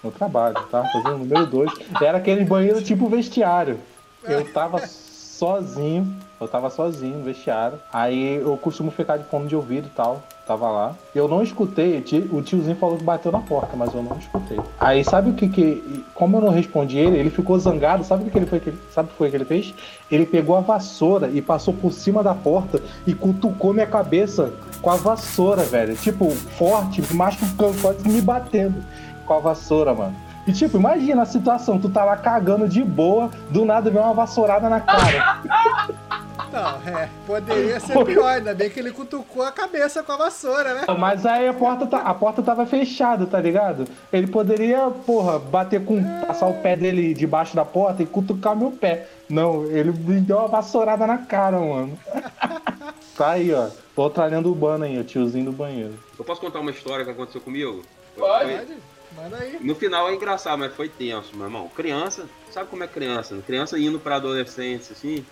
No 0.04 0.12
trabalho, 0.12 0.56
tá? 0.70 0.84
Fazendo 0.84 1.16
o 1.16 1.18
número 1.20 1.46
2. 1.48 1.72
Era 2.02 2.20
aquele 2.20 2.46
banheiro 2.46 2.82
tipo 2.82 3.10
vestiário. 3.10 3.80
Eu 4.24 4.52
tava 4.54 4.80
sozinho, 4.86 6.16
eu 6.42 6.48
tava 6.48 6.70
sozinho 6.70 7.20
no 7.20 7.24
vestiário. 7.24 7.78
Aí 7.94 8.36
eu 8.42 8.58
costumo 8.58 8.92
ficar 8.92 9.18
de 9.18 9.24
fone 9.26 9.48
de 9.48 9.56
ouvido 9.56 9.88
e 9.88 9.90
tal. 9.92 10.22
Tava 10.46 10.70
lá. 10.70 10.94
Eu 11.16 11.28
não 11.28 11.42
escutei, 11.44 12.00
o 12.00 12.02
tio- 12.02 12.28
o 12.36 12.42
tiozinho 12.42 12.76
falou 12.76 12.98
que 12.98 13.04
bateu 13.04 13.32
na 13.32 13.40
porta, 13.40 13.78
mas 13.78 13.94
eu 13.94 14.02
não 14.04 14.18
escutei. 14.18 14.60
Aí 14.80 15.04
sabe 15.04 15.30
o 15.30 15.34
que 15.34 15.48
que. 15.48 16.04
Como 16.14 16.38
eu 16.38 16.42
não 16.42 16.50
respondi 16.50 16.98
ele, 16.98 17.18
ele 17.18 17.30
ficou 17.30 17.58
zangado. 17.60 18.04
Sabe 18.04 18.24
o 18.24 18.26
que, 18.26 18.32
que 18.32 18.38
ele 18.40 18.46
foi 18.48 18.60
que 18.60 18.70
ele, 18.70 18.80
sabe 18.92 19.08
o 19.08 19.12
que 19.12 19.18
foi 19.18 19.30
que 19.30 19.36
ele 19.38 19.46
fez? 19.46 19.74
Ele 20.12 20.26
pegou 20.26 20.58
a 20.58 20.62
vassoura 20.62 21.30
e 21.30 21.42
passou 21.42 21.74
por 21.74 21.94
cima 21.94 22.22
da 22.24 22.34
porta 22.34 22.82
e 23.08 23.14
cutucou 23.14 23.72
minha 23.74 23.86
cabeça 23.88 24.52
com 24.82 24.90
a 24.90 24.96
vassoura, 24.96 25.64
velho. 25.64 25.96
Tipo, 25.96 26.30
forte, 26.32 27.02
machucando, 27.14 27.80
quase 27.82 28.06
me 28.10 28.20
batendo 28.20 28.84
com 29.26 29.34
a 29.34 29.40
vassoura, 29.40 29.94
mano. 29.94 30.16
E 30.48 30.52
tipo, 30.52 30.76
imagina 30.76 31.22
a 31.22 31.26
situação, 31.26 31.78
tu 31.80 31.88
tá 31.88 32.04
lá 32.04 32.18
cagando 32.18 32.68
de 32.68 32.84
boa, 32.84 33.30
do 33.52 33.64
nada 33.64 33.92
vem 33.92 34.02
uma 34.02 34.12
vassourada 34.14 34.68
na 34.68 34.82
cara. 34.82 35.38
Não, 36.52 36.98
é. 37.00 37.10
Poderia 37.26 37.80
ser 37.80 38.04
pior, 38.06 38.28
ainda 38.28 38.54
bem 38.54 38.70
que 38.70 38.80
ele 38.80 38.92
cutucou 38.92 39.44
a 39.44 39.52
cabeça 39.52 40.04
com 40.04 40.12
a 40.12 40.18
vassoura, 40.18 40.74
né? 40.74 40.82
Mas 40.98 41.26
aí 41.26 41.48
a 41.48 41.54
porta, 41.54 41.88
tá- 41.88 42.02
a 42.02 42.14
porta 42.14 42.42
tava 42.42 42.66
fechada, 42.66 43.26
tá 43.26 43.40
ligado? 43.40 43.86
Ele 44.12 44.28
poderia, 44.28 44.90
porra, 45.06 45.40
bater 45.40 45.84
com. 45.84 46.02
passar 46.26 46.48
o 46.48 46.62
pé 46.62 46.76
dele 46.76 47.14
debaixo 47.14 47.56
da 47.56 47.64
porta 47.64 48.04
e 48.04 48.06
cutucar 48.06 48.56
meu 48.56 48.72
pé. 48.72 49.08
Não, 49.30 49.66
ele 49.66 49.92
me 49.92 50.20
deu 50.20 50.38
uma 50.40 50.48
vassourada 50.48 51.08
na 51.08 51.20
cara, 51.20 51.58
mano. 51.60 51.98
tá 53.18 53.32
aí, 53.32 53.54
ó. 53.54 53.70
Outra 53.96 54.26
lenda 54.26 54.48
urbana 54.48 54.86
aí, 54.86 54.98
o 54.98 55.04
tiozinho 55.04 55.46
do 55.46 55.52
banheiro. 55.52 55.94
Eu 56.18 56.26
posso 56.26 56.42
contar 56.42 56.60
uma 56.60 56.72
história 56.72 57.06
que 57.06 57.12
aconteceu 57.12 57.40
comigo? 57.42 57.82
Pode. 58.18 58.46
Foi-? 58.46 58.78
Manda 59.16 59.38
aí. 59.38 59.58
No 59.62 59.76
final 59.76 60.10
é 60.10 60.14
engraçado, 60.16 60.58
mas 60.58 60.74
foi 60.74 60.88
tenso, 60.88 61.36
meu 61.36 61.46
irmão. 61.46 61.70
Criança, 61.76 62.24
sabe 62.50 62.70
como 62.70 62.84
é 62.84 62.88
criança? 62.88 63.38
Criança 63.46 63.78
indo 63.78 64.00
pra 64.00 64.16
adolescência, 64.16 64.94
assim, 64.94 65.26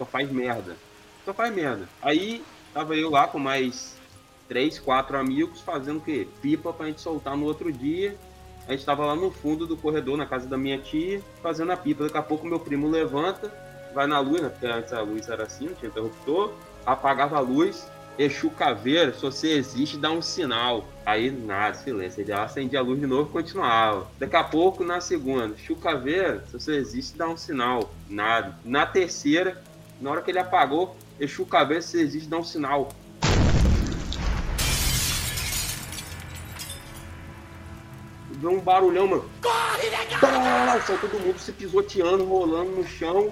só 0.00 0.06
faz 0.06 0.32
merda. 0.32 0.76
Só 1.26 1.34
faz 1.34 1.54
merda. 1.54 1.86
Aí, 2.00 2.42
tava 2.72 2.96
eu 2.96 3.10
lá 3.10 3.28
com 3.28 3.38
mais 3.38 3.98
três, 4.48 4.78
quatro 4.78 5.18
amigos 5.18 5.60
fazendo 5.60 5.98
o 5.98 6.00
quê? 6.00 6.26
Pipa 6.40 6.72
pra 6.72 6.86
gente 6.86 7.02
soltar 7.02 7.36
no 7.36 7.44
outro 7.44 7.70
dia. 7.70 8.16
A 8.66 8.72
gente 8.72 8.84
tava 8.84 9.04
lá 9.04 9.14
no 9.14 9.30
fundo 9.30 9.66
do 9.66 9.76
corredor, 9.76 10.16
na 10.16 10.24
casa 10.24 10.46
da 10.46 10.56
minha 10.56 10.78
tia, 10.78 11.20
fazendo 11.42 11.72
a 11.72 11.76
pipa. 11.76 12.04
Daqui 12.04 12.16
a 12.16 12.22
pouco 12.22 12.46
meu 12.46 12.58
primo 12.58 12.88
levanta, 12.88 13.52
vai 13.94 14.06
na 14.06 14.20
luz, 14.20 14.40
né? 14.40 14.48
Porque 14.48 14.66
antes 14.66 14.92
a 14.92 15.02
luz 15.02 15.28
era 15.28 15.42
assim, 15.42 15.66
não 15.66 15.74
tinha 15.74 15.90
interruptor. 15.90 16.54
Apagava 16.86 17.36
a 17.36 17.40
luz, 17.40 17.86
Exu 18.18 18.50
Caveira, 18.50 19.12
se 19.12 19.20
você 19.20 19.52
existe, 19.52 19.98
dá 19.98 20.10
um 20.10 20.22
sinal. 20.22 20.86
Aí 21.04 21.30
nada, 21.30 21.74
silêncio. 21.74 22.22
Ele 22.22 22.32
acendia 22.32 22.78
a 22.78 22.82
luz 22.82 22.98
de 22.98 23.06
novo 23.06 23.28
e 23.28 23.32
continuava. 23.32 24.06
Daqui 24.18 24.36
a 24.36 24.44
pouco, 24.44 24.82
na 24.82 25.00
segunda, 25.00 25.54
Exu 25.54 25.76
Caveira, 25.76 26.42
se 26.46 26.52
você 26.52 26.76
existe, 26.76 27.18
dá 27.18 27.28
um 27.28 27.36
sinal. 27.36 27.92
Nada. 28.08 28.56
Na 28.64 28.86
terceira, 28.86 29.62
na 30.00 30.10
hora 30.10 30.22
que 30.22 30.30
ele 30.30 30.38
apagou, 30.38 30.96
Exu 31.18 31.46
você 31.46 32.00
existe, 32.00 32.28
dá 32.28 32.38
um 32.38 32.44
sinal. 32.44 32.88
Deu 38.36 38.52
um 38.52 38.60
barulhão, 38.60 39.06
mano. 39.06 39.30
Corre, 39.42 39.90
legal! 39.90 40.80
Só 40.86 40.96
todo 40.96 41.20
mundo 41.20 41.38
se 41.38 41.52
pisoteando, 41.52 42.24
rolando 42.24 42.70
no 42.70 42.86
chão. 42.86 43.30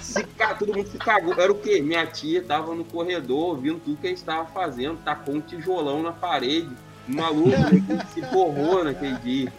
Se, 0.00 0.24
todo 0.58 0.74
mundo 0.74 0.88
se 0.88 0.98
cagou. 0.98 1.34
Era 1.34 1.52
o 1.52 1.54
quê? 1.54 1.80
Minha 1.80 2.04
tia 2.06 2.42
tava 2.42 2.74
no 2.74 2.84
corredor 2.84 3.50
ouvindo 3.50 3.78
tudo 3.78 4.00
que 4.00 4.08
a 4.08 4.10
gente 4.10 4.24
tava 4.24 4.46
fazendo, 4.46 4.98
tacou 5.04 5.36
um 5.36 5.40
tijolão 5.40 6.02
na 6.02 6.10
parede. 6.10 6.74
O 7.08 7.14
maluco 7.14 7.50
né, 7.50 8.04
se 8.12 8.20
forrou 8.22 8.82
naquele 8.82 9.16
dia. 9.18 9.52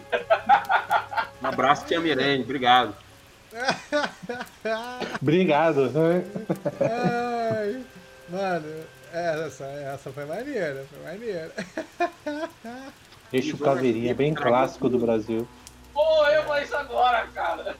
Um 1.42 1.46
abraço, 1.46 1.86
tia 1.86 1.98
Mirene, 1.98 2.42
obrigado. 2.42 2.94
Obrigado. 5.20 5.92
Ai, 6.80 7.84
mano, 8.28 8.84
essa, 9.12 9.64
essa 9.64 10.10
foi 10.10 10.24
maneira, 10.24 10.84
foi 10.90 11.02
maneira. 11.04 11.52
Eixo 13.32 13.56
caveirinha, 13.58 14.14
bem 14.14 14.34
clássico 14.34 14.88
do 14.88 14.98
Brasil. 14.98 15.46
Pô, 15.92 16.26
eu 16.26 16.42
vou 16.44 16.58
isso 16.58 16.76
agora, 16.76 17.26
cara. 17.28 17.76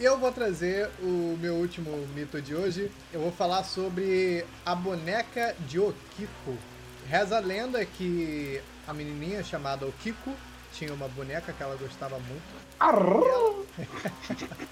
Eu 0.00 0.18
vou 0.18 0.32
trazer 0.32 0.90
o 1.00 1.38
meu 1.40 1.54
último 1.54 1.90
mito 2.14 2.40
de 2.42 2.54
hoje. 2.54 2.90
Eu 3.12 3.20
vou 3.20 3.30
falar 3.30 3.62
sobre 3.62 4.44
a 4.66 4.74
boneca 4.74 5.54
de 5.60 5.78
Okiko. 5.78 6.58
Reza 7.06 7.36
a 7.36 7.40
lenda 7.40 7.84
que 7.84 8.60
a 8.88 8.92
menininha 8.92 9.44
chamada 9.44 9.86
Okiko 9.86 10.32
tinha 10.72 10.92
uma 10.92 11.08
boneca 11.08 11.52
que 11.52 11.62
ela 11.62 11.76
gostava 11.76 12.18
muito. 12.18 12.63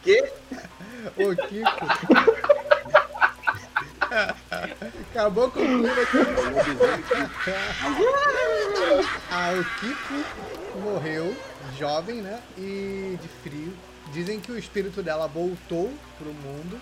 Que? 0.02 0.32
Okiko. 1.16 1.86
Acabou 5.10 5.50
com 5.50 5.60
o 5.60 5.86
aqui. 5.86 6.02
A 9.30 9.52
Okiko 9.52 10.80
morreu, 10.80 11.36
jovem, 11.78 12.22
né? 12.22 12.40
E 12.58 13.18
de 13.20 13.28
frio. 13.42 13.72
Dizem 14.12 14.40
que 14.40 14.52
o 14.52 14.58
espírito 14.58 15.02
dela 15.02 15.26
voltou 15.26 15.92
pro 16.18 16.32
mundo 16.32 16.80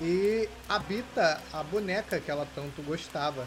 e 0.00 0.48
habita 0.68 1.40
a 1.52 1.62
boneca 1.62 2.20
que 2.20 2.30
ela 2.30 2.46
tanto 2.54 2.82
gostava. 2.82 3.46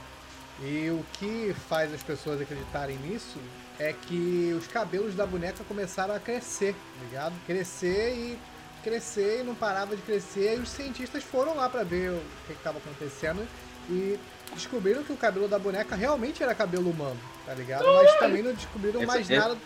E 0.61 0.89
o 0.89 1.05
que 1.13 1.55
faz 1.69 1.93
as 1.93 2.03
pessoas 2.03 2.41
acreditarem 2.41 2.97
nisso 2.97 3.39
é 3.82 3.94
que 3.94 4.54
os 4.58 4.68
cabelos 4.68 5.16
da 5.16 5.26
boneca 5.26 5.64
começaram 5.68 6.14
a 6.14 6.20
crescer, 6.20 6.76
ligado? 7.04 7.34
Crescer 7.48 8.14
e 8.14 8.40
crescer 8.84 9.40
e 9.42 9.44
não 9.44 9.56
parava 9.56 9.96
de 9.96 10.02
crescer. 10.04 10.58
E 10.58 10.60
os 10.60 10.70
cientistas 10.70 11.24
foram 11.24 11.56
lá 11.56 11.68
pra 11.68 11.84
ver 11.84 12.12
o 12.12 12.22
que 12.46 12.54
estava 12.54 12.78
acontecendo 12.78 13.46
e 13.90 14.20
descobriram 14.54 15.04
que 15.04 15.12
o 15.12 15.18
cabelo 15.18 15.48
da 15.48 15.58
boneca 15.58 15.96
realmente 15.96 16.44
era 16.44 16.54
cabelo 16.54 16.92
humano, 16.92 17.20
tá 17.46 17.54
ligado? 17.56 17.84
Mas 17.86 18.20
também 18.20 18.44
não 18.44 18.54
descobriram 18.54 19.02
mais 19.04 19.30
essa- 19.30 19.42
nada, 19.42 19.58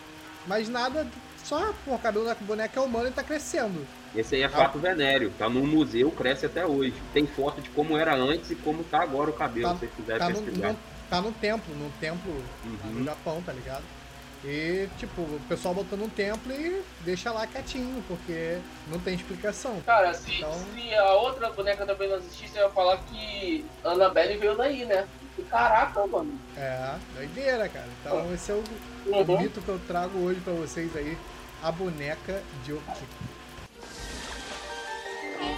mais 0.46 0.68
nada. 0.68 1.06
Só 1.44 1.72
pô, 1.84 1.94
o 1.94 1.98
cabelo 1.98 2.24
da 2.24 2.34
boneca 2.34 2.80
é 2.80 2.82
humano 2.82 3.08
e 3.08 3.12
tá 3.12 3.22
crescendo. 3.22 3.86
Esse 4.14 4.34
aí 4.36 4.42
é 4.42 4.48
fato 4.48 4.78
venéreo. 4.78 5.30
Tá 5.38 5.46
no 5.48 5.64
museu, 5.66 6.10
cresce 6.10 6.46
até 6.46 6.66
hoje. 6.66 6.94
Tem 7.12 7.26
foto 7.26 7.60
de 7.60 7.68
como 7.70 7.96
era 7.98 8.14
antes 8.16 8.50
e 8.50 8.54
como 8.56 8.82
tá 8.82 9.02
agora 9.02 9.28
o 9.28 9.32
cabelo, 9.34 9.68
Tá- 9.68 9.74
se 9.74 9.80
vocês 9.80 9.92
quiserem 9.94 10.18
Tá 10.20 10.28
no, 10.30 10.42
pesquisar. 10.42 10.68
no- 10.72 10.78
tá 11.10 11.20
no 11.20 11.32
templo, 11.32 11.74
no 11.76 11.90
templo 12.00 12.42
no 12.64 12.98
Uhum. 12.98 13.04
Japão, 13.04 13.42
tá 13.44 13.52
ligado? 13.52 13.84
E, 14.44 14.88
tipo, 14.98 15.22
o 15.22 15.40
pessoal 15.48 15.74
botou 15.74 15.98
no 15.98 16.08
templo 16.08 16.52
e 16.52 16.82
deixa 17.00 17.32
lá 17.32 17.46
quietinho, 17.46 18.02
porque 18.06 18.58
não 18.88 18.98
tem 19.00 19.14
explicação. 19.14 19.80
Cara, 19.84 20.14
se, 20.14 20.34
Então- 20.36 20.52
se 20.74 20.94
a 20.94 21.12
outra 21.14 21.50
boneca 21.50 21.84
também 21.84 22.08
não 22.08 22.18
existisse, 22.18 22.56
eu 22.56 22.64
ia 22.64 22.70
falar 22.70 22.98
que 22.98 23.64
Annabelle 23.82 24.36
veio 24.36 24.56
daí, 24.56 24.84
né? 24.84 25.06
E 25.38 25.42
Caraca, 25.42 26.06
mano. 26.06 26.38
É, 26.56 26.94
doideira, 27.14 27.68
cara. 27.68 27.88
Então 28.00 28.32
esse 28.34 28.50
é 28.52 28.54
o, 28.54 28.62
o 29.06 29.16
Uhum. 29.18 29.40
mito 29.40 29.60
que 29.60 29.68
eu 29.68 29.80
trago 29.86 30.18
hoje 30.20 30.40
pra 30.40 30.52
vocês 30.52 30.94
aí. 30.96 31.16
A 31.62 31.72
boneca 31.72 32.42
de 32.64 32.72
Okiko. 32.74 33.06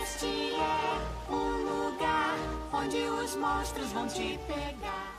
Este 0.02 0.52
é 0.54 1.30
o 1.32 1.36
lugar 1.36 2.36
onde 2.72 2.96
os 2.96 3.34
monstros 3.36 3.92
vão 3.92 4.06
te 4.08 4.38
pegar. 4.46 5.18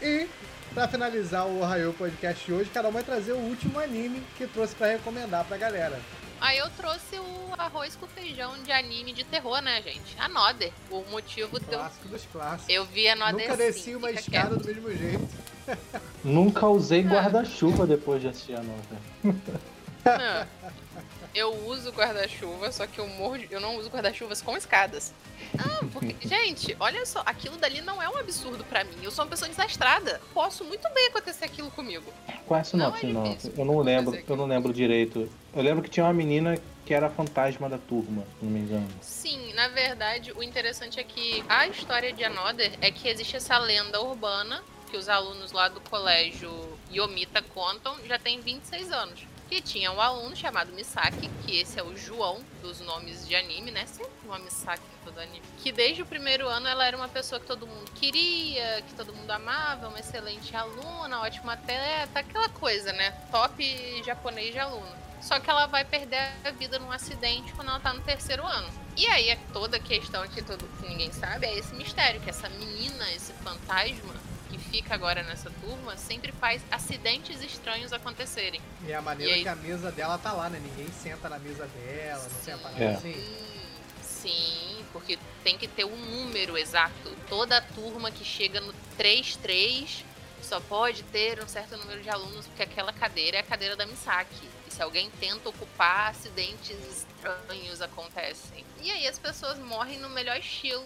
E, 0.00 0.28
pra 0.74 0.88
finalizar 0.88 1.46
o 1.46 1.60
Ohio 1.60 1.92
Podcast 1.92 2.44
de 2.44 2.52
hoje, 2.52 2.70
Carol 2.70 2.92
vai 2.92 3.02
trazer 3.02 3.32
o 3.32 3.38
último 3.38 3.78
anime 3.78 4.22
que 4.36 4.46
trouxe 4.46 4.74
pra 4.74 4.88
recomendar 4.88 5.44
pra 5.44 5.56
galera. 5.56 5.98
Aí 6.40 6.58
eu 6.58 6.70
trouxe 6.70 7.18
o 7.18 7.52
arroz 7.58 7.96
com 7.96 8.06
feijão 8.06 8.54
de 8.62 8.70
anime 8.70 9.12
de 9.12 9.24
terror, 9.24 9.60
né, 9.60 9.82
gente? 9.82 10.16
Another. 10.18 10.72
O 10.90 11.02
motivo 11.10 11.56
eu... 11.56 11.78
Clássico 11.78 12.08
dos 12.08 12.24
clássicos. 12.26 12.68
Eu 12.68 12.84
vi 12.86 13.08
Another 13.08 13.48
Nunca 13.48 13.56
desci 13.56 13.96
uma 13.96 14.10
escada 14.12 14.50
quieto. 14.56 14.60
do 14.60 14.66
mesmo 14.66 14.96
jeito. 14.96 15.28
Nunca 16.22 16.66
usei 16.68 17.02
guarda-chuva 17.02 17.86
depois 17.86 18.22
de 18.22 18.28
assistir 18.28 18.54
a 18.54 18.62
nova. 18.62 20.48
Eu 21.34 21.54
uso 21.66 21.90
guarda-chuva, 21.90 22.72
só 22.72 22.86
que 22.86 22.98
eu 22.98 23.06
morro 23.06 23.38
de... 23.38 23.48
Eu 23.50 23.60
não 23.60 23.76
uso 23.76 23.88
guarda-chuvas 23.90 24.42
com 24.42 24.56
escadas. 24.56 25.12
Ah, 25.58 25.84
porque... 25.92 26.16
Gente, 26.26 26.76
olha 26.80 27.04
só. 27.06 27.22
Aquilo 27.24 27.56
dali 27.56 27.80
não 27.80 28.02
é 28.02 28.08
um 28.08 28.16
absurdo 28.16 28.64
pra 28.64 28.84
mim. 28.84 28.96
Eu 29.02 29.10
sou 29.10 29.24
uma 29.24 29.30
pessoa 29.30 29.48
desastrada. 29.48 30.20
Posso 30.34 30.64
muito 30.64 30.88
bem 30.92 31.08
acontecer 31.08 31.44
aquilo 31.44 31.70
comigo. 31.70 32.12
Qual 32.46 32.58
é 32.58 32.60
essa 32.60 32.76
Não 32.76 32.94
sinopse, 32.96 33.48
é 33.48 33.50
não? 33.50 33.58
Eu 33.58 33.64
não 33.64 33.78
lembro, 33.80 34.24
eu 34.26 34.36
não 34.36 34.46
lembro 34.46 34.72
direito. 34.72 35.30
Eu 35.54 35.62
lembro 35.62 35.82
que 35.82 35.90
tinha 35.90 36.04
uma 36.06 36.14
menina 36.14 36.58
que 36.84 36.94
era 36.94 37.10
fantasma 37.10 37.68
da 37.68 37.76
turma, 37.76 38.22
se 38.38 38.44
não 38.44 38.50
me 38.50 38.60
engano. 38.60 38.88
Sim, 39.02 39.52
na 39.52 39.68
verdade, 39.68 40.32
o 40.32 40.42
interessante 40.42 40.98
é 40.98 41.04
que 41.04 41.44
a 41.46 41.66
história 41.66 42.12
de 42.12 42.24
Another 42.24 42.72
é 42.80 42.90
que 42.90 43.08
existe 43.08 43.36
essa 43.36 43.58
lenda 43.58 44.00
urbana 44.00 44.62
que 44.90 44.96
os 44.96 45.08
alunos 45.08 45.52
lá 45.52 45.68
do 45.68 45.80
colégio 45.82 46.50
Yomita 46.90 47.42
contam 47.42 47.94
já 48.06 48.18
tem 48.18 48.40
26 48.40 48.90
anos. 48.90 49.20
Que 49.48 49.62
tinha 49.62 49.90
um 49.90 50.00
aluno 50.00 50.36
chamado 50.36 50.72
Misaki, 50.72 51.28
que 51.46 51.60
esse 51.60 51.80
é 51.80 51.82
o 51.82 51.96
João 51.96 52.44
dos 52.60 52.80
nomes 52.80 53.26
de 53.26 53.34
anime, 53.34 53.70
né? 53.70 53.86
Sempre 53.86 54.12
uma 54.24 54.38
Misaki 54.38 54.82
em 54.82 55.04
todo 55.04 55.18
anime. 55.18 55.42
Que 55.62 55.72
desde 55.72 56.02
o 56.02 56.06
primeiro 56.06 56.46
ano 56.46 56.68
ela 56.68 56.84
era 56.84 56.96
uma 56.96 57.08
pessoa 57.08 57.40
que 57.40 57.46
todo 57.46 57.66
mundo 57.66 57.90
queria, 57.92 58.82
que 58.82 58.94
todo 58.94 59.14
mundo 59.14 59.30
amava, 59.30 59.88
uma 59.88 59.98
excelente 59.98 60.54
aluna, 60.54 61.20
ótima 61.20 61.54
atleta, 61.54 62.20
aquela 62.20 62.48
coisa, 62.50 62.92
né? 62.92 63.10
Top 63.30 64.02
japonês 64.04 64.52
de 64.52 64.58
aluno. 64.58 64.98
Só 65.22 65.40
que 65.40 65.48
ela 65.48 65.66
vai 65.66 65.84
perder 65.84 66.30
a 66.44 66.50
vida 66.50 66.78
num 66.78 66.92
acidente 66.92 67.52
quando 67.54 67.68
ela 67.68 67.80
tá 67.80 67.92
no 67.92 68.02
terceiro 68.02 68.44
ano. 68.44 68.68
E 68.96 69.06
aí 69.06 69.30
é 69.30 69.36
toda 69.52 69.78
a 69.78 69.80
questão 69.80 70.26
que, 70.28 70.42
todo, 70.42 70.68
que 70.78 70.88
ninguém 70.88 71.12
sabe 71.12 71.46
é 71.46 71.56
esse 71.56 71.74
mistério, 71.74 72.20
que 72.20 72.28
essa 72.28 72.48
menina, 72.50 73.10
esse 73.12 73.32
fantasma 73.32 74.14
que 74.48 74.58
fica 74.58 74.94
agora 74.94 75.22
nessa 75.22 75.50
turma, 75.60 75.96
sempre 75.96 76.32
faz 76.32 76.62
acidentes 76.70 77.40
estranhos 77.42 77.92
acontecerem. 77.92 78.60
E 78.86 78.92
é 78.92 78.96
a 78.96 79.02
maneira 79.02 79.32
E 79.32 79.34
aí- 79.36 79.42
que 79.42 79.48
a 79.48 79.56
mesa 79.56 79.90
dela 79.92 80.18
tá 80.18 80.32
lá, 80.32 80.48
né? 80.48 80.58
Ninguém 80.58 80.88
senta 80.92 81.28
na 81.28 81.38
mesa 81.38 81.66
dela, 81.66 82.26
não 82.32 82.40
tem 82.40 82.54
a 82.54 82.58
parada 82.58 82.84
É. 82.84 82.94
assim. 82.94 83.48
Sim, 84.02 84.84
porque 84.92 85.18
tem 85.44 85.56
que 85.56 85.68
ter 85.68 85.84
um 85.84 85.96
número 85.96 86.56
exato. 86.58 87.16
Toda 87.28 87.60
turma 87.60 88.10
que 88.10 88.24
chega 88.24 88.60
no 88.60 88.74
3-3 88.96 90.04
só 90.42 90.60
pode 90.60 91.02
ter 91.04 91.42
um 91.42 91.48
certo 91.48 91.76
número 91.76 92.02
de 92.02 92.08
alunos, 92.10 92.46
porque 92.46 92.62
aquela 92.62 92.92
cadeira 92.92 93.36
é 93.36 93.40
a 93.40 93.44
cadeira 93.44 93.76
da 93.76 93.86
Misaki. 93.86 94.48
E 94.68 94.72
se 94.72 94.82
alguém 94.82 95.10
tenta 95.20 95.48
ocupar, 95.48 96.10
acidentes 96.10 96.76
estranhos 96.90 97.80
acontecem. 97.80 98.64
E 98.80 98.90
aí 98.90 99.06
as 99.06 99.18
pessoas 99.18 99.58
morrem 99.58 99.98
no 99.98 100.08
melhor 100.08 100.36
estilo 100.38 100.84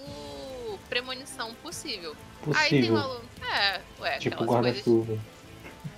premonição 0.92 1.54
possível. 1.54 2.14
Aí 2.54 2.68
tem 2.68 2.80
Possível. 2.82 2.98
aluno. 2.98 3.24
É, 3.50 3.80
ué, 4.00 4.18
Tipo 4.18 4.34
aquelas 4.44 4.62
coisas. 4.62 4.84
guarda-chuva. 4.84 5.18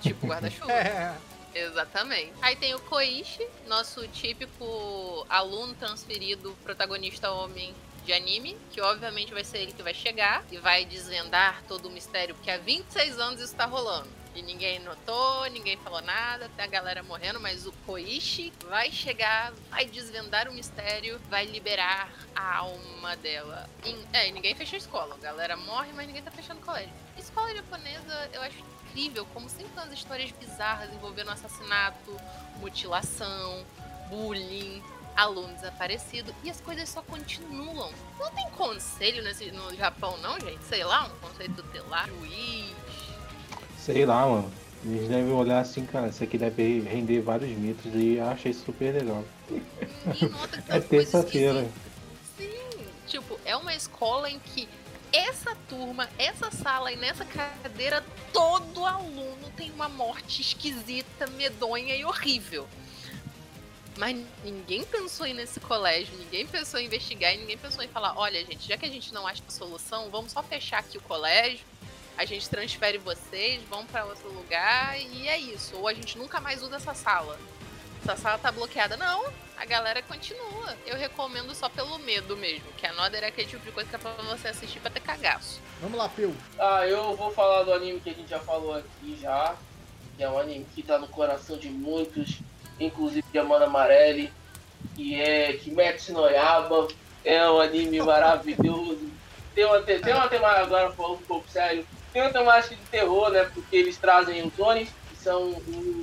Tipo 0.00 0.26
guarda-chuva. 0.28 0.72
É. 0.72 1.14
Exatamente. 1.56 2.32
Aí 2.42 2.56
tem 2.56 2.74
o 2.74 2.80
Koichi, 2.80 3.46
nosso 3.68 4.06
típico 4.08 5.24
aluno 5.28 5.72
transferido, 5.74 6.56
protagonista 6.64 7.30
homem 7.30 7.72
de 8.04 8.12
anime, 8.12 8.56
que 8.72 8.80
obviamente 8.80 9.32
vai 9.32 9.44
ser 9.44 9.58
ele 9.58 9.72
que 9.72 9.80
vai 9.82 9.94
chegar 9.94 10.44
e 10.50 10.58
vai 10.58 10.84
desvendar 10.84 11.62
todo 11.68 11.86
o 11.86 11.90
mistério, 11.92 12.34
porque 12.34 12.50
há 12.50 12.58
26 12.58 13.18
anos 13.20 13.40
isso 13.40 13.54
tá 13.54 13.66
rolando. 13.66 14.08
E 14.34 14.42
ninguém 14.42 14.80
notou, 14.80 15.46
ninguém 15.46 15.76
falou 15.76 16.02
nada, 16.02 16.46
até 16.46 16.64
a 16.64 16.66
galera 16.66 17.02
morrendo, 17.04 17.38
mas 17.38 17.66
o 17.66 17.72
Koichi 17.86 18.52
vai 18.68 18.90
chegar, 18.90 19.52
vai 19.70 19.86
desvendar 19.86 20.48
o 20.48 20.52
mistério, 20.52 21.20
vai 21.30 21.46
liberar 21.46 22.10
a 22.34 22.56
alma 22.56 23.16
dela. 23.16 23.70
É, 24.12 24.28
e 24.28 24.32
ninguém 24.32 24.54
fecha 24.56 24.74
a 24.74 24.78
escola. 24.78 25.14
A 25.14 25.18
galera 25.18 25.56
morre, 25.56 25.92
mas 25.92 26.08
ninguém 26.08 26.22
tá 26.22 26.32
fechando 26.32 26.60
o 26.60 26.64
colégio. 26.64 26.92
Escola 27.16 27.54
japonesa, 27.54 28.30
eu 28.32 28.42
acho 28.42 28.58
incrível, 28.88 29.24
como 29.32 29.48
sempre 29.48 29.72
tem 29.72 29.84
umas 29.84 29.92
histórias 29.92 30.32
bizarras 30.32 30.92
envolvendo 30.92 31.30
assassinato, 31.30 32.16
mutilação, 32.56 33.64
bullying, 34.08 34.82
aluno 35.16 35.54
desaparecido, 35.54 36.34
e 36.42 36.50
as 36.50 36.60
coisas 36.60 36.88
só 36.88 37.02
continuam. 37.02 37.92
Não 38.18 38.30
tem 38.32 38.48
conselho 38.50 39.22
nesse, 39.22 39.50
no 39.52 39.74
Japão, 39.76 40.16
não, 40.18 40.40
gente? 40.40 40.64
Sei 40.64 40.82
lá, 40.82 41.04
um 41.04 41.18
conselho 41.20 41.54
tutelar, 41.54 42.08
juiz. 42.08 42.83
Sei 43.84 44.06
lá, 44.06 44.26
mano. 44.26 44.50
Eles 44.82 45.08
devem 45.08 45.32
olhar 45.32 45.60
assim, 45.60 45.84
cara, 45.84 46.08
isso 46.08 46.24
aqui 46.24 46.38
deve 46.38 46.80
render 46.80 47.20
vários 47.20 47.50
mitos 47.50 47.90
e 47.94 48.18
achei 48.18 48.52
super 48.52 48.94
legal. 48.94 49.24
É 50.68 50.80
terça-feira. 50.80 51.66
Sim, 52.36 52.86
tipo, 53.06 53.38
é 53.44 53.54
uma 53.56 53.74
escola 53.74 54.30
em 54.30 54.38
que 54.38 54.68
essa 55.12 55.54
turma, 55.68 56.08
essa 56.18 56.50
sala 56.50 56.90
e 56.92 56.96
nessa 56.96 57.24
cadeira, 57.26 58.02
todo 58.32 58.84
aluno 58.84 59.50
tem 59.56 59.70
uma 59.70 59.88
morte 59.88 60.40
esquisita, 60.40 61.26
medonha 61.28 61.94
e 61.94 62.04
horrível. 62.04 62.66
Mas 63.96 64.16
ninguém 64.42 64.84
pensou 64.84 65.26
em 65.26 65.30
ir 65.30 65.34
nesse 65.34 65.60
colégio, 65.60 66.16
ninguém 66.18 66.46
pensou 66.46 66.80
em 66.80 66.86
investigar 66.86 67.34
e 67.34 67.38
ninguém 67.38 67.56
pensou 67.56 67.82
em 67.82 67.88
falar: 67.88 68.18
olha, 68.18 68.44
gente, 68.44 68.66
já 68.66 68.76
que 68.76 68.84
a 68.84 68.88
gente 68.88 69.14
não 69.14 69.26
acha 69.26 69.42
a 69.46 69.50
solução, 69.50 70.10
vamos 70.10 70.32
só 70.32 70.42
fechar 70.42 70.80
aqui 70.80 70.98
o 70.98 71.02
colégio, 71.02 71.64
a 72.16 72.24
gente 72.24 72.48
transfere 72.48 72.98
vocês, 72.98 73.62
vão 73.68 73.84
pra 73.86 74.04
outro 74.04 74.30
lugar 74.32 74.98
e 75.00 75.28
é 75.28 75.38
isso. 75.38 75.76
Ou 75.76 75.88
a 75.88 75.94
gente 75.94 76.16
nunca 76.18 76.40
mais 76.40 76.62
usa 76.62 76.76
essa 76.76 76.94
sala. 76.94 77.38
Essa 78.02 78.16
sala 78.16 78.38
tá 78.38 78.52
bloqueada. 78.52 78.96
Não, 78.96 79.24
a 79.56 79.64
galera 79.64 80.02
continua. 80.02 80.76
Eu 80.86 80.96
recomendo 80.96 81.54
só 81.54 81.68
pelo 81.68 81.98
medo 81.98 82.36
mesmo, 82.36 82.70
que 82.76 82.86
a 82.86 82.92
Noda 82.92 83.16
é 83.18 83.26
aquele 83.26 83.48
tipo 83.48 83.64
de 83.64 83.72
coisa 83.72 83.88
que 83.88 83.96
é 83.96 83.98
pra 83.98 84.12
você 84.12 84.48
assistir 84.48 84.78
pra 84.80 84.90
ter 84.90 85.00
cagaço. 85.00 85.60
Vamos 85.80 85.98
lá, 85.98 86.08
Peu. 86.08 86.32
Ah, 86.58 86.86
eu 86.86 87.16
vou 87.16 87.30
falar 87.32 87.62
do 87.64 87.72
anime 87.72 88.00
que 88.00 88.10
a 88.10 88.14
gente 88.14 88.28
já 88.28 88.38
falou 88.40 88.74
aqui 88.76 89.18
já. 89.20 89.54
Que 90.16 90.22
é 90.22 90.30
um 90.30 90.38
anime 90.38 90.64
que 90.74 90.82
tá 90.82 90.96
no 90.98 91.08
coração 91.08 91.56
de 91.58 91.68
muitos, 91.68 92.38
inclusive 92.78 93.24
de 93.32 93.38
Amanda 93.38 93.64
Amarelli, 93.64 94.32
que 94.94 95.20
é 95.20 95.54
Kimetsu 95.54 96.12
no 96.12 96.28
Yaba. 96.28 96.86
É 97.24 97.48
um 97.50 97.58
anime 97.60 98.00
maravilhoso. 98.02 99.10
Tem 99.54 99.64
uma, 99.64 99.80
te- 99.82 99.98
tem 100.00 100.12
uma 100.14 100.28
temática, 100.28 100.62
agora 100.62 100.90
um 100.90 101.16
pouco 101.18 101.48
sério, 101.48 101.86
tem 102.14 102.22
uma 102.22 102.30
temática 102.30 102.76
de 102.76 102.82
terror, 102.82 103.28
né? 103.30 103.50
Porque 103.52 103.74
eles 103.74 103.98
trazem 103.98 104.46
os 104.46 104.56
Onis, 104.56 104.88
que 105.10 105.18
são 105.18 105.56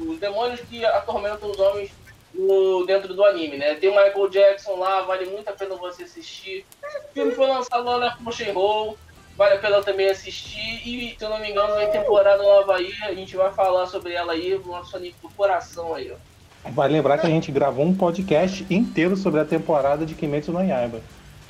os 0.05 0.19
demônios 0.19 0.59
que 0.59 0.85
atormentam 0.85 1.49
os 1.49 1.57
homens 1.57 1.89
no, 2.33 2.85
dentro 2.85 3.13
do 3.13 3.23
anime, 3.23 3.57
né? 3.57 3.75
Tem 3.75 3.89
o 3.89 3.95
Michael 3.95 4.29
Jackson 4.29 4.75
lá, 4.75 5.03
vale 5.03 5.25
muito 5.27 5.47
a 5.47 5.53
pena 5.53 5.73
você 5.75 6.03
assistir. 6.03 6.65
O 6.83 7.13
filme 7.13 7.31
foi 7.31 7.47
lançado 7.47 7.85
lá 7.85 7.97
na 7.97 8.17
Crunchyroll, 8.17 8.97
vale 9.37 9.55
a 9.55 9.59
pena 9.59 9.81
também 9.81 10.09
assistir. 10.09 10.81
E, 10.85 11.15
se 11.17 11.23
eu 11.23 11.29
não 11.29 11.39
me 11.39 11.49
engano, 11.49 11.75
vem 11.75 11.89
temporada 11.89 12.43
nova 12.43 12.75
aí, 12.75 12.93
a 13.03 13.13
gente 13.13 13.37
vai 13.37 13.51
falar 13.53 13.87
sobre 13.87 14.11
ela 14.11 14.33
aí, 14.33 14.53
no 14.57 14.67
nosso 14.67 14.97
anime 14.97 15.15
do 15.21 15.29
coração 15.29 15.95
aí, 15.95 16.11
ó. 16.11 16.69
Vai 16.71 16.89
lembrar 16.89 17.17
que 17.17 17.25
a 17.25 17.29
gente 17.29 17.51
gravou 17.53 17.85
um 17.85 17.95
podcast 17.95 18.67
inteiro 18.69 19.15
sobre 19.15 19.39
a 19.39 19.45
temporada 19.45 20.05
de 20.05 20.13
Kimetsu 20.13 20.51
no 20.51 20.61
Yaiba. 20.61 21.01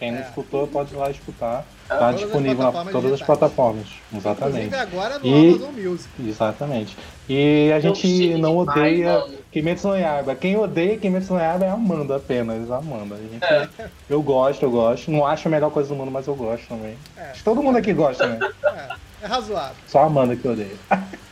Quem 0.02 0.12
não 0.12 0.18
É. 0.18 0.22
escutou 0.24 0.66
pode 0.66 0.95
ir 0.95 0.97
lá 0.97 1.12
escutar. 1.12 1.64
Tá 1.88 1.95
Todas 1.97 2.16
as 2.16 2.20
disponível 2.22 2.56
plataformas 2.58 2.91
todas 2.91 3.14
as 3.14 3.22
plataformas. 3.22 3.86
Inclusive 4.12 4.18
Exatamente. 4.32 4.76
agora 4.76 5.20
no 5.20 5.26
E- 5.28 5.49
Amazon 5.49 5.72
Music. 5.74 6.10
Exatamente. 6.28 6.97
E 7.30 7.72
a 7.72 7.80
gente 7.80 8.08
sei 8.08 8.36
não 8.36 8.58
demais, 8.62 8.78
odeia 8.80 9.20
mano. 9.20 9.34
Kimetsu 9.52 9.88
no 9.89 9.95
Yaiba. 9.99 10.34
Quem 10.34 10.58
odeia 10.58 10.97
Kimetsu 10.97 11.34
no 11.36 11.39
Yaiba 11.39 11.66
é 11.66 11.70
a 11.70 11.74
Amanda 11.74 12.16
apenas. 12.16 12.72
A 12.72 12.78
Amanda. 12.78 13.14
A 13.14 13.18
gente, 13.20 13.43
É. 13.43 13.89
Eu 14.10 14.24
gosto, 14.24 14.64
eu 14.64 14.72
gosto. 14.72 15.12
Não 15.12 15.24
acho 15.28 15.47
a 15.47 15.52
melhor 15.52 15.70
coisa 15.70 15.89
do 15.89 15.95
mundo, 15.95 16.10
mas 16.10 16.26
eu 16.26 16.34
gosto 16.34 16.68
também. 16.68 16.97
É. 17.16 17.22
Acho 17.30 17.34
que 17.38 17.43
Todo 17.43 17.62
mundo 17.62 17.78
aqui 17.78 17.93
gosta, 17.93 18.26
né? 18.26 18.39
É, 18.66 18.88
é 19.22 19.28
razoável. 19.28 19.76
Só 19.86 19.99
a 19.99 20.06
Amanda 20.06 20.36
que 20.36 20.47
odeia. 20.47 20.76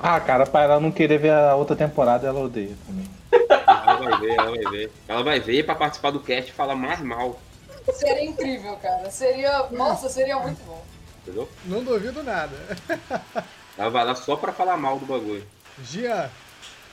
ah, 0.00 0.18
cara, 0.18 0.46
para 0.46 0.64
ela 0.64 0.80
não 0.80 0.90
querer 0.90 1.18
ver 1.18 1.30
a 1.32 1.54
outra 1.54 1.76
temporada, 1.76 2.26
ela 2.26 2.40
odeia 2.40 2.72
também. 2.88 3.06
Ela 3.58 3.96
vai 3.98 4.20
ver, 4.20 4.30
ela 4.36 4.50
vai 4.50 4.58
ver. 4.72 4.92
Ela 5.06 5.22
vai 5.22 5.38
ver 5.40 5.62
pra 5.64 5.74
participar 5.76 6.10
do 6.10 6.18
cast 6.20 6.50
e 6.50 6.54
falar 6.54 6.74
mais 6.74 7.00
mal, 7.00 7.38
Seria 7.94 8.24
incrível, 8.24 8.76
cara. 8.76 9.10
Seria. 9.10 9.66
Nossa, 9.70 10.08
seria 10.08 10.38
muito 10.38 10.62
bom. 10.64 10.82
entendeu? 11.22 11.48
Não 11.64 11.82
duvido 11.82 12.22
nada. 12.22 12.54
Ela 13.76 13.90
vai 13.90 14.04
lá 14.04 14.14
só 14.14 14.36
pra 14.36 14.52
falar 14.52 14.76
mal 14.76 14.98
do 14.98 15.06
bagulho. 15.06 15.44
Gian, 15.84 16.28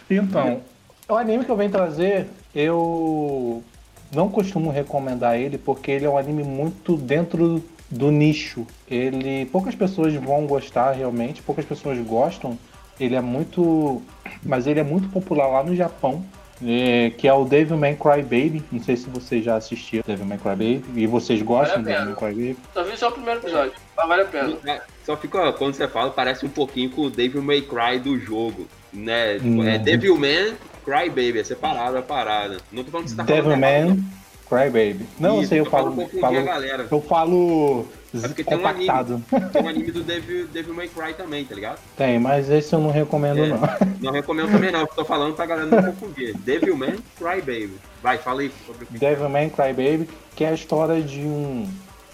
Então, 0.09 0.61
o 1.07 1.15
anime 1.15 1.43
que 1.45 1.51
eu 1.51 1.57
venho 1.57 1.69
trazer, 1.71 2.27
eu 2.55 3.63
não 4.11 4.29
costumo 4.29 4.71
recomendar 4.71 5.37
ele 5.37 5.57
porque 5.57 5.91
ele 5.91 6.05
é 6.05 6.09
um 6.09 6.17
anime 6.17 6.43
muito 6.43 6.95
dentro 6.95 7.63
do 7.89 8.11
nicho. 8.11 8.65
Ele 8.87 9.45
poucas 9.47 9.75
pessoas 9.75 10.13
vão 10.15 10.45
gostar 10.47 10.91
realmente, 10.91 11.41
poucas 11.41 11.65
pessoas 11.65 11.97
gostam. 11.99 12.57
Ele 12.99 13.15
é 13.15 13.21
muito, 13.21 14.01
mas 14.43 14.67
ele 14.67 14.79
é 14.79 14.83
muito 14.83 15.09
popular 15.09 15.47
lá 15.47 15.63
no 15.63 15.75
Japão. 15.75 16.23
É, 16.65 17.11
que 17.17 17.27
é 17.27 17.33
o 17.33 17.45
Devilman 17.45 17.95
Crybaby. 17.95 18.63
Não 18.71 18.81
sei 18.81 18.97
se 18.97 19.09
vocês 19.09 19.43
já 19.43 19.55
assistiram 19.55 20.03
Devilman 20.05 20.37
Crybaby. 20.37 20.83
E 20.95 21.07
vocês 21.07 21.41
gostam 21.41 21.81
do 21.81 21.85
Vale 21.85 21.95
a 21.95 21.99
Devilman 21.99 22.15
Crybaby? 22.15 22.57
Só 22.73 22.83
vi 22.83 22.97
só 22.97 23.09
o 23.09 23.11
primeiro 23.11 23.39
episódio, 23.39 23.73
mas 23.95 24.07
vale 24.07 24.21
a 24.23 24.25
pena. 24.25 24.57
Só 25.05 25.15
fica, 25.17 25.51
quando 25.53 25.73
você 25.73 25.87
fala, 25.87 26.11
parece 26.11 26.45
um 26.45 26.49
pouquinho 26.49 26.89
com 26.89 27.03
o 27.03 27.09
Devil 27.09 27.41
May 27.41 27.61
Cry 27.61 27.99
do 27.99 28.17
jogo. 28.19 28.67
Né? 28.91 29.35
Tipo, 29.35 29.63
É 29.63 29.75
Uhum. 29.77 29.83
Devilman 29.83 30.53
Crybaby, 30.83 31.39
é 31.39 31.43
separado 31.43 31.97
a 31.97 32.01
parada. 32.01 32.57
Não 32.71 32.83
tô 32.83 32.91
falando 32.91 33.05
que 33.05 33.11
você 33.11 33.17
tá 33.17 33.25
falando 33.25 33.45
errado, 33.45 33.61
Devilman 33.61 34.05
Crybaby. 34.49 35.05
Não, 35.19 35.35
eu 35.35 35.41
Isso, 35.41 35.49
sei, 35.49 35.59
eu 35.59 35.63
tô 35.65 35.69
falando 35.71 35.95
falo, 35.95 36.09
falo, 36.19 36.63
eu 36.91 37.01
falo 37.01 37.87
É 38.13 38.27
porque 38.27 38.43
tem 38.43 38.57
um 38.57 38.61
compactado. 38.61 39.23
Tem 39.51 39.61
um 39.63 39.67
anime 39.67 39.91
do 39.91 40.03
Devil, 40.03 40.47
Devil 40.47 40.73
May 40.73 40.87
Cry 40.87 41.13
também, 41.13 41.45
tá 41.45 41.53
ligado? 41.55 41.79
Tem, 41.95 42.19
mas 42.19 42.49
esse 42.49 42.73
eu 42.73 42.79
não 42.79 42.91
recomendo 42.91 43.43
É. 43.43 43.47
não. 43.47 43.59
Não 44.01 44.11
recomendo 44.11 44.51
também 44.51 44.71
não, 44.71 44.85
tô 44.87 45.05
falando 45.05 45.35
pra 45.35 45.45
galera 45.45 45.67
não 45.67 45.93
confundir. 45.93 46.35
Devilman 46.37 46.95
Crybaby. 47.17 47.73
Vai, 48.01 48.17
fala 48.17 48.41
aí 48.41 48.51
sobre 48.65 48.85
o 48.85 48.87
que 48.87 48.97
Devilman 48.97 49.49
Crybaby, 49.49 50.09
que 50.35 50.43
é 50.43 50.49
a 50.49 50.53
história 50.53 51.01
de 51.01 51.19
um 51.19 51.67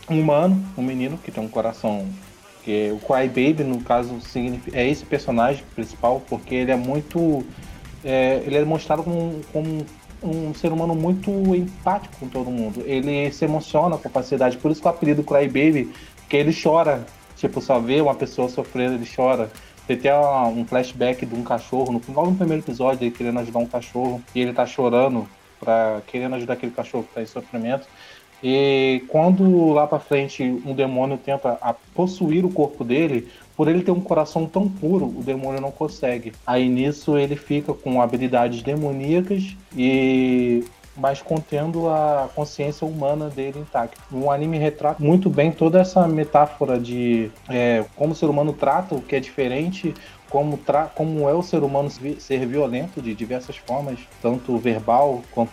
um 0.10 0.20
humano, 0.20 0.64
um 0.78 0.84
menino 0.84 1.18
que 1.18 1.32
tem 1.32 1.44
um 1.44 1.48
coração 1.48 2.08
que 2.64 2.92
o 2.92 3.00
Crybaby, 3.00 3.64
no 3.64 3.82
caso, 3.82 4.18
é 4.74 4.88
esse 4.88 5.06
personagem 5.06 5.64
principal, 5.76 6.22
porque 6.28 6.56
ele 6.56 6.72
é 6.72 6.76
muito 6.76 7.46
é, 8.04 8.42
ele 8.46 8.56
é 8.56 8.66
mostrado 8.66 9.04
como, 9.04 9.42
como 9.52 9.86
um 10.24 10.54
ser 10.54 10.72
humano 10.72 10.96
muito 10.96 11.30
empático 11.56 12.16
com 12.20 12.28
todo 12.28 12.50
mundo. 12.50 12.84
Ele 12.86 13.32
se 13.32 13.46
emociona 13.46 13.98
com 13.98 14.10
facilidade, 14.10 14.58
por 14.58 14.72
isso 14.72 14.82
que 14.82 14.88
o 14.88 14.92
apelido 14.92 15.24
Crybaby, 15.24 15.92
que 16.30 16.38
ele 16.38 16.54
chora, 16.54 17.06
tipo, 17.36 17.62
só 17.62 17.80
vê 17.80 18.02
uma 18.02 18.16
pessoa 18.16 18.50
sofrendo, 18.50 18.96
ele 18.96 19.08
chora. 19.14 19.50
Tem 19.88 19.98
até 19.98 20.18
um 20.18 20.66
flashback 20.66 21.26
de 21.26 21.36
um 21.36 21.44
cachorro, 21.44 21.92
no 21.92 22.00
primeiro 22.00 22.64
episódio, 22.64 23.04
ele 23.04 23.12
querendo 23.12 23.40
ajudar 23.40 23.60
um 23.60 23.68
cachorro, 23.68 24.22
e 24.34 24.42
ele 24.42 24.52
tá 24.52 24.66
chorando, 24.66 25.28
pra, 25.60 26.02
querendo 26.08 26.36
ajudar 26.36 26.54
aquele 26.54 26.72
cachorro 26.72 27.04
que 27.04 27.14
tá 27.14 27.22
em 27.22 27.28
sofrimento. 27.28 27.88
E 28.44 29.04
quando 29.08 29.72
lá 29.72 29.88
pra 29.88 30.00
frente 30.00 30.44
um 30.44 30.74
demônio 30.74 31.18
tenta 31.18 31.58
possuir 31.94 32.46
o 32.46 32.52
corpo 32.52 32.84
dele, 32.84 33.30
por 33.56 33.68
ele 33.68 33.84
ter 33.84 33.92
um 33.92 34.02
coração 34.02 34.46
tão 34.46 34.68
puro, 34.68 35.06
o 35.06 35.24
demônio 35.24 35.62
não 35.62 35.72
consegue. 35.72 36.34
Aí 36.46 36.68
nisso 36.68 37.18
ele 37.18 37.36
fica 37.36 37.74
com 37.74 38.02
habilidades 38.02 38.62
demoníacas 38.62 39.56
e 39.76 40.64
mas 40.98 41.22
contendo 41.22 41.90
a 41.90 42.30
consciência 42.34 42.88
humana 42.88 43.30
dele 43.30 43.60
intacta. 43.60 44.02
Um 44.12 44.32
anime 44.32 44.58
retrata 44.58 45.04
muito 45.04 45.30
bem 45.30 45.52
toda 45.52 45.80
essa 45.80 46.08
metáfora 46.08 46.80
de 46.80 47.30
é, 47.50 47.84
como 47.96 48.14
o 48.14 48.16
ser 48.16 48.28
humano 48.28 48.54
trata 48.54 48.96
o 48.96 49.02
que 49.02 49.16
é 49.16 49.20
diferente, 49.20 49.94
como, 50.30 50.58
tra 50.58 50.86
como 50.86 51.30
é 51.30 51.34
o 51.34 51.44
ser 51.44 51.64
humano 51.64 51.90
ser 51.90 52.46
violento 52.46 53.02
de 53.02 53.14
diversas 53.14 53.58
formas, 53.58 54.00
tanto 54.22 54.58
verbal 54.58 55.22
quanto 55.32 55.52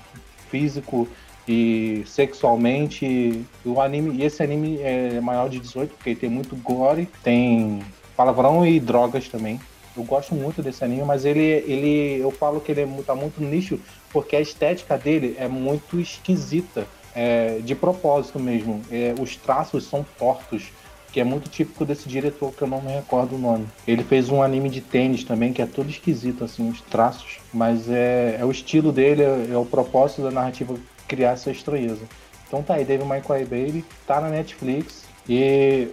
físico 0.49 1.09
e 1.47 2.03
sexualmente. 2.07 3.45
O 3.65 3.81
anime, 3.81 4.19
e 4.19 4.25
esse 4.25 4.43
anime 4.43 4.79
é 4.81 5.21
maior 5.21 5.49
de 5.49 5.59
18, 5.59 5.95
porque 5.95 6.15
tem 6.15 6.31
muito 6.31 6.57
gore, 6.57 7.09
tem 7.23 7.81
palavrão 8.17 8.67
e 8.67 8.79
drogas 8.79 9.29
também. 9.29 9.61
Eu 9.97 10.05
gosto 10.05 10.35
muito 10.35 10.63
desse 10.63 10.83
anime, 10.83 11.03
mas 11.03 11.25
ele, 11.25 11.41
ele 11.41 12.21
eu 12.21 12.31
falo 12.31 12.61
que 12.61 12.73
ele 12.73 12.81
é, 12.81 12.89
tá 13.05 13.15
muito 13.15 13.43
nicho 13.43 13.79
porque 14.13 14.37
a 14.37 14.41
estética 14.41 14.97
dele 14.97 15.37
é 15.39 15.49
muito 15.49 15.99
esquisita, 16.01 16.87
é, 17.15 17.59
de 17.63 17.75
propósito 17.75 18.39
mesmo. 18.39 18.81
É, 18.91 19.15
os 19.21 19.37
traços 19.37 19.85
são 19.85 20.05
tortos, 20.19 20.71
que 21.13 21.21
é 21.21 21.25
muito 21.25 21.51
típico 21.51 21.85
desse 21.85 22.09
diretor 22.09 22.53
que 22.53 22.63
eu 22.63 22.69
não 22.69 22.81
me 22.81 22.93
recordo 22.93 23.37
o 23.37 23.39
nome. 23.39 23.67
Ele 23.87 24.03
fez 24.03 24.31
um 24.31 24.43
anime 24.43 24.71
de 24.71 24.81
tênis 24.81 25.25
também 25.25 25.53
que 25.53 25.61
é 25.61 25.67
todo 25.67 25.91
esquisito 25.91 26.43
assim, 26.43 26.71
os 26.71 26.81
traços, 26.81 27.39
mas 27.53 27.91
é, 27.91 28.39
é 28.41 28.45
o 28.45 28.51
estilo 28.51 28.93
dele, 28.93 29.23
é, 29.23 29.49
é 29.53 29.59
o 29.59 29.65
propósito 29.65 30.23
da 30.23 30.31
narrativa 30.31 30.75
criar 31.13 31.33
essa 31.33 31.51
estranheza. 31.51 32.01
Então 32.49 32.63
tá 32.63 32.75
aí, 32.75 32.85
Devil 32.85 33.05
May 33.05 33.21
Cry 33.21 33.45
Baby, 33.45 33.85
tá 34.07 34.19
na 34.19 34.31
Netflix 34.31 35.05
e 35.29 35.89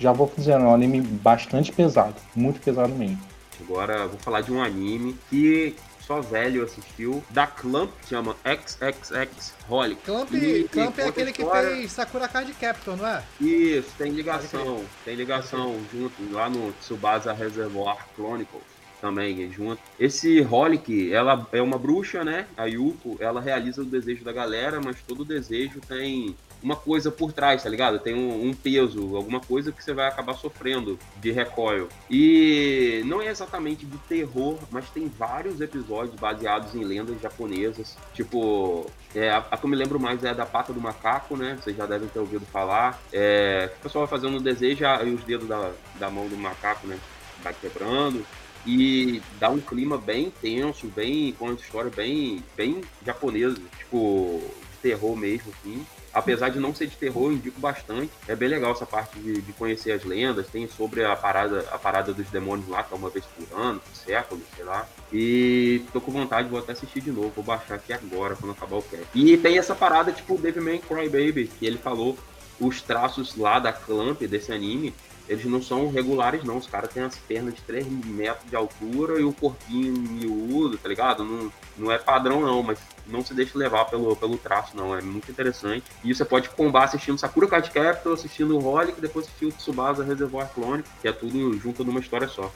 já 0.00 0.12
vou 0.12 0.30
dizendo, 0.36 0.64
é 0.64 0.68
um 0.68 0.74
anime 0.74 1.00
bastante 1.00 1.70
pesado, 1.70 2.16
muito 2.34 2.60
pesado 2.60 2.92
mesmo. 2.92 3.20
Agora 3.60 4.06
vou 4.08 4.18
falar 4.18 4.40
de 4.40 4.52
um 4.52 4.62
anime 4.62 5.16
que 5.30 5.76
só 6.00 6.20
velho 6.20 6.62
assistiu, 6.62 7.22
da 7.30 7.46
Clamp, 7.46 7.90
que 8.02 8.08
chama 8.10 8.36
XXX 8.44 9.54
Holic. 9.68 10.00
Clamp, 10.02 10.32
e, 10.34 10.68
Clamp 10.70 10.98
é 10.98 11.08
aquele 11.08 11.30
história... 11.30 11.70
que 11.70 11.76
fez 11.76 11.92
Sakura 11.92 12.28
Card 12.28 12.52
Captor, 12.54 12.96
não 12.96 13.06
é? 13.06 13.22
Isso, 13.40 13.90
tem 13.98 14.12
ligação, 14.12 14.84
tem 15.04 15.16
ligação 15.16 15.80
junto, 15.92 16.14
lá 16.32 16.48
no 16.48 16.72
Tsubasa 16.74 17.32
Reservoir 17.32 17.98
Chronicles 18.14 18.75
também 19.00 19.50
junto. 19.52 19.80
Esse 19.98 20.40
Holic, 20.40 21.12
ela 21.12 21.46
é 21.52 21.62
uma 21.62 21.78
bruxa, 21.78 22.24
né? 22.24 22.46
A 22.56 22.64
Yuko, 22.66 23.16
ela 23.20 23.40
realiza 23.40 23.82
o 23.82 23.84
desejo 23.84 24.24
da 24.24 24.32
galera, 24.32 24.80
mas 24.82 24.96
todo 25.06 25.24
desejo 25.24 25.80
tem 25.86 26.34
uma 26.62 26.76
coisa 26.76 27.10
por 27.10 27.32
trás, 27.32 27.62
tá 27.62 27.68
ligado? 27.68 27.98
Tem 27.98 28.14
um, 28.14 28.48
um, 28.48 28.54
peso, 28.54 29.16
alguma 29.16 29.40
coisa 29.40 29.70
que 29.70 29.82
você 29.82 29.92
vai 29.92 30.08
acabar 30.08 30.34
sofrendo 30.34 30.98
de 31.18 31.30
recoil. 31.30 31.88
E 32.10 33.02
não 33.04 33.20
é 33.20 33.28
exatamente 33.28 33.84
de 33.86 33.98
terror, 33.98 34.58
mas 34.70 34.88
tem 34.90 35.06
vários 35.06 35.60
episódios 35.60 36.18
baseados 36.18 36.74
em 36.74 36.82
lendas 36.82 37.20
japonesas. 37.20 37.96
Tipo, 38.14 38.90
é, 39.14 39.30
a, 39.30 39.38
a, 39.50 39.56
que 39.56 39.64
eu 39.64 39.70
me 39.70 39.76
lembro 39.76 40.00
mais 40.00 40.24
é 40.24 40.30
a 40.30 40.34
da 40.34 40.46
pata 40.46 40.72
do 40.72 40.80
macaco, 40.80 41.36
né? 41.36 41.58
Vocês 41.62 41.76
já 41.76 41.86
devem 41.86 42.08
ter 42.08 42.18
ouvido 42.18 42.46
falar. 42.46 43.00
É, 43.12 43.70
o 43.78 43.82
pessoal 43.82 44.06
vai 44.06 44.18
fazendo 44.18 44.36
um 44.36 44.42
desejo 44.42 44.84
e 45.04 45.10
os 45.10 45.22
dedos 45.24 45.46
da, 45.46 45.70
da 46.00 46.10
mão 46.10 46.26
do 46.26 46.36
macaco, 46.36 46.86
né? 46.86 46.98
Vai 47.42 47.54
quebrando 47.54 48.24
e 48.66 49.22
dá 49.38 49.48
um 49.48 49.60
clima 49.60 49.96
bem 49.96 50.32
tenso, 50.42 50.88
bem 50.88 51.32
com 51.32 51.46
uma 51.46 51.54
história 51.54 51.90
bem, 51.94 52.42
bem 52.56 52.80
japonesa, 53.04 53.56
tipo 53.78 54.42
de 54.72 54.78
terror 54.82 55.16
mesmo, 55.16 55.52
assim. 55.52 55.86
Apesar 56.12 56.48
de 56.48 56.58
não 56.58 56.74
ser 56.74 56.86
de 56.86 56.96
terror, 56.96 57.30
eu 57.30 57.32
indico 57.34 57.60
bastante. 57.60 58.10
É 58.26 58.34
bem 58.34 58.48
legal 58.48 58.72
essa 58.72 58.86
parte 58.86 59.18
de, 59.18 59.42
de, 59.42 59.52
conhecer 59.52 59.92
as 59.92 60.02
lendas. 60.02 60.46
Tem 60.48 60.66
sobre 60.66 61.04
a 61.04 61.14
parada, 61.14 61.68
a 61.70 61.78
parada 61.78 62.14
dos 62.14 62.26
demônios 62.30 62.66
lá, 62.68 62.82
que 62.82 62.94
é 62.94 62.96
uma 62.96 63.10
vez 63.10 63.24
por 63.26 63.60
ano, 63.60 63.80
por 63.80 63.94
século, 63.94 64.40
sei 64.56 64.64
lá. 64.64 64.88
E 65.12 65.82
tô 65.92 66.00
com 66.00 66.10
vontade, 66.10 66.48
vou 66.48 66.58
até 66.58 66.72
assistir 66.72 67.02
de 67.02 67.12
novo. 67.12 67.32
Vou 67.36 67.44
baixar 67.44 67.74
aqui 67.74 67.92
agora, 67.92 68.34
quando 68.34 68.52
acabar 68.52 68.76
o 68.76 68.82
cast. 68.82 69.06
E 69.14 69.36
tem 69.36 69.58
essa 69.58 69.74
parada, 69.74 70.10
tipo, 70.10 70.38
Devil 70.38 70.62
May 70.62 70.78
Cry 70.78 71.06
Baby, 71.06 71.50
que 71.58 71.66
ele 71.66 71.76
falou. 71.76 72.16
Os 72.58 72.80
traços 72.80 73.36
lá 73.36 73.58
da 73.58 73.70
Clamp, 73.70 74.22
desse 74.22 74.50
anime, 74.50 74.94
eles 75.28 75.44
não 75.46 75.60
são 75.62 75.90
regulares, 75.90 76.44
não. 76.44 76.56
Os 76.56 76.66
caras 76.66 76.92
têm 76.92 77.02
as 77.02 77.16
pernas 77.16 77.54
de 77.54 77.62
3 77.62 77.86
metros 77.86 78.48
de 78.48 78.56
altura 78.56 79.20
e 79.20 79.24
o 79.24 79.32
corpinho 79.32 79.92
miúdo, 79.92 80.78
tá 80.78 80.88
ligado? 80.88 81.24
Não, 81.24 81.52
não 81.76 81.92
é 81.92 81.98
padrão, 81.98 82.40
não, 82.40 82.62
mas 82.62 82.78
não 83.06 83.24
se 83.24 83.34
deixe 83.34 83.56
levar 83.56 83.86
pelo, 83.86 84.14
pelo 84.16 84.38
traço, 84.38 84.76
não. 84.76 84.96
É 84.96 85.00
muito 85.00 85.30
interessante. 85.30 85.84
E 86.04 86.14
você 86.14 86.24
pode 86.24 86.48
combar 86.50 86.84
assistindo 86.84 87.18
Sakura 87.18 87.48
Card 87.48 87.70
Captor, 87.70 88.14
assistindo 88.14 88.56
o 88.56 88.64
Holic, 88.64 89.00
depois 89.00 89.26
assistir 89.26 89.46
o 89.46 89.52
Tsubasa 89.52 90.04
Reservoir 90.04 90.48
Clone, 90.54 90.84
que 91.00 91.08
é 91.08 91.12
tudo 91.12 91.58
junto 91.58 91.84
numa 91.84 92.00
história 92.00 92.28
só. 92.28 92.52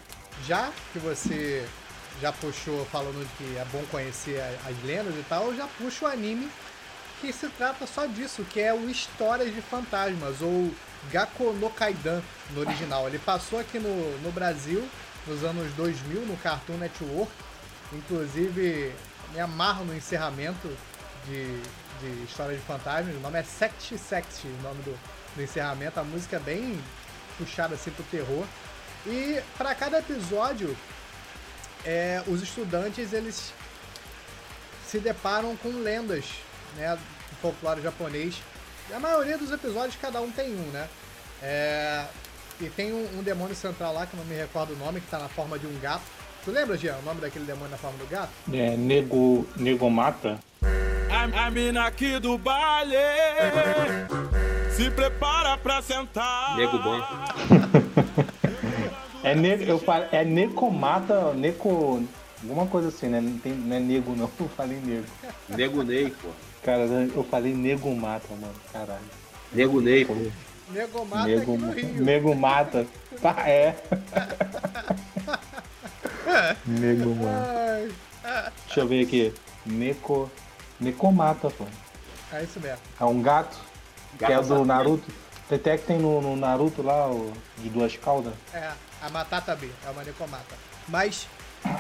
Já 0.47 0.71
que 0.93 0.99
você 0.99 1.67
já 2.21 2.33
puxou 2.33 2.85
falando 2.87 3.27
que 3.37 3.57
é 3.57 3.65
bom 3.73 3.83
conhecer 3.91 4.41
as 4.67 4.85
lendas 4.85 5.15
e 5.15 5.25
tal, 5.29 5.47
eu 5.47 5.57
já 5.57 5.67
puxo 5.79 6.05
o 6.05 6.09
anime 6.09 6.49
que 7.21 7.33
se 7.33 7.49
trata 7.51 7.87
só 7.87 8.07
disso, 8.07 8.45
que 8.45 8.61
é 8.61 8.73
o 8.73 8.89
Histórias 8.89 9.55
de 9.55 9.61
Fantasmas, 9.61 10.41
ou 10.41 10.71
Gakko 11.11 11.53
no 11.55 11.71
Kaidan 11.71 12.23
no 12.51 12.61
original. 12.61 13.09
Ele 13.09 13.19
passou 13.19 13.59
aqui 13.59 13.79
no, 13.79 14.19
no 14.21 14.31
Brasil 14.33 14.87
nos 15.27 15.43
anos 15.45 15.73
2000 15.75 16.27
no 16.27 16.37
Cartoon 16.37 16.77
Network. 16.77 17.33
Inclusive, 17.93 18.93
me 19.33 19.41
amarro 19.41 19.85
no 19.85 19.95
encerramento 19.95 20.69
de, 21.27 21.61
de 22.01 22.25
História 22.25 22.57
de 22.57 22.63
Fantasmas. 22.63 23.15
O 23.17 23.21
nome 23.21 23.39
é 23.39 23.43
Sect 23.43 23.97
Sect, 23.99 24.47
o 24.47 24.63
nome 24.63 24.83
do, 24.83 24.99
do 25.35 25.43
encerramento. 25.43 25.99
A 25.99 26.05
música 26.05 26.37
é 26.37 26.41
bem 26.41 26.81
puxada 27.39 27.75
assim 27.75 27.91
pro 27.91 28.05
terror. 28.05 28.45
E 29.07 29.41
para 29.57 29.75
cada 29.75 29.99
episódio, 29.99 30.77
é, 31.85 32.23
os 32.27 32.43
estudantes 32.43 33.13
eles 33.13 33.53
se 34.87 34.99
deparam 34.99 35.57
com 35.57 35.69
lendas 35.69 36.27
né, 36.77 36.95
do 36.97 37.37
folclore 37.41 37.81
japonês 37.81 38.43
a 38.95 38.99
maioria 39.01 39.39
dos 39.39 39.51
episódios, 39.51 39.97
cada 40.01 40.21
um 40.21 40.31
tem 40.31 40.53
um, 40.55 40.71
né? 40.73 40.89
É... 41.43 42.05
E 42.61 42.69
tem 42.69 42.93
um, 42.93 43.19
um, 43.19 43.23
demônio 43.23 43.55
central 43.55 43.95
lá, 43.95 44.07
que 44.07 44.15
eu 44.15 44.19
não 44.19 44.27
me 44.27 44.37
recordo 44.37 44.75
o 44.75 44.77
nome, 44.77 45.01
que 45.01 45.07
tá 45.07 45.19
na 45.19 45.29
forma 45.29 45.59
de 45.59 45.67
um 45.67 45.79
gato. 45.81 46.03
Tu 46.45 46.51
lembra, 46.51 46.77
Jean, 46.77 46.97
o 46.97 47.03
nome 47.03 47.21
daquele 47.21 47.47
demônio 47.47 47.71
na 47.71 47.79
forma 47.79 47.97
do 47.99 48.07
gato? 48.07 48.31
É, 48.53 48.77
Nego, 48.77 49.47
Nego 49.57 49.89
Mata. 49.89 50.39
A, 51.11 51.47
a 51.47 51.51
mina 51.51 51.87
aqui 51.87 52.19
do 52.19 52.37
baile 52.37 52.97
se 54.73 54.91
prepara 54.91 55.57
pra 55.57 55.81
sentar. 55.81 56.57
Nego 56.57 56.79
bom. 56.79 57.01
é, 59.25 59.35
ne, 59.35 59.67
eu 59.67 59.79
falo, 59.79 60.05
é 60.13 60.25
Necomata, 60.25 61.33
Neco... 61.35 62.03
Alguma 62.43 62.67
coisa 62.67 62.89
assim, 62.89 63.09
né? 63.09 63.21
Não, 63.21 63.39
tem, 63.39 63.53
não 63.53 63.77
é 63.77 63.81
nego 63.81 64.17
não, 64.17 64.31
eu 64.41 64.49
falei 64.49 64.81
nego. 64.83 65.05
Nego 65.49 65.83
Ney, 65.83 66.11
pô. 66.23 66.29
Cara, 66.63 66.83
eu 66.83 67.25
falei 67.25 67.55
nego 67.55 67.95
mata, 67.95 68.29
mano. 68.35 68.55
Caralho. 68.73 69.01
Nego 69.53 69.81
Ney, 69.81 70.05
pô. 70.05 70.15
Nego 70.71 71.05
mata 71.05 71.27
nego, 71.27 71.55
aqui 71.55 71.63
no 71.63 71.73
Rio. 71.73 72.05
Nego 72.05 72.35
mata. 72.35 72.87
Pá, 73.23 73.49
é. 73.49 73.77
nego 76.67 77.15
mata. 77.15 78.53
Deixa 78.67 78.81
eu 78.81 78.87
ver 78.87 79.05
aqui. 79.05 79.35
Neko. 79.65 80.31
Neko 80.79 81.11
mata, 81.13 81.51
pô. 81.51 81.65
É 82.33 82.45
isso 82.45 82.61
mesmo. 82.61 82.79
É 83.01 83.05
um 83.05 83.21
gato. 83.21 83.57
gato 84.19 84.27
que 84.27 84.33
é 84.33 84.43
do 84.43 84.65
Naruto. 84.65 85.11
Até 85.51 85.77
que 85.77 85.85
tem 85.85 85.99
no, 85.99 86.21
no, 86.21 86.37
Naruto 86.37 86.81
lá, 86.81 87.11
o 87.11 87.33
de 87.59 87.69
duas 87.71 87.97
caudas. 87.97 88.33
É, 88.55 88.71
a 89.03 89.11
Matata 89.11 89.57
B, 89.57 89.69
é 89.85 89.91
uma 89.91 90.05
Nekomata. 90.05 90.55
Mas 90.87 91.27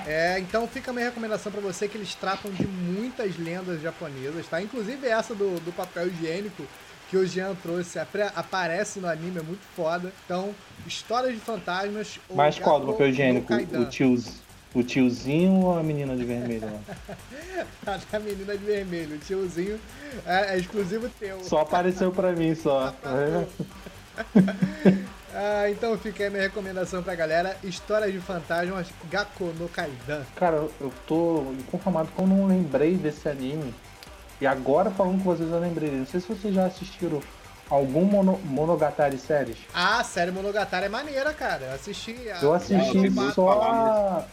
é, 0.06 0.38
então 0.38 0.66
fica 0.68 0.90
a 0.90 0.94
minha 0.94 1.06
recomendação 1.06 1.50
para 1.50 1.60
você 1.60 1.88
que 1.88 1.96
eles 1.96 2.14
tratam 2.14 2.50
de 2.50 2.66
muitas 2.66 3.38
lendas 3.38 3.80
japonesas, 3.80 4.46
tá? 4.46 4.60
Inclusive 4.60 5.06
essa 5.06 5.34
do, 5.34 5.58
do 5.60 5.72
papel 5.72 6.08
higiênico 6.08 6.66
que 7.08 7.16
o 7.16 7.26
Jean 7.26 7.54
trouxe 7.56 7.98
aparece 7.98 9.00
no 9.00 9.08
anime, 9.08 9.38
é 9.38 9.42
muito 9.42 9.62
foda. 9.74 10.12
Então, 10.24 10.54
histórias 10.86 11.34
de 11.34 11.40
fantasmas. 11.40 12.20
Mas 12.32 12.58
qual 12.58 12.78
do 12.80 12.92
papel 12.92 13.08
higiênico? 13.08 13.52
O, 13.52 13.84
tiozinho, 13.86 14.36
o 14.74 14.82
tiozinho 14.82 15.52
ou 15.64 15.78
a 15.78 15.82
menina 15.82 16.16
de 16.16 16.24
vermelho? 16.24 16.70
a 18.12 18.18
menina 18.20 18.56
de 18.56 18.64
vermelho. 18.64 19.16
O 19.16 19.18
tiozinho 19.18 19.80
é, 20.24 20.54
é 20.54 20.58
exclusivo 20.58 21.10
teu. 21.18 21.42
Só 21.42 21.60
apareceu 21.60 22.12
pra 22.12 22.32
mim, 22.32 22.54
só. 22.54 22.94
Ah, 25.34 25.70
então 25.70 25.96
fica 25.96 26.24
aí 26.24 26.28
a 26.28 26.30
minha 26.30 26.42
recomendação 26.42 27.02
pra 27.02 27.14
galera: 27.14 27.56
Histórias 27.62 28.12
de 28.12 28.18
Fantasmas 28.20 28.88
Gakko 29.10 29.52
no 29.58 29.68
Kaidan. 29.68 30.22
Cara, 30.36 30.56
eu 30.56 30.92
tô 31.06 31.52
inconformado 31.58 32.08
que 32.14 32.20
eu 32.20 32.26
não 32.26 32.46
lembrei 32.46 32.96
desse 32.96 33.28
anime. 33.28 33.74
E 34.40 34.46
agora 34.46 34.90
falando 34.90 35.22
com 35.22 35.24
vocês 35.24 35.50
eu 35.50 35.60
lembrei. 35.60 35.90
Não 35.90 36.06
sei 36.06 36.20
se 36.20 36.28
vocês 36.28 36.54
já 36.54 36.66
assistiram 36.66 37.20
algum 37.68 38.04
mono, 38.04 38.40
Monogatari 38.44 39.18
séries. 39.18 39.58
Ah, 39.72 40.00
a 40.00 40.04
série 40.04 40.30
Monogatari 40.30 40.86
é 40.86 40.88
maneira, 40.88 41.32
cara. 41.32 41.66
Eu 41.66 41.74
assisti. 41.74 42.16
A... 42.30 42.42
Eu 42.42 42.52
assisti 42.52 43.10
só 43.34 43.62
a... 43.62 44.24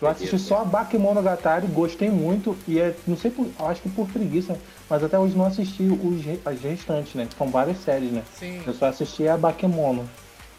Eu 0.00 0.06
assisti 0.06 0.38
só 0.38 0.60
a 0.60 0.64
Bakemonogatari, 0.64 1.66
gostei 1.66 2.08
muito 2.08 2.56
e 2.68 2.78
é, 2.78 2.94
não 3.04 3.16
sei 3.16 3.32
por, 3.32 3.50
acho 3.58 3.82
que 3.82 3.88
por 3.88 4.06
preguiça, 4.08 4.56
mas 4.88 5.02
até 5.02 5.18
hoje 5.18 5.36
não 5.36 5.44
assisti 5.44 5.82
os 5.82 6.46
as 6.46 6.60
restantes, 6.60 7.16
né? 7.16 7.28
São 7.36 7.48
várias 7.48 7.78
séries, 7.78 8.12
né? 8.12 8.22
Sim. 8.38 8.62
Eu 8.64 8.74
só 8.74 8.86
assisti 8.86 9.26
a 9.26 9.36
Bakemono. 9.36 10.08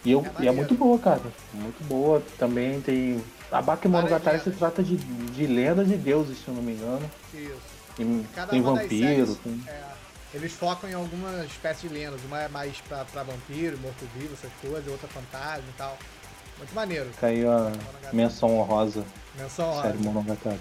E, 0.06 0.12
eu, 0.12 0.26
é, 0.40 0.44
e 0.44 0.48
é 0.48 0.52
muito 0.52 0.76
boa, 0.76 0.98
cara. 0.98 1.22
Muito 1.54 1.84
boa. 1.84 2.22
Também 2.38 2.80
tem. 2.82 3.24
A 3.52 3.62
Bakemonogatari 3.62 4.40
se 4.40 4.52
trata 4.52 4.84
de, 4.84 4.96
de 4.98 5.48
lendas 5.48 5.88
de 5.88 5.98
deuses, 5.98 6.38
se 6.38 6.48
eu 6.48 6.54
não 6.54 6.62
me 6.62 6.74
engano. 6.74 7.10
Isso. 7.34 7.80
Tem, 7.96 8.26
tem 8.50 8.62
vampiro, 8.62 9.36
tem... 9.36 9.62
é, 9.68 9.84
eles 10.34 10.54
focam 10.54 10.90
em 10.90 10.94
alguma 10.94 11.44
espécie 11.44 11.88
de 11.88 11.94
lendas. 11.94 12.22
Uma 12.24 12.44
é 12.44 12.48
mais 12.48 12.78
pra, 12.88 13.04
pra 13.06 13.24
vampiro, 13.24 13.78
morto-vivo, 13.80 14.34
essas 14.34 14.52
coisas, 14.62 14.88
outra 14.90 15.08
fantasma 15.10 15.66
e 15.68 15.78
tal. 15.78 15.98
Muito 16.58 16.74
maneiro. 16.74 17.10
Caiu 17.20 17.52
a 17.52 17.72
menção 18.14 18.58
honrosa, 18.58 19.04
Menção 19.38 19.70
rosa. 19.72 19.82
série 19.82 19.98
Monogatari. 19.98 20.60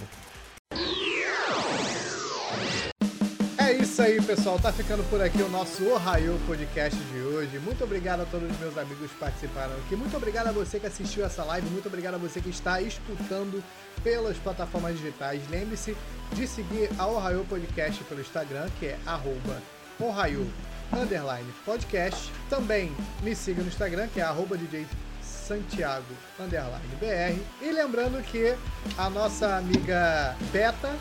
Isso 3.99 4.03
aí, 4.03 4.23
pessoal. 4.23 4.61
Tá 4.61 4.73
ficando 4.73 5.03
por 5.11 5.21
aqui 5.21 5.43
o 5.43 5.49
nosso 5.49 5.85
Ohio 5.85 6.39
Podcast 6.47 6.97
de 6.97 7.19
hoje. 7.19 7.59
Muito 7.59 7.83
obrigado 7.83 8.21
a 8.21 8.25
todos 8.27 8.49
os 8.49 8.57
meus 8.61 8.79
amigos 8.79 9.11
que 9.11 9.19
participaram 9.19 9.75
aqui. 9.75 9.97
Muito 9.97 10.17
obrigado 10.17 10.47
a 10.47 10.53
você 10.53 10.79
que 10.79 10.87
assistiu 10.87 11.25
essa 11.25 11.43
live. 11.43 11.69
Muito 11.71 11.89
obrigado 11.89 12.15
a 12.15 12.19
você 12.19 12.41
que 12.41 12.49
está 12.49 12.81
escutando 12.81 13.61
pelas 14.05 14.37
plataformas 14.37 14.97
digitais. 14.97 15.43
Lembre-se 15.51 15.97
de 16.33 16.47
seguir 16.47 16.89
a 16.97 17.09
Ohio 17.09 17.45
Podcast 17.49 18.05
pelo 18.05 18.21
Instagram, 18.21 18.69
que 18.79 18.87
é 18.87 18.99
arroba 19.05 19.61
Ohio 19.99 20.47
underline 20.93 21.53
podcast. 21.65 22.31
Também 22.49 22.95
me 23.21 23.35
siga 23.35 23.63
no 23.63 23.69
Instagram, 23.69 24.07
que 24.15 24.21
é 24.21 24.23
arroba 24.23 24.57
DJ 24.57 24.87
Santiago 25.21 26.15
underline 26.39 26.95
BR. 27.01 27.43
E 27.61 27.73
lembrando 27.73 28.23
que 28.23 28.55
a 28.97 29.11
nossa 29.11 29.57
amiga 29.57 30.37
Beta 30.53 30.95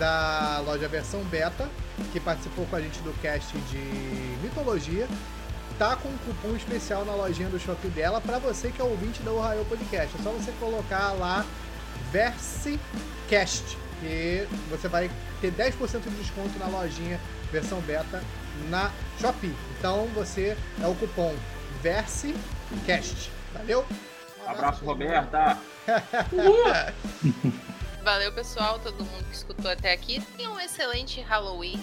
da 0.00 0.62
loja 0.64 0.88
versão 0.88 1.22
beta, 1.24 1.68
que 2.12 2.20
participou 2.20 2.66
com 2.66 2.76
a 2.76 2.80
gente 2.80 2.98
do 3.00 3.12
cast 3.20 3.56
de 3.56 3.78
mitologia, 4.42 5.06
tá 5.78 5.96
com 5.96 6.08
um 6.08 6.16
cupom 6.18 6.56
especial 6.56 7.04
na 7.04 7.14
lojinha 7.14 7.48
do 7.48 7.58
Shopee 7.58 7.88
dela 7.88 8.20
para 8.20 8.38
você 8.38 8.70
que 8.70 8.80
é 8.80 8.84
ouvinte 8.84 9.22
da 9.22 9.32
Ohio 9.32 9.64
Podcast. 9.64 10.14
É 10.18 10.22
só 10.22 10.30
você 10.30 10.52
colocar 10.60 11.12
lá 11.12 11.44
VerseCast 12.12 13.78
e 14.02 14.46
você 14.68 14.88
vai 14.88 15.10
ter 15.40 15.52
10% 15.52 16.00
de 16.02 16.10
desconto 16.10 16.58
na 16.58 16.66
lojinha 16.66 17.20
versão 17.50 17.80
beta 17.80 18.22
na 18.68 18.90
Shopee. 19.20 19.54
Então 19.78 20.06
você 20.14 20.56
é 20.82 20.86
o 20.86 20.94
cupom 20.94 21.34
VerseCast. 21.82 23.30
Valeu? 23.54 23.84
Um 24.44 24.50
Abraço, 24.50 24.84
Roberta. 24.84 25.58
Valeu, 28.02 28.32
pessoal, 28.32 28.78
todo 28.78 29.04
mundo 29.04 29.24
que 29.28 29.36
escutou 29.36 29.70
até 29.70 29.92
aqui. 29.92 30.22
Tenha 30.36 30.50
um 30.50 30.58
excelente 30.58 31.20
Halloween. 31.20 31.80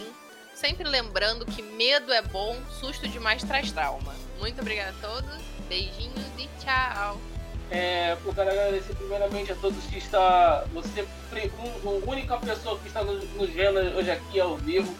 Sempre 0.52 0.88
lembrando 0.88 1.46
que 1.46 1.62
medo 1.62 2.12
é 2.12 2.20
bom, 2.20 2.56
susto 2.80 3.06
demais 3.08 3.44
traz 3.44 3.70
trauma. 3.70 4.12
Muito 4.40 4.60
obrigada 4.60 4.90
a 4.90 5.00
todos. 5.00 5.40
Beijinhos 5.68 6.26
e 6.36 6.48
tchau. 6.60 7.20
É, 7.70 8.16
eu 8.24 8.34
quero 8.34 8.50
agradecer 8.50 8.94
primeiramente 8.96 9.52
a 9.52 9.54
todos 9.54 9.84
que 9.84 9.98
está. 9.98 10.64
Você, 10.72 11.02
um, 11.84 11.88
a 11.88 12.10
única 12.10 12.36
pessoa 12.38 12.78
que 12.78 12.88
está 12.88 13.04
nos, 13.04 13.22
nos 13.34 13.50
vendo 13.50 13.78
hoje 13.78 14.10
aqui 14.10 14.40
ao 14.40 14.56
vivo. 14.56 14.92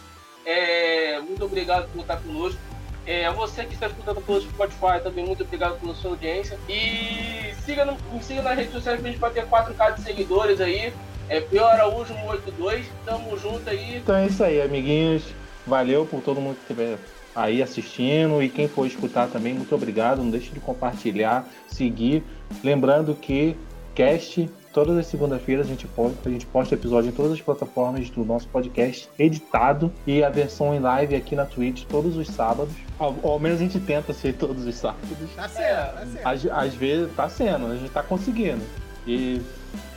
É, 0.47 1.19
muito 1.21 1.45
obrigado 1.45 1.91
por 1.93 2.03
estar 2.03 2.19
conosco. 2.19 2.61
É, 3.05 3.29
você 3.31 3.65
que 3.65 3.75
está 3.75 3.87
escutando 3.87 4.21
pelo 4.21 4.41
Spotify 4.41 5.03
também, 5.03 5.27
muito 5.27 5.43
obrigado 5.43 5.81
pela 5.81 5.95
sua 5.95 6.11
audiência. 6.11 6.59
E 6.69 7.48
siga, 7.69 7.85
no, 7.85 7.97
me 8.11 8.23
siga 8.23 8.43
nas 8.43 8.57
redes 8.57 8.73
sociais 8.73 8.99
pra 8.99 9.11
gente 9.11 9.21
bater 9.21 9.45
4K 9.47 9.95
de 9.97 10.03
seguidores 10.03 10.61
aí. 10.61 10.93
É 11.29 11.41
Pio 11.41 11.67
Araújo 11.67 12.15
182. 12.15 12.87
Tamo 13.05 13.37
junto 13.37 13.69
aí. 13.69 13.99
Então 13.99 14.17
é 14.17 14.27
isso 14.27 14.43
aí, 14.43 14.63
amiguinhos. 14.63 15.23
Valeu 15.67 16.07
por 16.07 16.23
todo 16.23 16.41
mundo 16.41 16.57
que 16.57 16.73
estiver 16.73 16.99
aí 17.37 17.63
assistindo 17.63 18.43
e 18.43 18.49
quem 18.49 18.67
for 18.67 18.87
escutar 18.87 19.29
também, 19.29 19.53
muito 19.53 19.75
obrigado. 19.75 20.23
Não 20.23 20.31
deixe 20.31 20.51
de 20.51 20.61
compartilhar, 20.61 21.47
seguir. 21.67 22.25
Lembrando 22.65 23.15
que 23.15 23.55
cast 23.95 24.49
todas 24.79 24.97
as 24.97 25.07
segundas-feiras 25.09 25.67
a 25.67 25.69
gente 25.69 25.89
posta, 25.89 26.29
a 26.29 26.31
gente 26.31 26.47
posta 26.47 26.75
episódio 26.77 27.09
em 27.09 27.13
todas 27.13 27.33
as 27.33 27.41
plataformas 27.41 28.09
do 28.11 28.25
nosso 28.25 28.47
podcast 28.47 29.09
editado 29.19 29.93
e 30.07 30.23
a 30.23 30.31
versão 30.31 30.73
em 30.73 30.79
live 30.79 31.17
aqui 31.17 31.35
na 31.35 31.45
Twitch 31.45 31.83
todos 31.87 32.17
os 32.17 32.29
sábados. 32.29 32.73
Ao, 32.97 33.13
ao 33.25 33.41
menos 33.41 33.59
a 33.59 33.65
gente 33.65 33.81
tenta 33.81 34.13
ser 34.13 34.35
todos 34.35 34.65
os 34.65 34.77
sábados. 34.77 35.09
Tá 35.35 35.49
certo, 35.49 35.95
tá 35.95 36.07
certo. 36.07 36.27
Às, 36.29 36.47
às 36.47 36.75
vezes 36.75 37.13
tá 37.17 37.29
sendo, 37.29 37.67
a 37.67 37.77
gente 37.77 37.91
tá 37.91 38.05
conseguindo. 38.05 38.63
E, 39.05 39.43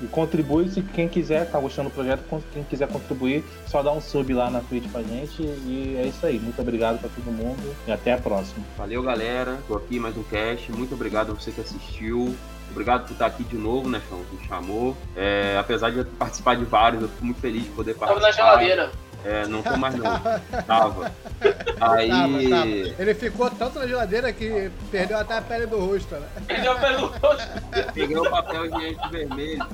e 0.01 0.07
contribui 0.07 0.67
se 0.67 0.81
quem 0.81 1.07
quiser, 1.07 1.45
tá 1.51 1.59
gostando 1.59 1.89
do 1.89 1.93
projeto, 1.93 2.23
quem 2.51 2.63
quiser 2.63 2.87
contribuir, 2.87 3.43
só 3.67 3.83
dá 3.83 3.91
um 3.91 4.01
sub 4.01 4.33
lá 4.33 4.49
na 4.49 4.61
Twitch 4.61 4.89
pra 4.91 5.03
gente. 5.03 5.43
E 5.43 5.95
é 5.99 6.07
isso 6.07 6.25
aí. 6.25 6.39
Muito 6.39 6.59
obrigado 6.59 6.99
pra 6.99 7.09
todo 7.09 7.31
mundo 7.31 7.75
e 7.85 7.91
até 7.91 8.13
a 8.13 8.17
próxima. 8.17 8.65
Valeu, 8.75 9.03
galera. 9.03 9.59
Tô 9.67 9.75
aqui 9.75 9.99
mais 9.99 10.17
um 10.17 10.23
cast. 10.23 10.71
Muito 10.71 10.95
obrigado 10.95 11.31
a 11.31 11.35
você 11.35 11.51
que 11.51 11.61
assistiu. 11.61 12.35
Obrigado 12.71 13.05
por 13.05 13.13
estar 13.13 13.25
aqui 13.25 13.43
de 13.43 13.57
novo, 13.57 13.89
né, 13.89 14.01
Chão? 14.09 14.23
Que 14.29 14.35
me 14.37 14.47
chamou. 14.47 14.97
É, 15.15 15.57
apesar 15.59 15.91
de 15.91 15.99
eu 15.99 16.05
participar 16.05 16.55
de 16.55 16.65
vários, 16.65 17.01
eu 17.03 17.09
fico 17.09 17.25
muito 17.25 17.39
feliz 17.41 17.63
de 17.63 17.69
poder 17.69 17.93
Tava 17.95 18.13
participar. 18.13 18.45
na 18.45 18.51
geladeira. 18.51 18.91
É, 19.23 19.45
não 19.45 19.61
tô 19.61 19.77
mais 19.77 19.93
não. 19.95 20.05
Tava. 20.65 21.11
Aí. 21.79 22.09
Tava, 22.09 22.49
tava. 22.49 23.01
Ele 23.01 23.13
ficou 23.13 23.49
tanto 23.51 23.77
na 23.77 23.85
geladeira 23.87 24.33
que 24.33 24.71
perdeu 24.89 25.17
até 25.17 25.37
a 25.37 25.41
pele 25.41 25.67
do 25.67 25.79
rosto, 25.79 26.15
né? 26.15 26.27
Perdeu 26.47 26.75
pelo 26.79 27.07
rosto. 27.07 27.47
Peguei 27.93 28.17
o 28.17 28.29
papel 28.29 28.65
higiênico 28.65 29.09
vermelho. 29.09 29.67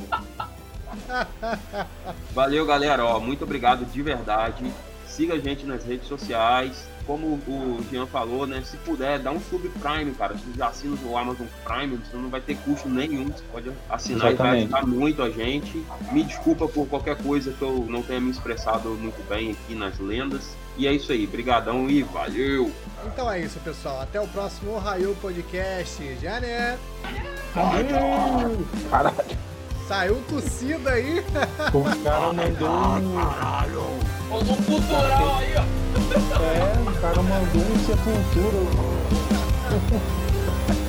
Valeu, 2.33 2.65
galera. 2.65 3.05
Ó, 3.05 3.19
muito 3.19 3.43
obrigado 3.43 3.85
de 3.85 4.01
verdade. 4.01 4.69
Siga 5.05 5.35
a 5.35 5.39
gente 5.39 5.65
nas 5.65 5.85
redes 5.85 6.07
sociais. 6.07 6.89
Como 7.08 7.26
o 7.47 7.86
Jean 7.89 8.05
falou, 8.05 8.45
né? 8.45 8.62
Se 8.66 8.76
puder, 8.78 9.18
dá 9.20 9.32
um 9.32 9.39
subprime, 9.39 10.14
cara. 10.14 10.38
Se 10.38 10.43
você 10.43 10.62
assina 10.62 10.97
o 11.05 11.18
Amazon 11.18 11.47
Prime, 11.64 11.95
você 11.95 12.18
não 12.18 12.30
vai 12.30 12.41
ter 12.41 12.58
custo 12.58 12.89
nenhum. 12.89 13.28
Você 13.28 13.43
pode 13.49 13.72
assinar 13.89 14.28
Exatamente. 14.28 14.66
e 14.66 14.68
vai 14.68 14.82
ajudar 14.82 14.86
muito 14.86 15.24
a 15.24 15.30
gente. 15.30 15.86
Me 16.12 16.24
desculpa 16.24 16.68
por 16.68 16.86
qualquer 16.88 17.16
coisa 17.16 17.53
que 17.53 17.62
eu 17.62 17.86
não 17.88 18.03
tenha 18.03 18.20
me 18.20 18.30
expressado 18.30 18.89
muito 18.89 19.26
bem 19.30 19.51
aqui 19.51 19.74
nas 19.74 19.97
lendas. 19.99 20.55
E 20.78 20.86
é 20.86 20.91
isso 20.93 21.12
aí. 21.12 21.26
Brigadão 21.26 21.89
e 21.89 22.03
valeu! 22.03 22.72
Então 23.05 23.32
é 23.32 23.39
isso, 23.39 23.60
pessoal. 23.62 24.01
Até 24.01 24.20
o 24.20 24.28
próximo 24.28 24.76
Ohio 24.76 25.16
Podcast. 25.22 26.03
Já 26.22 26.39
né? 26.41 26.78
Caralho, 27.53 29.18
Saiu 29.88 30.21
tossido 30.27 30.89
aí. 30.89 31.23
o 31.73 32.03
cara 32.03 32.33
mandou 32.33 32.69
um. 32.69 33.13
Mandou 34.29 34.53
um 34.53 34.63
cultural 34.63 35.38
aí, 35.38 35.55
ó. 35.55 35.61
É, 36.43 36.89
o 36.89 37.01
cara 37.01 37.21
mandou 37.23 37.61
um 37.61 37.77
sepultura. 37.85 38.57